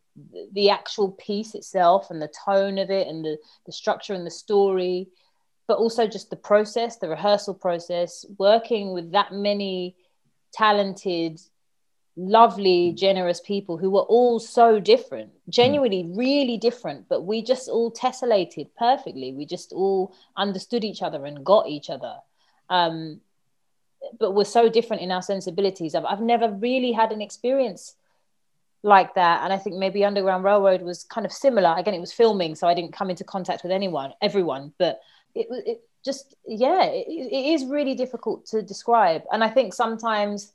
the 0.54 0.70
actual 0.70 1.12
piece 1.12 1.56
itself 1.56 2.12
and 2.12 2.22
the 2.22 2.32
tone 2.46 2.78
of 2.78 2.92
it 2.92 3.08
and 3.08 3.26
the, 3.26 3.38
the 3.66 3.72
structure 3.72 4.14
and 4.14 4.26
the 4.26 4.32
story, 4.32 5.08
but 5.68 5.78
also 5.78 6.06
just 6.06 6.30
the 6.30 6.36
process, 6.36 6.98
the 6.98 7.10
rehearsal 7.10 7.54
process, 7.54 8.26
working 8.38 8.94
with 8.94 9.12
that 9.14 9.32
many 9.32 9.96
talented 10.54 11.40
lovely, 12.15 12.93
generous 12.93 13.41
people 13.41 13.78
who 13.78 13.89
were 13.89 14.02
all 14.02 14.39
so 14.39 14.80
different, 14.80 15.32
genuinely 15.49 16.06
really 16.15 16.58
different, 16.58 17.10
but 17.10 17.21
we 17.21 17.41
just 17.41 17.67
all 17.69 17.91
tessellated 17.91 18.69
perfectly. 18.78 19.34
We 19.34 19.45
just 19.45 19.71
all 19.71 20.15
understood 20.38 20.84
each 20.84 21.02
other 21.02 21.26
and 21.26 21.43
got 21.43 21.67
each 21.67 21.89
other. 21.89 22.15
Um, 22.69 23.21
but 24.19 24.32
we're 24.32 24.43
so 24.45 24.69
different 24.69 25.02
in 25.02 25.12
our 25.12 25.21
sensibilities. 25.21 25.95
I've, 25.95 26.06
I've 26.06 26.21
never 26.21 26.52
really 26.52 26.91
had 26.91 27.12
an 27.12 27.21
experience 27.21 27.95
like 28.84 29.15
that. 29.15 29.43
And 29.43 29.54
I 29.54 29.58
think 29.58 29.78
maybe 29.78 30.06
Underground 30.06 30.43
Railroad 30.43 30.82
was 30.82 31.04
kind 31.06 31.26
of 31.26 31.32
similar. 31.32 31.73
Again, 31.78 31.93
it 31.93 32.02
was 32.02 32.13
filming, 32.13 32.54
so 32.54 32.67
I 32.67 32.73
didn't 32.73 32.93
come 32.93 33.10
into 33.10 33.23
contact 33.23 33.63
with 33.63 33.71
anyone, 33.71 34.13
everyone, 34.21 34.73
but 34.78 34.99
it, 35.34 35.47
it 35.49 35.82
just 36.04 36.36
yeah, 36.45 36.84
it, 36.84 37.08
it 37.08 37.54
is 37.54 37.65
really 37.65 37.95
difficult 37.95 38.45
to 38.47 38.62
describe, 38.62 39.23
and 39.32 39.43
I 39.43 39.49
think 39.49 39.73
sometimes 39.73 40.52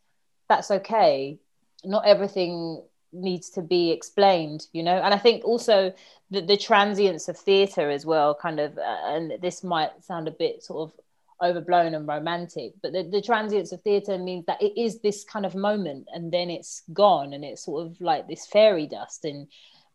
that's 0.49 0.71
okay. 0.71 1.39
Not 1.85 2.07
everything 2.07 2.83
needs 3.13 3.51
to 3.51 3.63
be 3.63 3.91
explained, 3.91 4.67
you 4.73 4.83
know. 4.83 4.97
And 4.97 5.15
I 5.15 5.19
think 5.19 5.45
also 5.45 5.93
the, 6.31 6.41
the 6.41 6.57
transience 6.57 7.29
of 7.29 7.39
theatre 7.39 7.91
as 7.91 8.05
well, 8.05 8.35
kind 8.35 8.61
of, 8.61 8.77
uh, 8.77 9.01
and 9.07 9.33
this 9.41 9.65
might 9.65 9.91
sound 10.05 10.29
a 10.29 10.33
bit 10.33 10.63
sort 10.63 10.91
of 10.91 11.01
overblown 11.43 11.95
and 11.95 12.07
romantic, 12.07 12.73
but 12.83 12.93
the, 12.93 13.03
the 13.05 13.23
transience 13.23 13.73
of 13.73 13.81
theatre 13.83 14.19
means 14.19 14.45
that 14.47 14.61
it 14.61 14.79
is 14.81 15.01
this 15.01 15.25
kind 15.25 15.47
of 15.47 15.55
moment 15.55 16.09
and 16.13 16.33
then 16.33 16.51
it's 16.51 16.83
gone 16.93 17.33
and 17.33 17.45
it's 17.45 17.65
sort 17.65 17.87
of 17.87 18.01
like 18.01 18.27
this 18.27 18.47
fairy 18.47 18.87
dust 18.87 19.25
and 19.25 19.47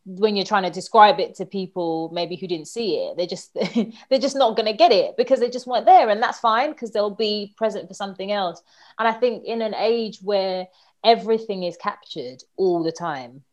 when 0.05 0.35
you're 0.35 0.45
trying 0.45 0.63
to 0.63 0.69
describe 0.69 1.19
it 1.19 1.33
to 1.35 1.45
people 1.45 2.09
maybe 2.13 2.35
who 2.35 2.45
didn't 2.45 2.67
see 2.67 2.95
it 2.97 3.15
they're 3.15 3.25
just 3.25 3.53
they're 4.09 4.19
just 4.19 4.35
not 4.35 4.55
going 4.55 4.65
to 4.65 4.77
get 4.77 4.91
it 4.91 5.15
because 5.15 5.39
they 5.39 5.49
just 5.49 5.65
weren't 5.65 5.85
there 5.85 6.09
and 6.09 6.21
that's 6.21 6.39
fine 6.39 6.71
because 6.71 6.91
they'll 6.91 7.09
be 7.09 7.53
present 7.57 7.87
for 7.87 7.93
something 7.93 8.29
else 8.29 8.61
and 8.99 9.07
i 9.07 9.13
think 9.13 9.45
in 9.45 9.61
an 9.61 9.73
age 9.73 10.19
where 10.21 10.67
everything 11.03 11.63
is 11.63 11.77
captured 11.77 12.43
all 12.55 12.83
the 12.83 12.91
time 12.91 13.43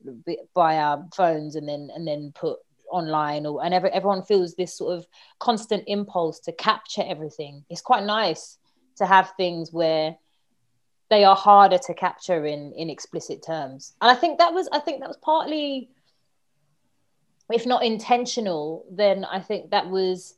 by 0.55 0.77
our 0.77 1.05
phones 1.15 1.57
and 1.57 1.69
then 1.69 1.91
and 1.95 2.07
then 2.07 2.33
put 2.35 2.59
online 2.91 3.47
or 3.47 3.65
and 3.65 3.73
every, 3.73 3.91
everyone 3.91 4.23
feels 4.23 4.55
this 4.55 4.77
sort 4.77 4.97
of 4.99 5.07
constant 5.39 5.85
impulse 5.87 6.41
to 6.41 6.53
capture 6.53 7.03
everything. 7.07 7.65
It's 7.69 7.81
quite 7.81 8.05
nice 8.05 8.59
to 8.97 9.07
have 9.07 9.33
things 9.37 9.73
where 9.73 10.17
they 11.09 11.25
are 11.25 11.37
harder 11.37 11.79
to 11.79 11.95
capture 11.95 12.45
in 12.45 12.73
in 12.77 12.91
explicit 12.91 13.45
terms. 13.45 13.95
And 14.01 14.11
i 14.11 14.15
think 14.15 14.39
that 14.39 14.53
was 14.53 14.69
i 14.73 14.79
think 14.79 15.01
that 15.01 15.09
was 15.09 15.19
partly 15.19 15.91
if 17.53 17.67
not 17.67 17.85
intentional 17.85 18.85
then 18.91 19.25
i 19.25 19.41
think 19.41 19.71
that 19.71 19.91
was 19.91 20.37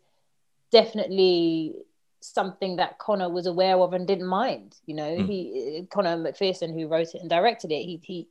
definitely 0.70 1.75
something 2.22 2.76
that 2.76 2.98
Conor 2.98 3.28
was 3.28 3.46
aware 3.46 3.76
of 3.76 3.92
and 3.92 4.06
didn't 4.06 4.26
mind. 4.26 4.76
You 4.87 4.94
know, 4.94 5.16
mm. 5.16 5.26
he 5.26 5.87
Conor 5.90 6.16
McPherson, 6.16 6.72
who 6.72 6.88
wrote 6.88 7.14
it 7.14 7.20
and 7.20 7.30
directed 7.30 7.72
it, 7.72 7.85
he 7.85 8.00
he 8.02 8.28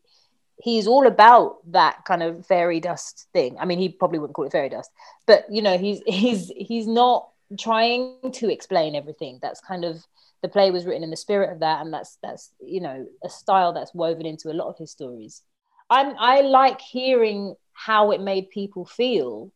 he's 0.61 0.87
all 0.87 1.07
about 1.07 1.57
that 1.71 2.05
kind 2.05 2.23
of 2.23 2.45
fairy 2.45 2.79
dust 2.79 3.27
thing. 3.33 3.57
I 3.59 3.65
mean, 3.65 3.79
he 3.79 3.89
probably 3.89 4.19
wouldn't 4.19 4.35
call 4.35 4.45
it 4.45 4.51
fairy 4.51 4.69
dust, 4.69 4.91
but 5.25 5.45
you 5.49 5.61
know, 5.61 5.77
he's 5.77 6.01
he's 6.07 6.51
he's 6.55 6.87
not 6.87 7.29
trying 7.59 8.15
to 8.33 8.51
explain 8.51 8.95
everything. 8.95 9.39
That's 9.41 9.61
kind 9.61 9.85
of 9.85 10.05
the 10.41 10.49
play 10.49 10.71
was 10.71 10.85
written 10.85 11.03
in 11.03 11.11
the 11.11 11.17
spirit 11.17 11.51
of 11.51 11.59
that, 11.59 11.81
and 11.81 11.93
that's 11.93 12.17
that's 12.23 12.51
you 12.59 12.81
know 12.81 13.05
a 13.23 13.29
style 13.29 13.73
that's 13.73 13.93
woven 13.93 14.25
into 14.25 14.51
a 14.51 14.53
lot 14.53 14.67
of 14.67 14.77
his 14.77 14.91
stories. 14.91 15.41
I'm 15.89 16.15
I 16.17 16.41
like 16.41 16.81
hearing 16.81 17.55
how 17.73 18.11
it 18.11 18.21
made 18.21 18.49
people 18.49 18.85
feel 18.85 19.51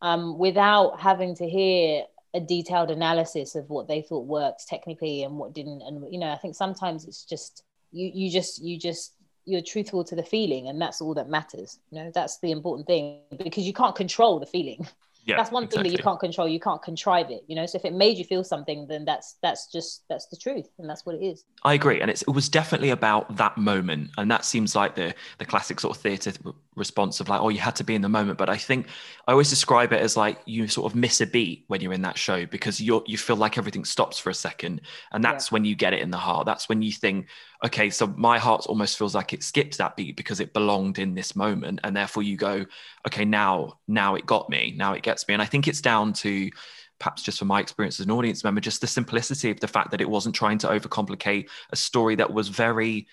um, 0.00 0.38
without 0.38 1.00
having 1.00 1.34
to 1.36 1.48
hear 1.48 2.04
a 2.34 2.40
detailed 2.40 2.90
analysis 2.90 3.54
of 3.54 3.68
what 3.70 3.88
they 3.88 4.02
thought 4.02 4.26
works 4.26 4.64
technically 4.64 5.22
and 5.22 5.36
what 5.36 5.54
didn't. 5.54 5.82
And 5.82 6.04
you 6.12 6.18
know 6.18 6.30
i 6.30 6.36
think 6.36 6.54
sometimes 6.54 7.06
it's 7.06 7.24
just 7.24 7.62
you 7.90 8.10
you 8.12 8.30
just 8.30 8.62
you 8.62 8.78
just 8.78 9.14
you're 9.44 9.62
truthful 9.62 10.04
to 10.04 10.14
the 10.14 10.22
feeling 10.22 10.68
and 10.68 10.80
that's 10.80 11.00
all 11.00 11.14
that 11.14 11.30
matters. 11.30 11.78
You 11.90 12.04
know 12.04 12.10
that's 12.14 12.38
the 12.40 12.50
important 12.50 12.86
thing 12.86 13.20
because 13.42 13.66
you 13.66 13.72
can't 13.72 13.96
control 13.96 14.38
the 14.38 14.46
feeling 14.46 14.86
yeah, 15.28 15.36
that's 15.36 15.52
one 15.52 15.64
exactly. 15.64 15.84
thing 15.84 15.92
that 15.92 15.98
you 15.98 16.02
can't 16.02 16.18
control 16.18 16.48
you 16.48 16.58
can't 16.58 16.82
contrive 16.82 17.30
it 17.30 17.44
you 17.46 17.54
know 17.54 17.66
so 17.66 17.76
if 17.76 17.84
it 17.84 17.92
made 17.92 18.16
you 18.16 18.24
feel 18.24 18.42
something 18.42 18.86
then 18.88 19.04
that's 19.04 19.36
that's 19.42 19.70
just 19.70 20.04
that's 20.08 20.26
the 20.26 20.36
truth 20.36 20.66
and 20.78 20.88
that's 20.88 21.04
what 21.04 21.14
it 21.14 21.22
is 21.22 21.44
i 21.64 21.74
agree 21.74 22.00
and 22.00 22.10
it 22.10 22.22
was 22.26 22.48
definitely 22.48 22.90
about 22.90 23.36
that 23.36 23.56
moment 23.58 24.10
and 24.16 24.30
that 24.30 24.44
seems 24.44 24.74
like 24.74 24.94
the 24.94 25.14
the 25.36 25.44
classic 25.44 25.78
sort 25.80 25.94
of 25.94 26.02
theatre 26.02 26.32
response 26.76 27.20
of 27.20 27.28
like 27.28 27.40
oh 27.40 27.50
you 27.50 27.58
had 27.58 27.76
to 27.76 27.84
be 27.84 27.94
in 27.94 28.00
the 28.00 28.08
moment 28.08 28.38
but 28.38 28.48
i 28.48 28.56
think 28.56 28.86
i 29.26 29.32
always 29.32 29.50
describe 29.50 29.92
it 29.92 30.00
as 30.00 30.16
like 30.16 30.38
you 30.46 30.66
sort 30.66 30.90
of 30.90 30.96
miss 30.96 31.20
a 31.20 31.26
beat 31.26 31.64
when 31.66 31.80
you're 31.80 31.92
in 31.92 32.02
that 32.02 32.16
show 32.16 32.46
because 32.46 32.80
you're 32.80 33.02
you 33.06 33.18
feel 33.18 33.36
like 33.36 33.58
everything 33.58 33.84
stops 33.84 34.18
for 34.18 34.30
a 34.30 34.34
second 34.34 34.80
and 35.12 35.22
that's 35.22 35.50
yeah. 35.50 35.54
when 35.54 35.64
you 35.64 35.74
get 35.74 35.92
it 35.92 36.00
in 36.00 36.10
the 36.10 36.16
heart 36.16 36.46
that's 36.46 36.68
when 36.68 36.80
you 36.80 36.90
think 36.90 37.26
okay, 37.64 37.90
so 37.90 38.06
my 38.06 38.38
heart 38.38 38.66
almost 38.66 38.96
feels 38.96 39.14
like 39.14 39.32
it 39.32 39.42
skips 39.42 39.78
that 39.78 39.96
beat 39.96 40.16
because 40.16 40.40
it 40.40 40.52
belonged 40.52 40.98
in 40.98 41.14
this 41.14 41.34
moment. 41.34 41.80
And 41.82 41.96
therefore 41.96 42.22
you 42.22 42.36
go, 42.36 42.64
okay, 43.06 43.24
now, 43.24 43.78
now 43.88 44.14
it 44.14 44.26
got 44.26 44.48
me, 44.48 44.74
now 44.76 44.92
it 44.92 45.02
gets 45.02 45.26
me. 45.26 45.34
And 45.34 45.42
I 45.42 45.46
think 45.46 45.66
it's 45.66 45.80
down 45.80 46.12
to 46.14 46.50
perhaps 46.98 47.22
just 47.22 47.38
from 47.38 47.48
my 47.48 47.60
experience 47.60 48.00
as 48.00 48.06
an 48.06 48.12
audience 48.12 48.44
member, 48.44 48.60
just 48.60 48.80
the 48.80 48.86
simplicity 48.86 49.50
of 49.50 49.60
the 49.60 49.68
fact 49.68 49.90
that 49.90 50.00
it 50.00 50.08
wasn't 50.08 50.34
trying 50.34 50.58
to 50.58 50.68
overcomplicate 50.68 51.48
a 51.70 51.76
story 51.76 52.16
that 52.16 52.32
was 52.32 52.48
very 52.48 53.06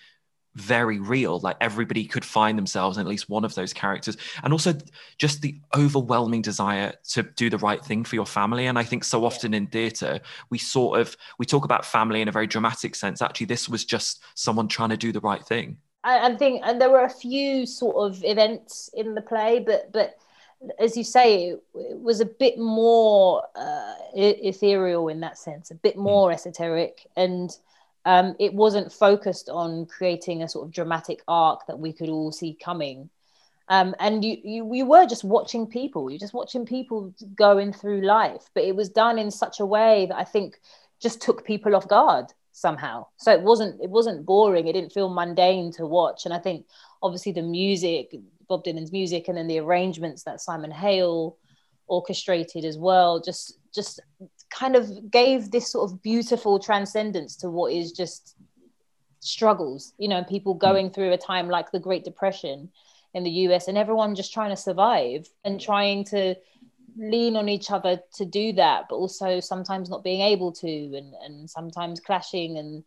very 0.56 1.00
real. 1.00 1.40
Like 1.40 1.58
everybody 1.62 2.06
could 2.06 2.26
find 2.26 2.58
themselves 2.58 2.98
in 2.98 3.02
at 3.02 3.08
least 3.08 3.30
one 3.30 3.46
of 3.46 3.56
those 3.56 3.74
characters. 3.74 4.18
And 4.44 4.54
also 4.54 4.74
just 5.18 5.42
the 5.42 5.60
overwhelming 5.76 6.42
desire 6.42 6.94
to 7.10 7.24
do 7.24 7.50
the 7.50 7.58
right 7.58 7.84
thing 7.84 8.04
for 8.04 8.16
your 8.16 8.26
family. 8.26 8.66
And 8.68 8.80
I 8.80 8.84
think 8.84 9.04
so 9.04 9.26
often 9.26 9.54
in 9.54 9.68
theatre, 9.68 10.20
we 10.50 10.58
sort 10.58 11.00
of 11.00 11.16
we 11.38 11.46
talk 11.46 11.66
about 11.66 11.86
family 11.86 12.22
in 12.22 12.28
a 12.28 12.32
very 12.32 12.48
dramatic 12.48 12.96
sense. 12.96 13.22
Actually, 13.22 13.48
this 13.48 13.70
was 13.70 13.86
just 13.86 14.24
someone 14.36 14.68
trying 14.68 14.90
to 14.90 14.98
do 14.98 15.12
the 15.12 15.22
right 15.22 15.46
thing. 15.46 15.78
I, 16.04 16.36
think 16.36 16.62
and 16.64 16.80
there 16.80 16.92
were 16.92 17.04
a 17.04 17.10
few 17.10 17.66
sort 17.66 17.96
of 17.96 18.24
events 18.24 18.92
in 18.94 19.16
the 19.16 19.22
play, 19.22 19.60
but 19.60 19.92
but 19.92 20.18
as 20.80 20.96
you 20.96 21.04
say, 21.04 21.50
it, 21.50 21.64
it 21.74 22.00
was 22.00 22.22
a 22.22 22.26
bit 22.26 22.58
more 22.58 23.44
uh, 23.56 23.94
ethereal 24.14 25.08
in 25.08 25.20
that 25.22 25.38
sense, 25.38 25.72
a 25.72 25.76
bit 25.76 25.98
more 25.98 26.30
mm. 26.30 26.34
esoteric 26.34 27.08
and 27.16 27.58
um, 28.06 28.36
it 28.40 28.54
wasn't 28.54 28.92
focused 28.92 29.50
on 29.50 29.88
creating 29.88 30.44
a 30.44 30.48
sort 30.48 30.66
of 30.66 30.72
dramatic 30.72 31.24
arc 31.28 31.66
that 31.68 31.80
we 31.80 31.92
could 31.92 32.10
all 32.10 32.32
see 32.32 32.54
coming. 32.54 33.10
Um, 33.68 33.96
and 34.00 34.24
you, 34.24 34.38
you, 34.44 34.66
we 34.66 34.84
were 34.84 35.08
just 35.08 35.24
watching 35.24 35.66
people. 35.66 36.10
You're 36.10 36.20
just 36.20 36.34
watching 36.34 36.66
people 36.66 37.14
going 37.36 37.74
through 37.74 38.02
life, 38.02 38.44
but 38.54 38.64
it 38.64 38.76
was 38.76 38.90
done 38.90 39.18
in 39.18 39.32
such 39.32 39.60
a 39.60 39.66
way 39.66 40.06
that 40.06 40.18
I 40.18 40.24
think 40.24 40.60
just 41.02 41.20
took 41.20 41.44
people 41.44 41.76
off 41.76 41.88
guard 41.88 42.28
somehow. 42.52 43.08
So 43.18 43.32
it 43.32 43.42
wasn't 43.42 43.82
it 43.82 43.90
wasn't 43.90 44.26
boring. 44.26 44.68
It 44.68 44.74
didn't 44.74 44.94
feel 44.94 45.10
mundane 45.10 45.72
to 45.74 45.88
watch. 45.88 46.26
And 46.26 46.34
I 46.34 46.38
think 46.38 46.68
obviously 47.02 47.32
the 47.32 47.42
music, 47.42 48.16
Bob 48.48 48.64
Dylan's 48.64 48.92
music, 48.92 49.28
and 49.28 49.38
then 49.38 49.48
the 49.48 49.60
arrangements 49.60 50.24
that 50.24 50.42
Simon 50.42 50.72
Hale 50.72 51.36
orchestrated 51.88 52.66
as 52.66 52.78
well, 52.78 53.20
just 53.20 53.58
just 53.74 54.00
kind 54.50 54.76
of 54.76 55.12
gave 55.12 55.52
this 55.52 55.72
sort 55.72 55.92
of 55.92 56.02
beautiful 56.02 56.60
transcendence 56.60 57.36
to 57.38 57.50
what 57.50 57.74
is 57.74 57.92
just 57.92 58.36
struggles, 59.20 59.94
you 59.98 60.08
know, 60.08 60.24
people 60.24 60.54
hmm. 60.54 60.60
going 60.60 60.90
through 60.90 61.12
a 61.12 61.18
time 61.18 61.50
like 61.50 61.72
the 61.72 61.80
Great 61.80 62.04
Depression 62.04 62.70
in 63.14 63.24
the 63.24 63.32
US 63.32 63.68
and 63.68 63.78
everyone 63.78 64.16
just 64.16 64.34
trying 64.34 64.50
to 64.50 64.58
survive 64.58 65.28
and 65.44 65.60
trying 65.60 66.04
to 66.04 66.36
lean 66.98 67.36
on 67.36 67.50
each 67.50 67.72
other 67.72 68.00
to 68.16 68.26
do 68.26 68.54
that, 68.54 68.86
but 68.90 68.96
also 68.96 69.40
sometimes 69.40 69.90
not 69.90 70.04
being 70.04 70.22
able 70.22 70.52
to 70.52 70.68
and, 70.68 71.14
and 71.24 71.50
sometimes 71.50 72.00
clashing 72.00 72.58
and, 72.58 72.84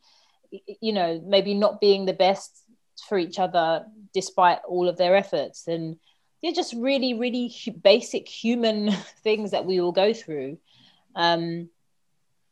you 0.81 0.93
know, 0.93 1.23
maybe 1.27 1.55
not 1.55 1.81
being 1.81 2.07
the 2.07 2.13
best 2.13 2.63
for 3.09 3.19
each 3.19 3.39
other 3.39 3.85
despite 4.15 4.59
all 4.67 4.89
of 4.89 4.97
their 4.97 5.15
efforts. 5.17 5.67
And 5.67 5.99
they're 6.43 6.53
just 6.53 6.75
really, 6.75 7.15
really 7.15 7.53
basic 7.83 8.29
human 8.29 8.93
things 9.23 9.51
that 9.51 9.67
we 9.67 9.81
all 9.81 9.93
go 9.93 10.13
through. 10.13 10.59
Um, 11.15 11.71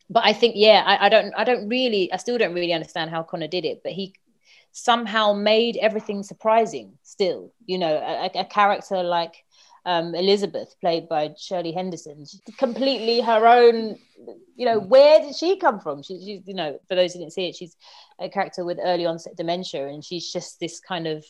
but 0.09 0.25
I 0.25 0.33
think, 0.33 0.55
yeah, 0.57 0.83
I, 0.87 1.07
I 1.07 1.09
don't, 1.09 1.35
I 1.37 1.45
don't 1.45 1.69
really, 1.69 2.13
I 2.13 2.17
still 2.17 2.39
don't 2.39 2.55
really 2.55 2.73
understand 2.73 3.11
how 3.11 3.23
Conor 3.23 3.49
did 3.49 3.65
it, 3.65 3.81
but 3.83 3.93
he 3.93 4.15
somehow 4.73 5.33
made 5.33 5.77
everything 5.79 6.23
surprising. 6.23 6.99
Still, 7.03 7.53
you 7.65 7.79
know, 7.79 7.97
a, 7.97 8.41
a 8.41 8.45
character 8.45 9.03
like 9.03 9.35
um, 9.85 10.15
Elizabeth, 10.15 10.75
played 10.81 11.09
by 11.09 11.31
Shirley 11.39 11.73
Henderson, 11.73 12.25
completely 12.59 13.21
her 13.21 13.47
own. 13.47 13.99
You 14.57 14.67
know, 14.67 14.81
where 14.81 15.21
did 15.21 15.37
she 15.37 15.59
come 15.59 15.81
from? 15.81 16.03
She, 16.03 16.19
she, 16.19 16.43
you 16.45 16.55
know, 16.55 16.79
for 16.89 16.97
those 16.97 17.13
who 17.13 17.21
didn't 17.21 17.33
see 17.33 17.49
it, 17.49 17.57
she's 17.57 17.77
a 18.21 18.29
character 18.29 18.65
with 18.65 18.79
early 18.83 19.07
onset 19.07 19.37
dementia, 19.37 19.87
and 19.87 20.05
she's 20.05 20.33
just 20.33 20.59
this 20.61 20.81
kind 20.81 21.07
of 21.07 21.25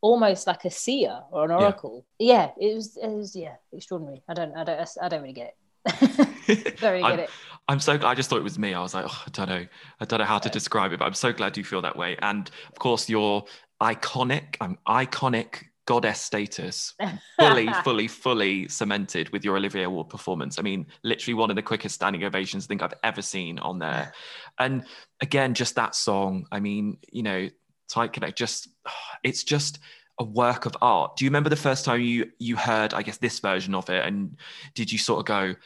almost 0.00 0.46
like 0.46 0.64
a 0.64 0.70
seer 0.70 1.20
or 1.30 1.44
an 1.44 1.50
oracle. 1.50 2.06
Yeah, 2.18 2.50
yeah 2.58 2.68
it 2.68 2.74
was, 2.74 2.96
it 2.96 3.10
was, 3.10 3.36
yeah, 3.36 3.56
extraordinary. 3.72 4.22
I 4.28 4.34
don't, 4.34 4.56
I 4.56 4.64
don't, 4.64 4.88
I 5.02 5.08
don't 5.08 5.20
really 5.20 5.34
get 5.34 5.48
it. 5.48 5.56
Very 5.88 7.02
good. 7.02 7.04
I'm, 7.04 7.28
I'm, 7.68 7.80
so 7.80 7.98
I 8.02 8.14
just 8.14 8.30
thought 8.30 8.38
it 8.38 8.44
was 8.44 8.58
me. 8.58 8.74
I 8.74 8.80
was 8.80 8.94
like, 8.94 9.06
oh, 9.08 9.22
I 9.26 9.30
don't 9.30 9.48
know, 9.48 9.66
I 10.00 10.04
don't 10.04 10.18
know 10.18 10.24
how 10.24 10.38
to 10.38 10.48
describe 10.48 10.92
it, 10.92 10.98
but 10.98 11.04
I'm 11.04 11.14
so 11.14 11.32
glad 11.32 11.56
you 11.56 11.64
feel 11.64 11.82
that 11.82 11.96
way. 11.96 12.16
And 12.20 12.50
of 12.72 12.78
course, 12.78 13.08
your 13.08 13.44
iconic, 13.80 14.56
I'm 14.60 14.78
um, 14.86 15.06
iconic 15.06 15.64
goddess 15.86 16.20
status 16.20 16.94
fully, 17.38 17.66
fully, 17.84 18.06
fully 18.06 18.68
cemented 18.68 19.28
with 19.30 19.44
your 19.44 19.56
Olivier 19.56 19.84
Award 19.84 20.08
performance. 20.08 20.58
I 20.58 20.62
mean, 20.62 20.86
literally 21.02 21.34
one 21.34 21.50
of 21.50 21.56
the 21.56 21.62
quickest 21.62 21.96
standing 21.96 22.22
ovations 22.22 22.64
I 22.64 22.68
think 22.68 22.82
I've 22.82 22.94
ever 23.02 23.22
seen 23.22 23.58
on 23.58 23.78
there. 23.78 24.12
And 24.58 24.84
again, 25.22 25.54
just 25.54 25.76
that 25.76 25.94
song. 25.94 26.44
I 26.52 26.60
mean, 26.60 26.98
you 27.10 27.22
know, 27.22 27.48
tight 27.88 28.12
connect. 28.12 28.36
Just 28.36 28.68
it's 29.24 29.42
just 29.42 29.78
a 30.20 30.24
work 30.24 30.66
of 30.66 30.76
art. 30.80 31.16
Do 31.16 31.24
you 31.24 31.30
remember 31.30 31.48
the 31.48 31.56
first 31.56 31.84
time 31.84 32.02
you 32.02 32.30
you 32.38 32.54
heard, 32.54 32.94
I 32.94 33.02
guess, 33.02 33.16
this 33.16 33.40
version 33.40 33.74
of 33.74 33.88
it, 33.90 34.04
and 34.04 34.36
did 34.74 34.92
you 34.92 34.98
sort 34.98 35.20
of 35.20 35.24
go, 35.26 35.56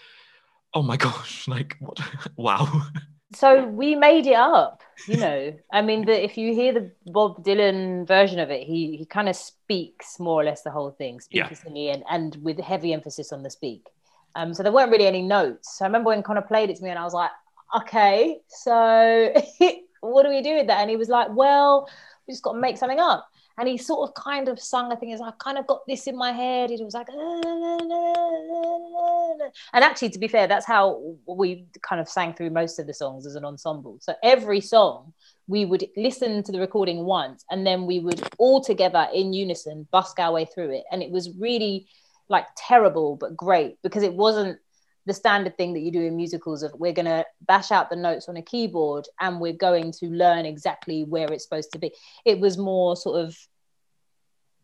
"Oh 0.72 0.82
my 0.82 0.96
gosh!" 1.06 1.46
Like, 1.46 1.76
what? 1.80 2.00
wow. 2.36 2.86
So 3.34 3.66
we 3.66 3.96
made 3.96 4.28
it 4.28 4.36
up, 4.36 4.82
you 5.08 5.16
know. 5.16 5.52
I 5.72 5.82
mean, 5.82 6.06
the, 6.06 6.24
if 6.24 6.38
you 6.38 6.54
hear 6.54 6.72
the 6.72 6.92
Bob 7.06 7.44
Dylan 7.44 8.06
version 8.06 8.38
of 8.38 8.50
it, 8.50 8.62
he 8.62 8.96
he 8.96 9.04
kind 9.04 9.28
of 9.28 9.34
speaks 9.34 10.20
more 10.20 10.40
or 10.40 10.44
less 10.44 10.62
the 10.62 10.70
whole 10.70 10.92
thing, 10.92 11.20
speaks 11.20 11.62
yeah. 11.66 11.92
and 11.92 12.04
and 12.08 12.36
with 12.36 12.60
heavy 12.60 12.92
emphasis 12.92 13.32
on 13.32 13.42
the 13.42 13.50
speak. 13.50 13.88
Um, 14.36 14.54
so 14.54 14.62
there 14.62 14.72
weren't 14.72 14.90
really 14.90 15.06
any 15.06 15.22
notes. 15.22 15.78
So 15.78 15.84
I 15.84 15.88
remember 15.88 16.08
when 16.08 16.22
Conor 16.22 16.42
played 16.42 16.70
it 16.70 16.76
to 16.76 16.82
me, 16.82 16.90
and 16.90 16.98
I 16.98 17.04
was 17.04 17.14
like, 17.14 17.30
okay, 17.76 18.40
so 18.48 19.32
what 20.00 20.22
do 20.22 20.28
we 20.28 20.42
do 20.42 20.54
with 20.54 20.68
that? 20.68 20.80
And 20.80 20.90
he 20.90 20.96
was 20.96 21.08
like, 21.08 21.28
well, 21.32 21.88
we 22.26 22.32
just 22.32 22.42
got 22.44 22.52
to 22.52 22.60
make 22.60 22.78
something 22.78 23.00
up. 23.00 23.28
And 23.58 23.68
he 23.68 23.76
sort 23.76 24.08
of 24.08 24.14
kind 24.14 24.48
of 24.48 24.58
sung, 24.58 24.92
I 24.92 24.96
think, 24.96 25.12
is 25.14 25.20
I 25.20 25.30
kind 25.38 25.58
of 25.58 25.66
got 25.66 25.80
this 25.86 26.06
in 26.06 26.16
my 26.16 26.32
head. 26.32 26.70
It 26.70 26.80
was 26.84 26.94
like, 26.94 27.08
and 29.72 29.84
actually, 29.84 30.10
to 30.10 30.18
be 30.18 30.28
fair, 30.28 30.46
that's 30.46 30.66
how 30.66 31.14
we 31.26 31.66
kind 31.82 32.00
of 32.00 32.08
sang 32.08 32.34
through 32.34 32.50
most 32.50 32.78
of 32.78 32.86
the 32.86 32.94
songs 32.94 33.26
as 33.26 33.36
an 33.36 33.44
ensemble. 33.44 33.98
So 34.00 34.14
every 34.22 34.60
song, 34.60 35.12
we 35.46 35.64
would 35.64 35.84
listen 35.96 36.42
to 36.42 36.52
the 36.52 36.58
recording 36.60 37.04
once, 37.04 37.44
and 37.50 37.66
then 37.66 37.86
we 37.86 38.00
would 38.00 38.26
all 38.38 38.60
together 38.60 39.06
in 39.14 39.32
unison 39.32 39.86
busk 39.90 40.18
our 40.18 40.32
way 40.32 40.46
through 40.46 40.70
it. 40.70 40.84
And 40.90 41.02
it 41.02 41.10
was 41.10 41.30
really 41.38 41.86
like 42.28 42.46
terrible, 42.56 43.16
but 43.16 43.36
great 43.36 43.76
because 43.82 44.02
it 44.02 44.14
wasn't 44.14 44.58
the 45.06 45.14
standard 45.14 45.56
thing 45.56 45.74
that 45.74 45.80
you 45.80 45.90
do 45.90 46.02
in 46.02 46.16
musicals 46.16 46.62
of 46.62 46.72
we're 46.74 46.92
going 46.92 47.04
to 47.04 47.24
bash 47.46 47.70
out 47.70 47.90
the 47.90 47.96
notes 47.96 48.28
on 48.28 48.36
a 48.36 48.42
keyboard 48.42 49.06
and 49.20 49.40
we're 49.40 49.52
going 49.52 49.92
to 49.92 50.06
learn 50.06 50.46
exactly 50.46 51.04
where 51.04 51.30
it's 51.32 51.44
supposed 51.44 51.72
to 51.72 51.78
be. 51.78 51.92
It 52.24 52.40
was 52.40 52.56
more 52.56 52.96
sort 52.96 53.24
of 53.24 53.36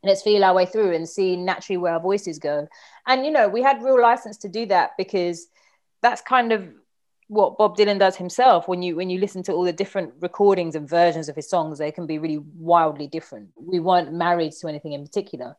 let's 0.03 0.23
feel 0.23 0.43
our 0.45 0.55
way 0.55 0.65
through 0.65 0.95
and 0.95 1.07
see 1.07 1.37
naturally 1.37 1.77
where 1.77 1.93
our 1.93 2.01
voices 2.01 2.39
go. 2.39 2.67
And 3.07 3.25
you 3.25 3.31
know 3.31 3.49
we 3.49 3.63
had 3.63 3.83
real 3.83 4.01
license 4.01 4.39
to 4.39 4.49
do 4.49 4.67
that 4.67 4.93
because 4.97 5.49
that's 6.03 6.23
kind 6.23 6.53
of 6.53 6.69
what 7.29 7.59
Bob 7.59 7.77
Dylan 7.77 7.99
does 7.99 8.17
himself. 8.17 8.67
When 8.67 8.83
you 8.83 8.97
when 8.97 9.11
you 9.11 9.21
listen 9.21 9.43
to 9.45 9.53
all 9.53 9.65
the 9.65 9.73
different 9.73 10.15
recordings 10.21 10.75
and 10.75 10.89
versions 10.89 11.29
of 11.29 11.37
his 11.37 11.51
songs 11.51 11.79
they 11.79 11.93
can 11.93 12.07
be 12.07 12.19
really 12.19 12.39
wildly 12.39 13.07
different. 13.07 13.51
We 13.57 13.79
weren't 13.79 14.13
married 14.13 14.53
to 14.61 14.69
anything 14.69 14.93
in 14.93 15.05
particular 15.05 15.57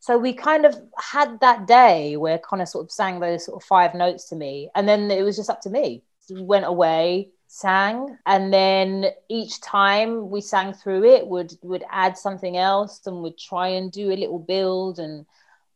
so 0.00 0.16
we 0.16 0.32
kind 0.32 0.64
of 0.64 0.74
had 0.98 1.38
that 1.40 1.66
day 1.66 2.16
where 2.16 2.38
Conor 2.38 2.64
sort 2.64 2.86
of 2.86 2.90
sang 2.90 3.20
those 3.20 3.44
sort 3.44 3.62
of 3.62 3.66
five 3.66 3.94
notes 3.94 4.30
to 4.30 4.36
me, 4.36 4.70
and 4.74 4.88
then 4.88 5.10
it 5.10 5.22
was 5.22 5.36
just 5.36 5.50
up 5.50 5.60
to 5.62 5.70
me. 5.70 6.02
We 6.30 6.42
went 6.42 6.64
away, 6.64 7.28
sang, 7.48 8.16
and 8.24 8.52
then 8.52 9.06
each 9.28 9.60
time 9.60 10.30
we 10.30 10.40
sang 10.40 10.72
through 10.72 11.04
it, 11.04 11.26
would 11.26 11.52
would 11.62 11.84
add 11.90 12.16
something 12.16 12.56
else, 12.56 13.06
and 13.06 13.22
would 13.22 13.36
try 13.36 13.68
and 13.68 13.92
do 13.92 14.10
a 14.10 14.16
little 14.16 14.38
build, 14.38 14.98
and 14.98 15.26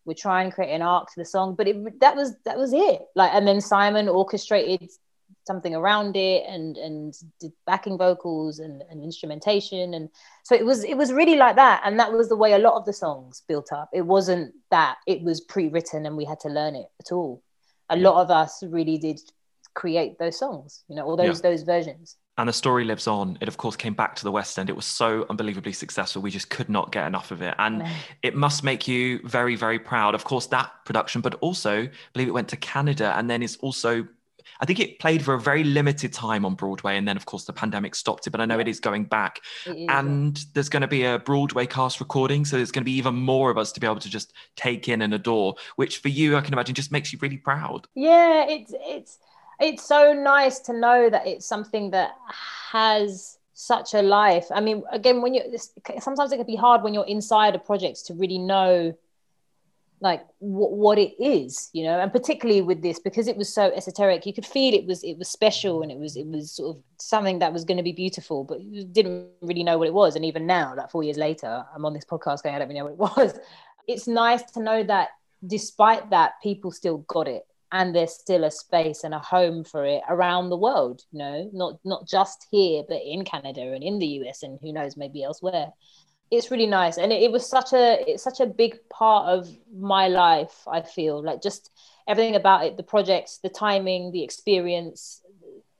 would 0.06 0.16
try 0.16 0.42
and 0.42 0.52
create 0.52 0.72
an 0.74 0.80
arc 0.80 1.08
to 1.08 1.20
the 1.20 1.24
song. 1.26 1.54
But 1.54 1.68
it, 1.68 2.00
that 2.00 2.16
was 2.16 2.34
that 2.44 2.56
was 2.56 2.72
it. 2.72 3.02
Like, 3.14 3.32
and 3.34 3.46
then 3.46 3.60
Simon 3.60 4.08
orchestrated 4.08 4.90
something 5.46 5.74
around 5.74 6.16
it 6.16 6.44
and 6.48 6.76
and 6.76 7.14
did 7.40 7.52
backing 7.66 7.98
vocals 7.98 8.58
and, 8.58 8.82
and 8.90 9.02
instrumentation 9.02 9.94
and 9.94 10.08
so 10.42 10.54
it 10.54 10.64
was 10.64 10.84
it 10.84 10.96
was 10.96 11.12
really 11.12 11.36
like 11.36 11.56
that 11.56 11.82
and 11.84 11.98
that 11.98 12.12
was 12.12 12.28
the 12.28 12.36
way 12.36 12.52
a 12.52 12.58
lot 12.58 12.74
of 12.74 12.84
the 12.84 12.92
songs 12.92 13.42
built 13.46 13.72
up 13.72 13.88
it 13.92 14.02
wasn't 14.02 14.52
that 14.70 14.96
it 15.06 15.22
was 15.22 15.40
pre-written 15.40 16.06
and 16.06 16.16
we 16.16 16.24
had 16.24 16.40
to 16.40 16.48
learn 16.48 16.74
it 16.74 16.86
at 17.00 17.12
all 17.12 17.42
a 17.90 17.96
lot 17.96 18.22
of 18.22 18.30
us 18.30 18.62
really 18.64 18.98
did 18.98 19.20
create 19.74 20.18
those 20.18 20.38
songs 20.38 20.84
you 20.88 20.96
know 20.96 21.04
all 21.04 21.16
those 21.16 21.42
yeah. 21.42 21.50
those 21.50 21.62
versions 21.62 22.16
and 22.36 22.48
the 22.48 22.52
story 22.52 22.84
lives 22.84 23.06
on. 23.06 23.38
It, 23.40 23.46
of 23.46 23.56
course, 23.56 23.76
came 23.76 23.94
back 23.94 24.16
to 24.16 24.24
the 24.24 24.32
West 24.32 24.58
End. 24.58 24.68
It 24.68 24.74
was 24.74 24.86
so 24.86 25.24
unbelievably 25.30 25.72
successful. 25.72 26.20
We 26.20 26.32
just 26.32 26.50
could 26.50 26.68
not 26.68 26.90
get 26.90 27.06
enough 27.06 27.30
of 27.30 27.42
it. 27.42 27.54
And 27.58 27.78
no. 27.78 27.86
it 28.22 28.34
must 28.34 28.64
make 28.64 28.88
you 28.88 29.20
very, 29.24 29.54
very 29.54 29.78
proud. 29.78 30.16
Of 30.16 30.24
course, 30.24 30.46
that 30.46 30.72
production, 30.84 31.20
but 31.20 31.34
also, 31.34 31.82
I 31.82 31.90
believe 32.12 32.26
it 32.26 32.32
went 32.32 32.48
to 32.48 32.56
Canada 32.56 33.14
and 33.16 33.30
then 33.30 33.40
it's 33.40 33.56
also 33.58 34.08
I 34.60 34.66
think 34.66 34.80
it 34.80 34.98
played 34.98 35.24
for 35.24 35.34
a 35.34 35.40
very 35.40 35.64
limited 35.64 36.12
time 36.12 36.44
on 36.44 36.54
Broadway, 36.54 36.96
and 36.96 37.06
then 37.06 37.16
of 37.16 37.26
course 37.26 37.44
the 37.44 37.52
pandemic 37.52 37.94
stopped 37.94 38.26
it. 38.26 38.30
But 38.30 38.40
I 38.40 38.46
know 38.46 38.58
it 38.58 38.68
is 38.68 38.80
going 38.80 39.04
back, 39.04 39.40
is, 39.66 39.86
and 39.88 40.44
there's 40.54 40.68
going 40.68 40.82
to 40.82 40.88
be 40.88 41.04
a 41.04 41.18
Broadway 41.18 41.66
cast 41.66 42.00
recording, 42.00 42.44
so 42.44 42.56
there's 42.56 42.70
going 42.70 42.82
to 42.82 42.90
be 42.90 42.96
even 42.96 43.14
more 43.14 43.50
of 43.50 43.58
us 43.58 43.72
to 43.72 43.80
be 43.80 43.86
able 43.86 44.00
to 44.00 44.10
just 44.10 44.32
take 44.56 44.88
in 44.88 45.02
and 45.02 45.14
adore. 45.14 45.54
Which 45.76 45.98
for 45.98 46.08
you, 46.08 46.36
I 46.36 46.40
can 46.40 46.52
imagine, 46.52 46.74
just 46.74 46.92
makes 46.92 47.12
you 47.12 47.18
really 47.20 47.38
proud. 47.38 47.86
Yeah, 47.94 48.46
it's 48.48 48.72
it's 48.80 49.18
it's 49.60 49.84
so 49.84 50.12
nice 50.12 50.58
to 50.60 50.72
know 50.72 51.10
that 51.10 51.26
it's 51.26 51.46
something 51.46 51.90
that 51.90 52.12
has 52.72 53.38
such 53.54 53.94
a 53.94 54.02
life. 54.02 54.46
I 54.52 54.60
mean, 54.60 54.82
again, 54.90 55.22
when 55.22 55.34
you 55.34 55.42
sometimes 56.00 56.32
it 56.32 56.36
can 56.36 56.46
be 56.46 56.56
hard 56.56 56.82
when 56.82 56.92
you're 56.92 57.06
inside 57.06 57.54
a 57.54 57.58
project 57.58 58.06
to 58.06 58.14
really 58.14 58.38
know 58.38 58.96
like 60.00 60.20
w- 60.40 60.74
what 60.74 60.98
it 60.98 61.14
is 61.22 61.70
you 61.72 61.84
know? 61.84 61.98
And 61.98 62.12
particularly 62.12 62.60
with 62.60 62.82
this 62.82 62.98
because 62.98 63.28
it 63.28 63.36
was 63.36 63.52
so 63.52 63.72
esoteric 63.74 64.26
you 64.26 64.32
could 64.32 64.46
feel 64.46 64.74
it 64.74 64.86
was 64.86 65.02
it 65.02 65.16
was 65.18 65.28
special 65.28 65.82
and 65.82 65.90
it 65.90 65.98
was 65.98 66.16
it 66.16 66.26
was 66.26 66.52
sort 66.52 66.76
of 66.76 66.82
something 66.98 67.38
that 67.38 67.52
was 67.52 67.64
going 67.64 67.76
to 67.76 67.82
be 67.82 67.92
beautiful 67.92 68.44
but 68.44 68.60
you 68.60 68.84
didn't 68.84 69.28
really 69.40 69.64
know 69.64 69.78
what 69.78 69.88
it 69.88 69.94
was. 69.94 70.16
And 70.16 70.24
even 70.24 70.46
now 70.46 70.74
like 70.76 70.90
four 70.90 71.02
years 71.02 71.16
later 71.16 71.64
i'm 71.74 71.84
on 71.84 71.94
this 71.94 72.04
podcast 72.04 72.42
going 72.42 72.54
i 72.54 72.58
don't 72.58 72.72
know 72.72 72.84
what 72.84 72.92
it 72.92 73.16
was. 73.16 73.38
It's 73.86 74.08
nice 74.08 74.42
to 74.52 74.62
know 74.62 74.82
that 74.84 75.10
despite 75.46 76.08
that 76.08 76.40
people 76.42 76.70
still 76.70 76.98
got 77.06 77.28
it 77.28 77.46
and 77.70 77.94
there's 77.94 78.14
still 78.14 78.44
a 78.44 78.50
space 78.50 79.04
and 79.04 79.12
a 79.12 79.18
home 79.18 79.62
for 79.62 79.84
it 79.84 80.00
around 80.08 80.48
the 80.48 80.56
world 80.56 81.02
you 81.12 81.18
know? 81.18 81.50
Not 81.52 81.80
not 81.84 82.08
just 82.08 82.46
here 82.50 82.82
but 82.88 83.02
in 83.04 83.24
canada 83.24 83.72
and 83.74 83.84
in 83.84 83.98
the 83.98 84.06
us 84.06 84.42
and 84.42 84.58
who 84.62 84.72
knows 84.72 84.96
maybe 84.96 85.22
elsewhere 85.22 85.72
it's 86.36 86.50
really 86.50 86.66
nice. 86.66 86.96
And 86.96 87.12
it, 87.12 87.22
it, 87.22 87.32
was 87.32 87.46
such 87.46 87.72
a 87.72 88.10
it's 88.10 88.22
such 88.22 88.40
a 88.40 88.46
big 88.46 88.78
part 88.88 89.28
of 89.28 89.48
my 89.72 90.08
life 90.08 90.62
i 90.66 90.80
feel. 90.80 91.22
Like 91.22 91.42
just 91.42 91.70
everything 92.06 92.36
about 92.36 92.64
it 92.64 92.76
the 92.76 92.82
projects 92.82 93.38
the 93.38 93.48
timing 93.48 94.12
the 94.12 94.22
experience 94.22 95.22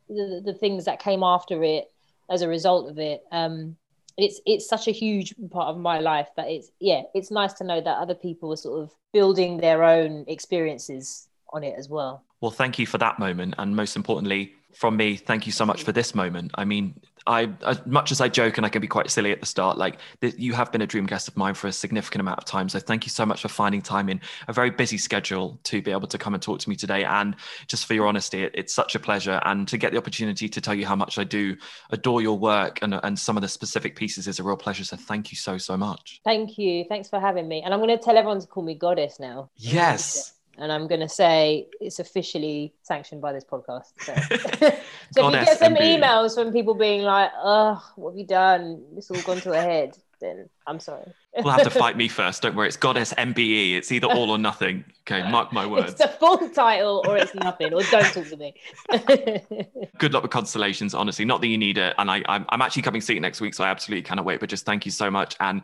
the, 0.09 0.43
the 0.45 0.55
things 0.55 0.87
that 0.87 0.99
came 1.01 1.23
after 1.23 1.63
it 1.63 1.91
as 2.31 2.43
a 2.43 2.49
result 2.49 2.91
of 2.91 2.99
it. 2.99 3.23
Um 3.33 3.77
it's 4.17 4.41
it's 4.47 4.69
such 4.69 4.87
a 4.87 4.93
huge 4.93 5.35
part 5.51 5.69
of 5.69 5.79
my 5.79 5.99
life 5.99 6.29
that 6.37 6.49
it's 6.49 6.71
yeah 6.81 7.03
it's 7.15 7.31
nice 7.31 7.53
to 7.55 7.65
know 7.65 7.81
that 7.81 7.99
other 7.99 8.15
people 8.15 8.53
are 8.53 8.57
sort 8.57 8.83
of 8.83 8.91
building 9.13 9.57
their 9.59 9.83
own 9.83 10.25
experiences 10.29 11.29
on 11.53 11.65
it 11.65 11.75
as 11.77 11.89
well. 11.89 12.23
Well 12.41 12.51
thank 12.51 12.79
you 12.79 12.87
for 12.87 12.99
that 12.99 13.19
moment. 13.19 13.55
And 13.59 13.75
most 13.75 13.97
importantly 13.97 14.55
from 14.73 14.97
me 14.97 15.17
thank 15.17 15.47
you 15.47 15.53
so 15.53 15.67
much 15.67 15.83
for 15.83 15.93
this 15.93 16.15
moment. 16.15 16.53
I 16.55 16.65
mean 16.65 16.95
I, 17.27 17.51
as 17.67 17.85
much 17.87 18.13
as 18.13 18.21
I 18.21 18.29
joke 18.29 18.59
and 18.59 18.67
I 18.67 18.69
can 18.69 18.83
be 18.83 18.89
quite 18.89 19.11
silly 19.11 19.33
at 19.33 19.41
the 19.41 19.47
start, 19.47 19.79
like 19.79 19.99
th- 20.21 20.35
you 20.37 20.53
have 20.53 20.71
been 20.71 20.83
a 20.83 20.87
dream 20.87 21.07
guest 21.07 21.29
of 21.29 21.37
mine 21.37 21.55
for 21.55 21.69
a 21.69 21.73
significant 21.73 22.21
amount 22.21 22.39
of 22.39 22.45
time. 22.45 22.69
So 22.69 22.79
thank 22.79 23.07
you 23.07 23.11
so 23.11 23.25
much 23.25 23.43
for 23.43 23.49
finding 23.49 23.81
time 23.81 24.09
in 24.09 24.21
a 24.49 24.53
very 24.53 24.71
busy 24.71 24.99
schedule 24.99 25.59
to 25.65 25.81
be 25.81 25.91
able 25.91 26.07
to 26.09 26.19
come 26.19 26.35
and 26.35 26.43
talk 26.43 26.61
to 26.61 26.69
me 26.69 26.77
today. 26.77 27.05
And 27.05 27.35
just 27.67 27.87
for 27.87 27.95
your 27.95 28.07
honesty, 28.07 28.43
it, 28.43 28.53
it's 28.55 28.75
such 28.75 28.95
a 28.95 28.99
pleasure. 28.99 29.41
And 29.45 29.67
to 29.69 29.79
get 29.79 29.93
the 29.93 29.99
opportunity 29.99 30.49
to 30.49 30.61
tell 30.61 30.75
you 30.75 30.87
how 30.87 30.97
much 30.97 31.19
I 31.19 31.25
do 31.25 31.57
adore 31.91 32.21
your 32.21 32.39
work 32.39 32.81
and, 32.83 32.95
and 33.03 33.19
some 33.19 33.37
of 33.37 33.41
the 33.41 33.49
specific 33.49 33.97
pieces 33.97 34.29
is 34.29 34.39
a 34.39 34.43
real 34.43 34.57
pleasure. 34.57 34.85
So 34.85 34.97
thank 34.97 35.33
you 35.33 35.37
so, 35.37 35.57
so 35.57 35.77
much. 35.77 36.21
Thank 36.25 36.59
you. 36.59 36.85
Thanks 36.89 37.09
for 37.09 37.19
having 37.19 37.49
me. 37.49 37.63
And 37.63 37.73
I'm 37.73 37.81
going 37.81 37.97
to 37.97 38.03
tell 38.03 38.17
everyone 38.17 38.41
to 38.41 38.47
call 38.47 38.63
me 38.63 38.75
Goddess 38.75 39.19
now. 39.19 39.51
Yes 39.57 40.34
and 40.59 40.73
I'm 40.73 40.87
going 40.87 41.01
to 41.01 41.09
say 41.09 41.67
it's 41.81 41.99
officially 41.99 42.73
sanctioned 42.83 43.21
by 43.21 43.33
this 43.33 43.45
podcast. 43.45 43.93
So, 43.99 44.15
so 45.13 45.29
if 45.29 45.35
you 45.35 45.45
get 45.45 45.59
some 45.59 45.75
emails 45.77 46.35
from 46.35 46.53
people 46.53 46.75
being 46.75 47.03
like, 47.03 47.31
"Oh, 47.37 47.83
what 47.97 48.13
have 48.13 48.19
you 48.19 48.27
done? 48.27 48.85
It's 48.97 49.11
all 49.11 49.21
gone 49.23 49.41
to 49.43 49.53
a 49.53 49.61
head," 49.61 49.97
then 50.21 50.49
I'm 50.67 50.81
sorry. 50.81 51.13
we'll 51.37 51.53
have 51.53 51.63
to 51.63 51.71
fight 51.85 51.97
me 51.97 52.09
first. 52.09 52.43
Don't 52.43 52.55
worry. 52.55 52.69
It's 52.69 52.77
Goddess 52.77 53.13
MBE. 53.15 53.77
It's 53.77 53.93
either 53.93 54.07
all 54.07 54.31
or 54.31 54.39
nothing. 54.39 54.85
Okay, 55.03 55.29
mark 55.31 55.53
my 55.53 55.67
words. 55.67 55.93
It's 55.93 56.01
the 56.01 56.09
full 56.09 56.49
title, 56.51 57.05
or 57.07 57.17
it's 57.17 57.35
nothing, 57.35 57.73
or 57.75 57.83
don't 57.83 58.05
talk 58.13 58.27
to 58.29 58.37
me. 58.37 58.55
Good 59.99 60.13
luck 60.13 60.23
with 60.23 60.33
constellations. 60.33 60.95
Honestly, 60.95 61.25
not 61.25 61.41
that 61.41 61.49
you 61.49 61.59
need 61.59 61.79
it, 61.79 61.95
and 61.99 62.11
I, 62.11 62.23
I'm, 62.27 62.47
I'm 62.49 62.63
actually 62.63 62.83
coming 62.83 63.01
see 63.01 63.15
you 63.15 63.21
next 63.21 63.41
week, 63.41 63.55
so 63.55 63.65
I 63.65 63.69
absolutely 63.69 64.03
cannot 64.03 64.25
wait. 64.25 64.41
But 64.41 64.49
just 64.49 64.65
thank 64.65 64.87
you 64.87 64.93
so 64.93 65.11
much, 65.11 65.37
and 65.41 65.63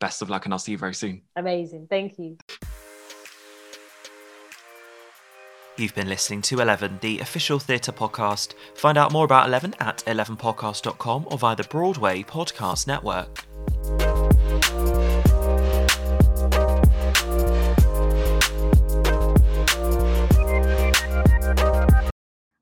best 0.00 0.22
of 0.22 0.30
luck, 0.30 0.44
and 0.44 0.52
I'll 0.52 0.58
see 0.58 0.72
you 0.72 0.78
very 0.78 0.94
soon. 0.94 1.22
Amazing. 1.36 1.86
Thank 1.88 2.18
you. 2.18 2.36
You've 5.78 5.94
been 5.94 6.08
listening 6.08 6.42
to 6.42 6.60
11, 6.60 6.98
the 7.00 7.20
official 7.20 7.58
theatre 7.58 7.92
podcast. 7.92 8.52
Find 8.74 8.98
out 8.98 9.10
more 9.10 9.24
about 9.24 9.48
11 9.48 9.74
at 9.80 10.04
11podcast.com 10.06 11.28
or 11.30 11.38
via 11.38 11.56
the 11.56 11.64
Broadway 11.64 12.22
Podcast 12.22 12.86
Network. 12.86 13.44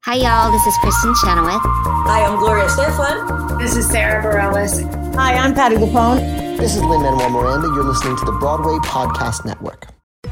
Hi, 0.04 0.14
y'all. 0.14 0.52
This 0.52 0.66
is 0.66 0.74
Kristin 0.78 1.14
Chenoweth. 1.20 1.61
Hi, 2.06 2.24
I'm 2.24 2.38
Gloria 2.38 2.66
Estefan. 2.66 3.58
This 3.58 3.76
is 3.76 3.88
Sara 3.88 4.22
Bareilles. 4.22 5.14
Hi, 5.16 5.34
I'm 5.34 5.52
Patty 5.52 5.76
LuPone. 5.76 6.58
This 6.58 6.76
is 6.76 6.82
Lin-Manuel 6.82 7.30
Miranda. 7.30 7.66
You're 7.68 7.84
listening 7.84 8.16
to 8.18 8.24
the 8.24 8.32
Broadway 8.32 8.76
Podcast 8.86 9.44
Network. 9.44 9.88